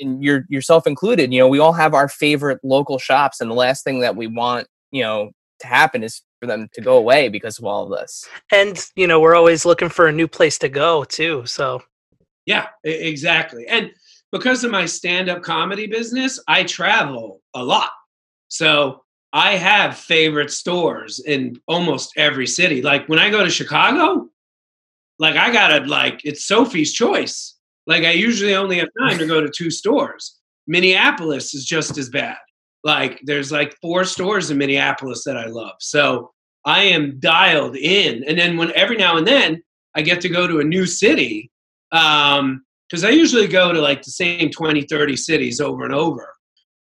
and 0.00 0.22
your 0.22 0.44
yourself 0.48 0.86
included, 0.86 1.32
you 1.32 1.38
know, 1.38 1.48
we 1.48 1.60
all 1.60 1.72
have 1.72 1.94
our 1.94 2.08
favorite 2.08 2.58
local 2.64 2.98
shops, 2.98 3.40
and 3.40 3.50
the 3.50 3.54
last 3.54 3.84
thing 3.84 4.00
that 4.00 4.16
we 4.16 4.26
want, 4.26 4.66
you 4.90 5.02
know, 5.02 5.30
to 5.60 5.66
happen 5.68 6.02
is 6.02 6.22
for 6.40 6.46
them 6.46 6.68
to 6.74 6.80
go 6.80 6.96
away 6.96 7.28
because 7.28 7.58
of 7.58 7.64
all 7.64 7.84
of 7.92 8.00
this. 8.00 8.26
And 8.50 8.84
you 8.96 9.06
know, 9.06 9.20
we're 9.20 9.36
always 9.36 9.64
looking 9.64 9.88
for 9.88 10.08
a 10.08 10.12
new 10.12 10.26
place 10.26 10.58
to 10.58 10.68
go 10.68 11.04
too. 11.04 11.46
So 11.46 11.80
Yeah, 12.44 12.66
exactly. 12.82 13.66
And 13.68 13.92
because 14.32 14.64
of 14.64 14.70
my 14.70 14.86
stand-up 14.86 15.42
comedy 15.42 15.86
business, 15.86 16.42
I 16.48 16.64
travel 16.64 17.40
a 17.54 17.62
lot. 17.62 17.90
So 18.48 19.02
I 19.32 19.56
have 19.56 19.96
favorite 19.96 20.50
stores 20.50 21.20
in 21.20 21.60
almost 21.68 22.12
every 22.16 22.46
city. 22.46 22.82
Like 22.82 23.08
when 23.08 23.18
I 23.18 23.30
go 23.30 23.44
to 23.44 23.50
Chicago, 23.50 24.28
like 25.18 25.36
I 25.36 25.52
gotta 25.52 25.84
like 25.86 26.20
it's 26.24 26.44
Sophie's 26.44 26.92
choice. 26.92 27.56
Like 27.86 28.04
I 28.04 28.12
usually 28.12 28.54
only 28.54 28.78
have 28.78 28.88
time 28.98 29.18
to 29.18 29.26
go 29.26 29.40
to 29.40 29.50
two 29.54 29.70
stores. 29.70 30.38
Minneapolis 30.66 31.54
is 31.54 31.64
just 31.64 31.98
as 31.98 32.08
bad. 32.08 32.36
Like 32.82 33.20
there's 33.24 33.52
like 33.52 33.76
four 33.80 34.04
stores 34.04 34.50
in 34.50 34.58
Minneapolis 34.58 35.24
that 35.24 35.36
I 35.36 35.46
love. 35.46 35.74
So 35.80 36.32
I 36.64 36.84
am 36.84 37.18
dialed 37.20 37.76
in. 37.76 38.24
And 38.24 38.38
then 38.38 38.56
when 38.56 38.72
every 38.74 38.96
now 38.96 39.16
and 39.16 39.26
then 39.26 39.62
I 39.94 40.02
get 40.02 40.20
to 40.22 40.28
go 40.28 40.46
to 40.46 40.60
a 40.60 40.64
new 40.64 40.86
city, 40.86 41.50
um, 41.92 42.64
because 42.88 43.04
I 43.04 43.10
usually 43.10 43.46
go 43.46 43.72
to 43.72 43.80
like 43.80 44.02
the 44.02 44.10
same 44.10 44.50
20, 44.50 44.82
30 44.82 45.16
cities 45.16 45.60
over 45.60 45.84
and 45.84 45.94
over. 45.94 46.32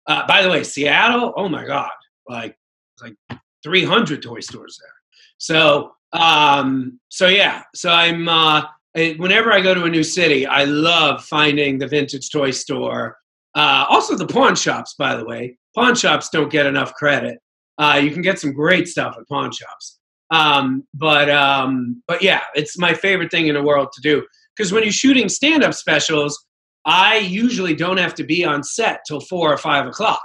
Uh, 0.08 0.26
by 0.26 0.42
the 0.42 0.50
way, 0.50 0.64
Seattle, 0.64 1.34
oh 1.36 1.48
my 1.48 1.66
God, 1.66 1.92
like 2.30 2.56
like 3.02 3.16
300 3.64 4.22
toy 4.22 4.40
stores 4.40 4.78
there. 4.82 4.94
So 5.38 5.92
um, 6.14 7.00
so 7.10 7.28
yeah, 7.28 7.64
so 7.76 7.90
I'm 7.90 8.28
uh, 8.28 8.64
eh, 8.96 9.16
whenever 9.18 9.52
I 9.52 9.62
go 9.62 9.74
to 9.74 9.84
a 9.84 9.90
new 9.90 10.04
city, 10.04 10.46
I 10.46 10.64
love 10.66 11.24
finding 11.24 11.78
the 11.78 11.88
vintage 11.88 12.30
toy 12.32 12.52
store. 12.52 13.18
Uh, 13.56 13.86
also, 13.90 14.16
the 14.16 14.28
pawn 14.28 14.56
shops, 14.56 14.96
by 14.98 15.16
the 15.16 15.26
way, 15.26 15.58
pawn 15.76 15.96
shops 15.96 16.30
don't 16.30 16.52
get 16.52 16.66
enough 16.66 16.94
credit. 16.94 17.40
Uh, 17.78 18.00
you 18.02 18.12
can 18.12 18.22
get 18.22 18.40
some 18.40 18.54
great 18.54 18.88
stuff 18.88 19.16
at 19.18 19.28
pawn 19.28 19.52
shops. 19.52 20.00
Um, 20.32 20.84
but 20.94 21.30
um, 21.30 22.04
but 22.08 22.22
yeah, 22.22 22.42
it's 22.56 22.78
my 22.78 22.94
favorite 22.94 23.32
thing 23.32 23.48
in 23.48 23.56
the 23.56 23.64
world 23.64 23.90
to 23.94 24.02
do 24.02 24.26
because 24.56 24.72
when 24.72 24.84
you're 24.84 24.92
shooting 24.92 25.30
stand-up 25.30 25.74
specials, 25.74 26.46
I 26.86 27.18
usually 27.18 27.76
don't 27.76 27.98
have 27.98 28.14
to 28.16 28.24
be 28.24 28.46
on 28.46 28.64
set 28.64 29.02
till 29.08 29.22
four 29.22 29.52
or 29.52 29.58
five 29.58 29.88
o'clock. 29.88 30.22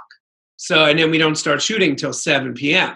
So 0.57 0.85
and 0.85 0.97
then 0.97 1.11
we 1.11 1.17
don't 1.17 1.35
start 1.35 1.61
shooting 1.61 1.95
till 1.95 2.13
seven 2.13 2.53
p.m. 2.53 2.95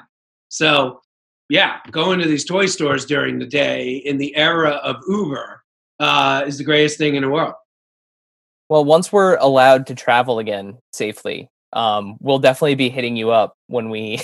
So 0.50 1.02
yeah, 1.50 1.80
going 1.92 2.20
to 2.20 2.28
these 2.28 2.46
toy 2.46 2.68
stores 2.68 3.06
during 3.06 3.40
the 3.40 3.46
day 3.48 3.96
in 3.98 4.18
the 4.18 4.36
era 4.36 4.72
of 4.84 4.98
Uber 5.08 5.64
uh, 6.00 6.44
is 6.46 6.58
the 6.58 6.64
greatest 6.64 6.98
thing 6.98 7.16
in 7.16 7.24
the 7.24 7.30
world. 7.30 7.56
Well, 8.70 8.86
once 8.86 9.12
we're 9.12 9.36
allowed 9.38 9.88
to 9.88 9.96
travel 9.96 10.38
again 10.40 10.78
safely, 10.94 11.50
um, 11.74 12.18
we'll 12.20 12.38
definitely 12.40 12.76
be 12.76 12.90
hitting 12.90 13.16
you 13.16 13.32
up 13.32 13.56
when 13.68 13.90
we 13.90 14.20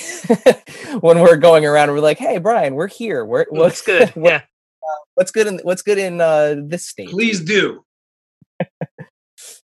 when 0.99 1.19
we're 1.19 1.35
going 1.37 1.65
around. 1.65 1.89
and 1.89 1.97
We're 1.97 2.03
like, 2.03 2.19
"Hey, 2.19 2.37
Brian, 2.37 2.75
we're 2.75 2.87
here. 2.87 3.25
We're 3.25 3.45
looks 3.51 3.81
good. 3.81 4.09
what- 4.15 4.31
Yeah. 4.33 4.41
what's 5.15 5.31
good 5.31 5.47
in 5.47 5.59
what's 5.63 5.81
good 5.81 5.97
in 5.97 6.21
uh, 6.21 6.55
this 6.63 6.85
state?" 6.85 7.09
Please 7.09 7.41
do. 7.41 7.83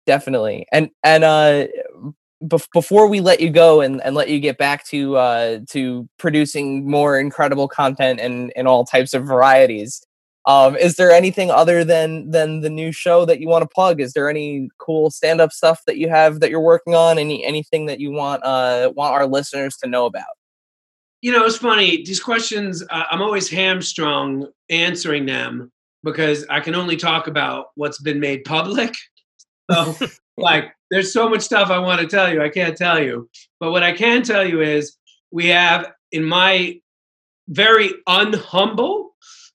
definitely 0.07 0.67
and 0.71 0.91
and 1.03 1.25
uh 1.25 1.67
bef- 2.45 2.69
before 2.73 3.09
we 3.09 3.21
let 3.21 3.41
you 3.41 3.51
go 3.51 3.81
and, 3.81 4.03
and 4.03 4.15
let 4.15 4.29
you 4.29 4.41
get 4.41 4.59
back 4.59 4.85
to 4.87 5.17
uh 5.17 5.59
to 5.71 6.09
producing 6.19 6.89
more 6.89 7.19
incredible 7.19 7.69
content 7.69 8.21
and 8.21 8.53
and 8.57 8.69
all 8.69 8.85
types 8.85 9.15
of 9.15 9.27
varieties 9.27 10.03
Um, 10.47 10.77
is 10.77 10.95
there 10.95 11.11
anything 11.11 11.51
other 11.51 11.83
than 11.85 12.31
than 12.31 12.61
the 12.61 12.71
new 12.71 12.93
show 12.93 13.25
that 13.27 13.41
you 13.41 13.49
want 13.49 13.63
to 13.63 13.69
plug? 13.69 14.01
Is 14.01 14.13
there 14.13 14.31
any 14.31 14.69
cool 14.79 15.11
stand 15.11 15.41
up 15.41 15.51
stuff 15.53 15.83
that 15.87 15.97
you 15.99 16.09
have 16.09 16.39
that 16.41 16.51
you're 16.51 16.61
working 16.61 16.95
on? 16.95 17.19
Any 17.19 17.45
anything 17.45 17.87
that 17.87 17.99
you 17.99 18.13
want 18.13 18.45
uh 18.45 18.93
want 18.95 19.13
our 19.15 19.27
listeners 19.27 19.77
to 19.79 19.89
know 19.89 20.07
about? 20.07 20.25
You 21.23 21.33
know, 21.33 21.45
it's 21.45 21.57
funny. 21.57 22.05
These 22.05 22.21
questions, 22.21 22.85
uh, 22.91 23.05
I'm 23.11 23.23
always 23.23 23.49
hamstrung 23.49 24.47
answering 24.71 25.27
them 25.27 25.73
because 26.05 26.47
I 26.49 26.61
can 26.61 26.77
only 26.77 26.97
talk 26.97 27.27
about 27.27 27.69
what's 27.75 28.01
been 28.01 28.21
made 28.21 28.45
public. 28.45 28.95
So, 29.73 29.97
like, 30.37 30.76
there's 30.91 31.13
so 31.13 31.29
much 31.29 31.43
stuff 31.43 31.71
I 31.71 31.79
want 31.79 32.01
to 32.01 32.07
tell 32.07 32.33
you. 32.33 32.43
I 32.43 32.49
can't 32.49 32.77
tell 32.77 33.03
you. 33.03 33.29
But 33.61 33.73
what 33.73 33.83
I 33.83 33.93
can 33.93 34.23
tell 34.23 34.47
you 34.47 34.61
is 34.61 34.97
we 35.31 35.47
have, 35.49 35.93
in 36.13 36.25
my 36.25 36.81
very 37.49 37.91
unhumble 38.09 39.09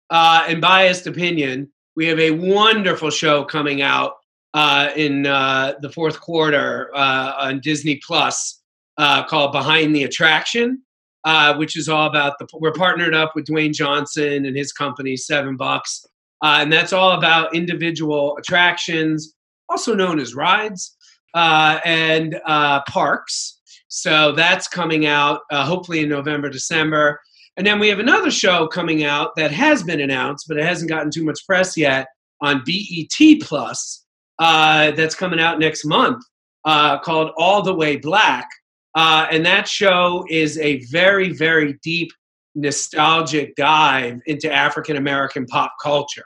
uh, 0.09 0.45
and 0.47 0.61
biased 0.61 1.07
opinion, 1.07 1.71
we 1.95 2.07
have 2.07 2.19
a 2.19 2.31
wonderful 2.31 3.09
show 3.09 3.43
coming 3.43 3.81
out 3.81 4.13
uh, 4.53 4.89
in 4.95 5.25
uh, 5.25 5.75
the 5.81 5.89
fourth 5.89 6.19
quarter 6.19 6.91
uh, 6.93 7.33
on 7.39 7.59
Disney 7.61 8.01
Plus 8.05 8.61
uh, 8.97 9.23
called 9.25 9.51
Behind 9.51 9.95
the 9.95 10.03
Attraction, 10.03 10.81
uh, 11.23 11.55
which 11.55 11.77
is 11.77 11.87
all 11.87 12.07
about 12.07 12.37
the. 12.39 12.47
We're 12.53 12.73
partnered 12.73 13.13
up 13.13 13.33
with 13.35 13.45
Dwayne 13.45 13.73
Johnson 13.73 14.45
and 14.45 14.57
his 14.57 14.73
company, 14.73 15.15
Seven 15.15 15.55
Bucks, 15.55 16.05
and 16.43 16.71
that's 16.71 16.91
all 16.91 17.11
about 17.11 17.55
individual 17.55 18.35
attractions, 18.37 19.33
also 19.69 19.95
known 19.95 20.19
as 20.19 20.35
rides 20.35 20.97
and 21.35 22.39
parks. 22.87 23.59
So 23.87 24.31
that's 24.31 24.67
coming 24.67 25.05
out 25.05 25.41
hopefully 25.51 26.01
in 26.01 26.09
November, 26.09 26.49
December. 26.49 27.19
And 27.57 27.67
then 27.67 27.79
we 27.79 27.89
have 27.89 27.99
another 27.99 28.31
show 28.31 28.67
coming 28.67 29.03
out 29.03 29.35
that 29.35 29.51
has 29.51 29.83
been 29.83 30.01
announced, 30.01 30.45
but 30.47 30.57
it 30.57 30.63
hasn't 30.63 30.89
gotten 30.89 31.11
too 31.11 31.25
much 31.25 31.39
press 31.45 31.75
yet 31.75 32.07
on 32.41 32.63
BET 32.65 33.41
Plus. 33.41 34.05
Uh, 34.39 34.89
that's 34.91 35.13
coming 35.13 35.39
out 35.39 35.59
next 35.59 35.85
month 35.85 36.23
uh, 36.65 36.97
called 36.99 37.31
All 37.37 37.61
the 37.61 37.73
Way 37.73 37.97
Black. 37.97 38.47
Uh, 38.95 39.27
and 39.29 39.45
that 39.45 39.67
show 39.67 40.25
is 40.29 40.57
a 40.57 40.83
very, 40.85 41.31
very 41.31 41.77
deep, 41.83 42.11
nostalgic 42.55 43.55
dive 43.55 44.19
into 44.25 44.51
African 44.51 44.97
American 44.97 45.45
pop 45.45 45.71
culture. 45.81 46.25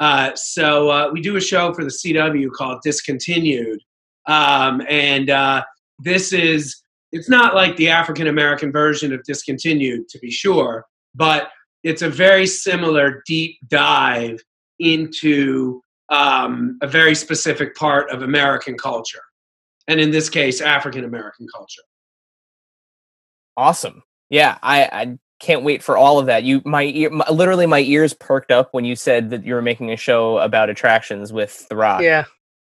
Uh, 0.00 0.32
so 0.34 0.90
uh, 0.90 1.10
we 1.12 1.20
do 1.20 1.36
a 1.36 1.40
show 1.40 1.72
for 1.72 1.84
the 1.84 1.90
CW 1.90 2.50
called 2.50 2.80
Discontinued. 2.82 3.80
Um, 4.26 4.82
and 4.88 5.30
uh, 5.30 5.64
this 5.98 6.32
is 6.32 6.82
it's 7.12 7.28
not 7.28 7.54
like 7.54 7.76
the 7.76 7.90
African 7.90 8.26
American 8.26 8.72
version 8.72 9.12
of 9.12 9.22
Discontinued, 9.24 10.08
to 10.08 10.18
be 10.18 10.30
sure, 10.30 10.86
but 11.14 11.50
it's 11.82 12.02
a 12.02 12.08
very 12.08 12.46
similar 12.46 13.22
deep 13.26 13.58
dive 13.68 14.40
into 14.78 15.80
um, 16.08 16.78
a 16.82 16.86
very 16.86 17.14
specific 17.14 17.76
part 17.76 18.10
of 18.10 18.22
American 18.22 18.76
culture, 18.76 19.22
and 19.86 20.00
in 20.00 20.10
this 20.10 20.28
case, 20.28 20.60
African 20.60 21.04
American 21.04 21.46
culture. 21.54 21.82
Awesome. 23.56 24.02
Yeah, 24.30 24.58
I, 24.62 24.84
I 24.84 25.18
can't 25.38 25.62
wait 25.62 25.82
for 25.82 25.96
all 25.96 26.18
of 26.18 26.26
that. 26.26 26.42
You, 26.42 26.62
my, 26.64 26.84
ear, 26.84 27.10
my, 27.10 27.28
literally, 27.30 27.66
my 27.66 27.80
ears 27.80 28.14
perked 28.14 28.50
up 28.50 28.72
when 28.72 28.84
you 28.84 28.96
said 28.96 29.30
that 29.30 29.44
you 29.44 29.54
were 29.54 29.62
making 29.62 29.92
a 29.92 29.96
show 29.96 30.38
about 30.38 30.70
attractions 30.70 31.32
with 31.32 31.68
The 31.68 31.76
Rock. 31.76 32.02
Yeah. 32.02 32.24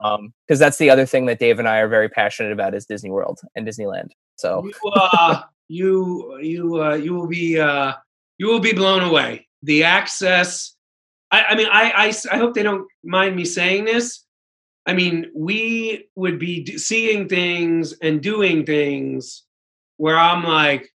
Um, 0.02 0.34
because 0.48 0.60
that's 0.60 0.78
the 0.78 0.90
other 0.90 1.06
thing 1.06 1.26
that 1.26 1.40
Dave 1.40 1.60
and 1.60 1.68
I 1.68 1.78
are 1.80 1.88
very 1.88 2.10
passionate 2.10 2.52
about 2.52 2.74
is 2.74 2.86
Disney 2.86 3.10
World 3.10 3.42
and 3.56 3.68
Disneyland. 3.68 4.12
So 4.38 4.64
you 4.66 4.92
uh, 4.94 5.42
you 5.68 6.40
you 6.42 6.82
uh, 6.82 6.96
you 6.96 7.14
will 7.14 7.28
be 7.28 7.60
uh, 7.60 7.94
you 8.38 8.48
will 8.48 8.60
be 8.60 8.74
blown 8.74 9.04
away. 9.04 9.48
The 9.64 9.84
access. 9.84 10.76
I, 11.32 11.44
I 11.50 11.56
mean, 11.56 11.68
I, 11.72 11.92
I 11.92 12.36
I 12.36 12.38
hope 12.38 12.54
they 12.54 12.64
don't 12.64 12.88
mind 13.04 13.36
me 13.36 13.46
saying 13.46 13.86
this. 13.86 14.26
I 14.86 14.94
mean, 14.94 15.28
we 15.36 16.08
would 16.16 16.40
be 16.40 16.78
seeing 16.78 17.28
things 17.28 17.94
and 18.02 18.22
doing 18.22 18.66
things 18.66 19.44
where 19.98 20.18
I'm 20.18 20.44
like, 20.44 20.90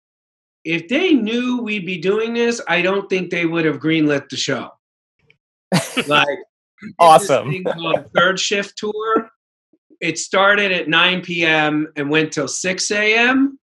if 0.65 0.89
they 0.89 1.13
knew 1.13 1.61
we'd 1.61 1.85
be 1.85 1.99
doing 1.99 2.35
this, 2.35 2.61
I 2.69 2.83
don't 2.83 3.11
think 3.11 3.31
they 3.31 3.45
would 3.45 3.65
have 3.65 3.81
greenlit 3.81 4.29
the 4.29 4.37
show. 4.37 4.71
like, 6.07 6.39
awesome. 6.99 7.65
third 8.15 8.39
shift 8.39 8.77
tour 8.77 9.31
it 10.03 10.19
started 10.19 10.73
at 10.73 10.89
9 10.89 11.23
p.m. 11.23 11.87
and 11.97 12.11
went 12.11 12.33
till 12.33 12.49
6 12.49 12.91
a.m. 12.91 13.59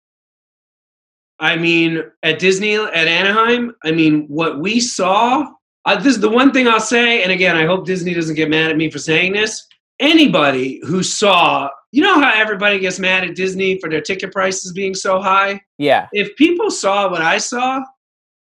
I 1.38 1.56
mean, 1.56 2.02
at 2.24 2.40
Disney, 2.40 2.74
at 2.74 2.92
Anaheim, 2.92 3.72
I 3.84 3.92
mean, 3.92 4.26
what 4.26 4.58
we 4.58 4.80
saw, 4.80 5.46
uh, 5.84 5.96
this 5.96 6.16
is 6.16 6.20
the 6.20 6.28
one 6.28 6.52
thing 6.52 6.66
I'll 6.66 6.80
say, 6.80 7.22
and 7.22 7.30
again, 7.30 7.56
I 7.56 7.66
hope 7.66 7.86
Disney 7.86 8.14
doesn't 8.14 8.34
get 8.34 8.50
mad 8.50 8.70
at 8.70 8.76
me 8.76 8.90
for 8.90 8.98
saying 8.98 9.32
this. 9.32 9.64
Anybody 10.00 10.80
who 10.84 11.04
saw, 11.04 11.68
you 11.92 12.02
know 12.02 12.20
how 12.20 12.32
everybody 12.34 12.80
gets 12.80 12.98
mad 12.98 13.22
at 13.22 13.36
Disney 13.36 13.78
for 13.78 13.88
their 13.88 14.00
ticket 14.00 14.32
prices 14.32 14.72
being 14.72 14.94
so 14.94 15.20
high? 15.20 15.60
Yeah. 15.78 16.08
If 16.12 16.34
people 16.34 16.68
saw 16.68 17.08
what 17.08 17.22
I 17.22 17.38
saw, 17.38 17.80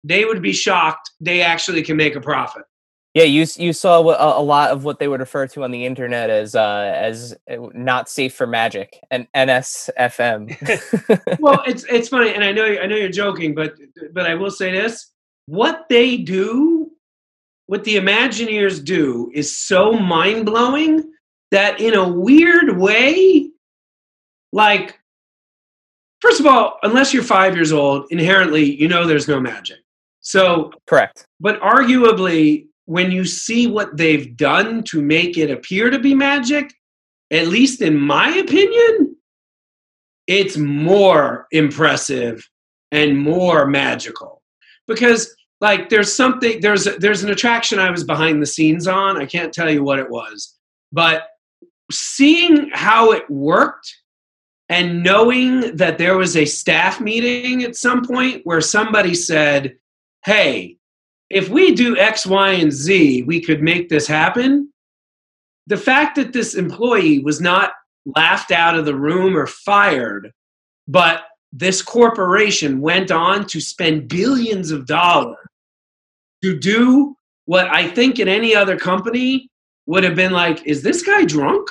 they 0.03 0.26
would 0.26 0.43
be 0.43 0.53
shocked 0.53 1.09
they 1.20 1.41
actually 1.41 1.82
can 1.82 1.97
make 1.97 2.15
a 2.15 2.22
profit. 2.22 2.63
Yeah, 3.16 3.24
you 3.24 3.47
you 3.57 3.74
saw 3.74 4.01
a, 4.01 4.39
a, 4.39 4.43
lot 4.43 4.70
of 4.70 4.84
what 4.84 4.99
they 4.99 5.07
would 5.07 5.20
refer 5.20 5.47
to 5.47 5.64
on 5.64 5.72
the 5.72 5.84
internet 5.84 6.30
as 6.30 6.53
uh, 6.53 6.93
as 6.95 7.36
uh, 7.51 7.55
not 7.74 8.07
safe 8.07 8.36
for 8.36 8.45
magic 8.45 8.99
and 9.10 9.28
NSFM. 9.36 11.38
well, 11.39 11.64
it's 11.66 11.86
it's 11.86 12.10
funny, 12.10 12.36
and 12.36 12.43
I 12.43 12.51
know 12.51 12.66
I 12.66 12.86
know 12.86 12.95
you're 12.95 13.10
joking, 13.10 13.55
but 13.55 13.74
but 14.14 14.28
I 14.28 14.36
will 14.36 14.51
say 14.51 14.72
this: 14.72 15.12
what 15.47 15.88
they 15.89 16.18
do, 16.18 16.91
what 17.66 17.84
the 17.84 17.95
Imagineers 17.95 18.84
do, 18.84 19.32
is 19.34 19.57
so 19.57 19.93
mind 19.93 20.45
blowing 20.45 21.12
that 21.49 21.82
in 21.82 21.95
a 21.95 22.07
weird 22.07 22.78
way, 22.78 23.49
like 24.53 24.99
first 26.22 26.39
of 26.39 26.45
all, 26.45 26.78
unless 26.84 27.12
you're 27.12 27.24
five 27.24 27.55
years 27.55 27.72
old, 27.72 28.05
inherently 28.12 28.80
you 28.80 28.88
know 28.88 29.07
there's 29.07 29.28
no 29.28 29.39
magic. 29.39 29.80
So 30.22 30.72
correct, 30.86 31.26
but 31.39 31.60
arguably 31.62 32.68
when 32.89 33.11
you 33.11 33.23
see 33.23 33.67
what 33.67 33.95
they've 33.97 34.35
done 34.35 34.81
to 34.81 34.99
make 34.99 35.37
it 35.37 35.51
appear 35.51 35.91
to 35.91 35.99
be 35.99 36.15
magic, 36.15 36.73
at 37.29 37.47
least 37.47 37.83
in 37.83 37.95
my 37.95 38.29
opinion, 38.29 39.15
it's 40.25 40.57
more 40.57 41.45
impressive 41.51 42.49
and 42.91 43.15
more 43.15 43.67
magical. 43.67 44.41
Because 44.87 45.31
like 45.61 45.89
there's 45.89 46.11
something 46.11 46.61
there's 46.61 46.85
there's 46.97 47.21
an 47.21 47.29
attraction 47.29 47.77
I 47.77 47.91
was 47.91 48.03
behind 48.03 48.41
the 48.41 48.47
scenes 48.47 48.87
on. 48.87 49.21
I 49.21 49.27
can't 49.27 49.53
tell 49.53 49.69
you 49.69 49.83
what 49.83 49.99
it 49.99 50.09
was, 50.09 50.57
but 50.91 51.27
seeing 51.91 52.71
how 52.73 53.11
it 53.11 53.29
worked 53.29 53.95
and 54.67 55.03
knowing 55.03 55.75
that 55.75 55.99
there 55.99 56.17
was 56.17 56.35
a 56.35 56.45
staff 56.45 56.99
meeting 56.99 57.63
at 57.63 57.75
some 57.75 58.03
point 58.03 58.41
where 58.45 58.61
somebody 58.61 59.13
said, 59.13 59.77
"Hey, 60.25 60.78
if 61.30 61.49
we 61.49 61.75
do 61.75 61.97
X, 61.97 62.25
Y, 62.25 62.51
and 62.51 62.71
Z, 62.71 63.23
we 63.23 63.41
could 63.41 63.61
make 63.61 63.89
this 63.89 64.07
happen. 64.07 64.71
The 65.67 65.77
fact 65.77 66.15
that 66.15 66.34
this 66.34 66.55
employee 66.55 67.19
was 67.19 67.39
not 67.39 67.73
laughed 68.15 68.51
out 68.51 68.75
of 68.75 68.86
the 68.86 68.95
room 68.95 69.38
or 69.38 69.45
fired, 69.45 70.32
but 70.88 71.23
this 71.51 71.82
corporation 71.82 72.82
went 72.82 73.11
on 73.11 73.45
to 73.47 73.59
spend 73.59 74.07
billions 74.07 74.71
of 74.71 74.86
dollars 74.86 75.38
to 76.43 76.57
do 76.57 77.15
what 77.45 77.67
I 77.67 77.88
think 77.88 78.19
in 78.19 78.27
any 78.27 78.55
other 78.55 78.77
company 78.77 79.49
would 79.86 80.03
have 80.03 80.15
been 80.15 80.32
like, 80.32 80.65
is 80.65 80.84
this 80.84 81.01
guy 81.01 81.25
drunk? 81.25 81.67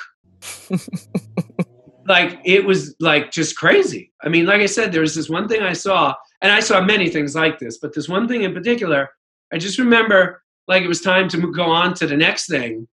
like 2.06 2.40
it 2.44 2.64
was 2.64 2.94
like 3.00 3.30
just 3.30 3.56
crazy. 3.56 4.12
I 4.22 4.28
mean, 4.28 4.46
like 4.46 4.61
I 4.61 4.66
said, 4.66 4.92
there 4.92 5.00
was 5.00 5.14
this 5.14 5.28
one 5.28 5.48
thing 5.48 5.62
I 5.62 5.72
saw, 5.72 6.14
and 6.42 6.52
I 6.52 6.61
saw 6.61 6.80
many 6.80 7.09
things 7.09 7.34
like 7.34 7.59
this, 7.59 7.78
but 7.78 7.94
this 7.94 8.09
one 8.09 8.28
thing 8.28 8.42
in 8.42 8.54
particular 8.54 9.09
I 9.53 9.59
just 9.59 9.78
remember 9.78 10.42
like 10.68 10.82
it 10.82 10.88
was 10.88 11.01
time 11.01 11.28
to 11.30 11.53
go 11.53 11.64
on 11.64 11.94
to 11.94 12.07
the 12.07 12.16
next 12.16 12.46
thing. 12.46 12.86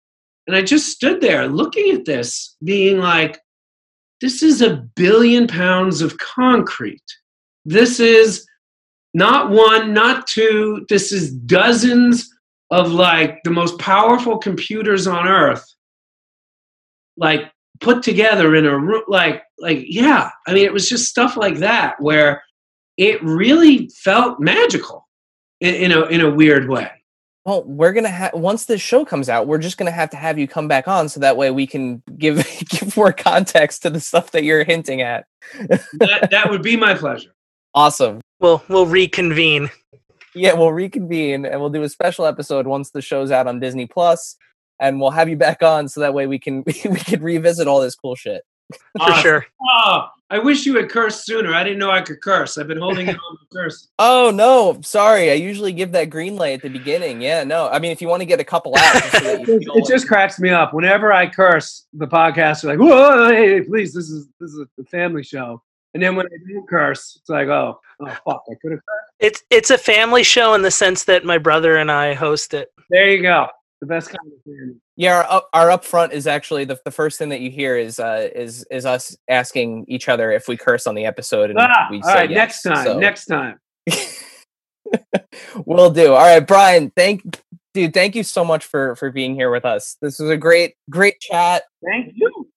And 0.45 0.56
I 0.56 0.62
just 0.62 0.89
stood 0.89 1.22
there 1.22 1.47
looking 1.47 1.91
at 1.91 2.06
this, 2.06 2.56
being 2.64 2.99
like, 2.99 3.39
this 4.22 4.43
is 4.43 4.62
a 4.62 4.78
billion 4.95 5.47
pounds 5.47 6.01
of 6.01 6.18
concrete. 6.18 7.04
This 7.66 7.99
is 7.99 8.45
not 9.14 9.49
one, 9.49 9.93
not 9.93 10.28
two, 10.28 10.86
this 10.89 11.12
is 11.12 11.34
dozens 11.34 12.30
of 12.72 12.91
like 12.91 13.39
the 13.43 13.51
most 13.51 13.78
powerful 13.80 14.38
computers 14.38 15.08
on 15.08 15.28
earth, 15.28 15.66
like 17.18 17.51
put 17.80 18.04
together 18.04 18.56
in 18.56 18.66
a 18.66 18.78
room. 18.78 19.04
Like, 19.08 19.43
like, 19.60 19.84
yeah, 19.88 20.30
I 20.47 20.54
mean, 20.54 20.66
it 20.66 20.74
was 20.74 20.89
just 20.89 21.10
stuff 21.10 21.38
like 21.38 21.58
that 21.58 21.95
where 21.99 22.43
it 22.97 23.24
really 23.24 23.89
felt 24.04 24.39
magical 24.39 25.03
in, 25.64 25.76
in 25.76 25.91
a 25.91 26.01
in 26.05 26.22
a 26.22 26.30
weird 26.30 26.70
way. 26.70 26.91
Well, 27.45 27.64
we're 27.66 27.91
gonna 27.93 28.09
have 28.09 28.34
once 28.36 28.66
this 28.66 28.80
show 28.82 29.03
comes 29.03 29.28
out, 29.30 29.47
we're 29.47 29.57
just 29.57 29.78
gonna 29.78 29.91
have 29.91 30.09
to 30.11 30.18
have 30.18 30.38
you 30.38 30.47
come 30.47 30.68
back 30.68 30.88
on 30.88 31.09
so 31.09 31.20
that 31.20 31.36
way 31.36 31.51
we 31.51 31.66
can 31.68 32.01
give 32.18 32.38
give 32.70 32.95
more 32.95 33.11
context 33.11 33.82
to 33.82 33.89
the 33.89 33.99
stuff 33.99 34.32
that 34.32 34.43
you're 34.43 34.64
hinting 34.64 35.01
at. 35.01 35.26
that 35.99 36.30
that 36.32 36.49
would 36.51 36.61
be 36.61 36.76
my 36.78 36.93
pleasure. 36.93 37.32
Awesome. 37.76 38.22
We'll 38.39 38.64
we'll 38.70 38.86
reconvene. 38.86 39.68
Yeah, 40.36 40.53
we'll 40.53 40.72
reconvene 40.72 41.43
and 41.43 41.59
we'll 41.59 41.72
do 41.72 41.82
a 41.82 41.89
special 41.89 42.28
episode 42.28 42.68
once 42.68 42.91
the 42.91 43.01
show's 43.01 43.32
out 43.32 43.47
on 43.47 43.59
Disney 43.59 43.88
Plus, 43.88 44.36
and 44.80 45.01
we'll 45.01 45.09
have 45.09 45.28
you 45.28 45.36
back 45.38 45.64
on 45.64 45.88
so 45.88 46.01
that 46.01 46.14
way 46.14 46.28
we 46.28 46.38
can 46.38 46.61
we 46.68 46.74
can 46.74 47.24
revisit 47.24 47.68
all 47.68 47.82
this 47.82 47.95
cool 47.95 48.14
shit. 48.14 48.43
For 48.72 48.78
Awesome. 49.01 49.22
sure. 49.24 49.45
Oh, 49.68 50.07
I 50.34 50.39
wish 50.39 50.65
you 50.65 50.75
had 50.77 50.89
cursed 50.89 51.27
sooner. 51.27 51.53
I 51.53 51.63
didn't 51.63 51.77
know 51.77 51.91
I 51.91 52.01
could 52.01 52.19
curse. 52.19 52.57
I've 52.57 52.67
been 52.67 52.79
holding 52.79 53.07
it 53.07 53.15
on 53.29 53.38
to 53.38 53.45
curse. 53.53 53.89
Oh 53.99 54.31
no, 54.34 54.81
sorry. 54.81 55.29
I 55.29 55.36
usually 55.36 55.73
give 55.73 55.91
that 55.91 56.09
green 56.09 56.38
light 56.38 56.55
at 56.55 56.63
the 56.63 56.69
beginning. 56.69 57.21
Yeah, 57.21 57.43
no. 57.43 57.69
I 57.69 57.77
mean, 57.77 57.91
if 57.91 58.01
you 58.01 58.07
want 58.07 58.21
to 58.21 58.25
get 58.25 58.39
a 58.39 58.43
couple 58.43 58.75
out, 58.75 58.93
just 58.93 59.11
so 59.11 59.19
It, 59.41 59.45
feel 59.45 59.73
it 59.75 59.86
just 59.88 60.07
cracks 60.07 60.39
me 60.39 60.49
up. 60.49 60.73
Whenever 60.73 61.13
I 61.13 61.29
curse, 61.29 61.86
the 61.93 62.07
podcast 62.07 62.63
are 62.63 62.69
like, 62.69 62.79
"Whoa, 62.79 63.29
hey, 63.29 63.61
please, 63.61 63.93
this 63.93 64.09
is 64.09 64.27
this 64.39 64.49
is 64.49 64.65
a 64.79 64.84
family 64.86 65.21
show." 65.21 65.61
And 65.93 66.01
then 66.01 66.15
when 66.15 66.25
I 66.25 66.38
do 66.47 66.65
curse, 66.67 67.15
it's 67.21 67.29
like, 67.29 67.49
"Oh, 67.49 67.79
oh 67.99 68.17
fuck, 68.25 68.43
I 68.49 68.55
could 68.59 68.71
have." 68.71 68.79
It's 69.19 69.43
it's 69.51 69.69
a 69.69 69.77
family 69.77 70.23
show 70.23 70.55
in 70.55 70.63
the 70.63 70.71
sense 70.71 71.03
that 71.03 71.25
my 71.25 71.38
brother 71.38 71.77
and 71.77 71.91
I 71.91 72.15
host 72.15 72.55
it. 72.55 72.73
There 72.89 73.07
you 73.07 73.21
go. 73.21 73.49
The 73.81 73.86
best 73.86 74.07
kind 74.07 74.34
of 74.34 74.43
family. 74.43 74.77
Yeah, 74.96 75.18
our 75.18 75.24
up, 75.24 75.50
our 75.54 75.68
upfront 75.70 76.12
is 76.12 76.28
actually 76.28 76.66
the, 76.66 76.80
the 76.86 76.91
first 76.91 77.18
thing 77.18 77.30
that 77.30 77.41
you 77.41 77.50
hear 77.50 77.76
is 77.78 78.00
uh 78.00 78.30
is 78.36 78.66
is 78.70 78.86
us 78.86 79.18
asking 79.28 79.86
each 79.88 80.08
other 80.08 80.32
if 80.32 80.48
we 80.48 80.56
curse 80.56 80.86
on 80.86 80.94
the 80.96 81.06
episode, 81.06 81.50
and 81.50 81.58
Ah, 81.60 81.88
we 81.89 82.02
all 82.02 82.14
right, 82.14 82.30
yes. 82.30 82.38
next 82.38 82.62
time. 82.64 82.86
So, 82.86 83.00
Next 83.00 83.26
time. 83.26 83.60
we'll 85.66 85.89
do. 85.89 86.14
All 86.14 86.22
right, 86.22 86.46
Brian. 86.46 86.91
Thank 86.96 87.39
dude. 87.74 87.94
Thank 87.94 88.16
you 88.16 88.24
so 88.24 88.46
much 88.46 88.66
for 88.66 88.96
for 88.96 89.12
being 89.12 89.34
here 89.34 89.50
with 89.50 89.66
us. 89.66 89.98
This 90.02 90.20
was 90.20 90.30
a 90.30 90.38
great 90.38 90.76
great 90.89 91.20
chat. 91.20 91.64
Thank 91.84 92.14
you. 92.16 92.50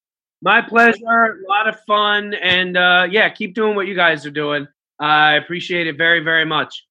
My 0.42 0.60
pleasure. 0.60 1.00
A 1.02 1.48
lot 1.48 1.68
of 1.68 1.80
fun, 1.86 2.34
and 2.34 2.76
uh, 2.76 3.06
yeah, 3.10 3.28
keep 3.30 3.54
doing 3.54 3.74
what 3.74 3.86
you 3.86 3.94
guys 3.94 4.26
are 4.26 4.30
doing. 4.30 4.68
I 4.98 5.34
appreciate 5.34 5.86
it 5.86 5.96
very, 5.96 6.20
very 6.20 6.44
much. 6.44 6.85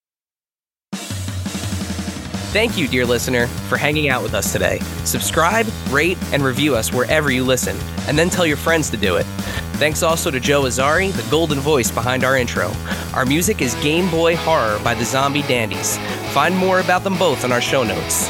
Thank 2.56 2.78
you, 2.78 2.88
dear 2.88 3.06
listener, 3.06 3.48
for 3.68 3.76
hanging 3.76 4.08
out 4.08 4.24
with 4.24 4.34
us 4.34 4.54
today. 4.54 4.80
Subscribe, 5.04 5.68
rate, 5.90 6.18
and 6.32 6.42
review 6.42 6.74
us 6.74 6.94
wherever 6.94 7.30
you 7.30 7.44
listen, 7.44 7.76
and 8.08 8.18
then 8.18 8.30
tell 8.30 8.46
your 8.46 8.56
friends 8.56 8.90
to 8.92 8.96
do 8.96 9.18
it. 9.18 9.26
Thanks 9.76 10.02
also 10.02 10.32
to 10.32 10.40
Joe 10.40 10.62
Azari, 10.62 11.12
the 11.12 11.30
golden 11.30 11.60
voice 11.60 11.92
behind 11.92 12.24
our 12.24 12.38
intro. 12.38 12.72
Our 13.14 13.26
music 13.26 13.62
is 13.62 13.76
Game 13.84 14.10
Boy 14.10 14.38
Horror 14.38 14.80
by 14.86 14.94
the 14.94 15.04
Zombie 15.04 15.42
Dandies. 15.42 15.98
Find 16.32 16.56
more 16.56 16.80
about 16.80 17.04
them 17.04 17.18
both 17.18 17.44
in 17.44 17.52
our 17.52 17.60
show 17.60 17.84
notes. 17.84 18.30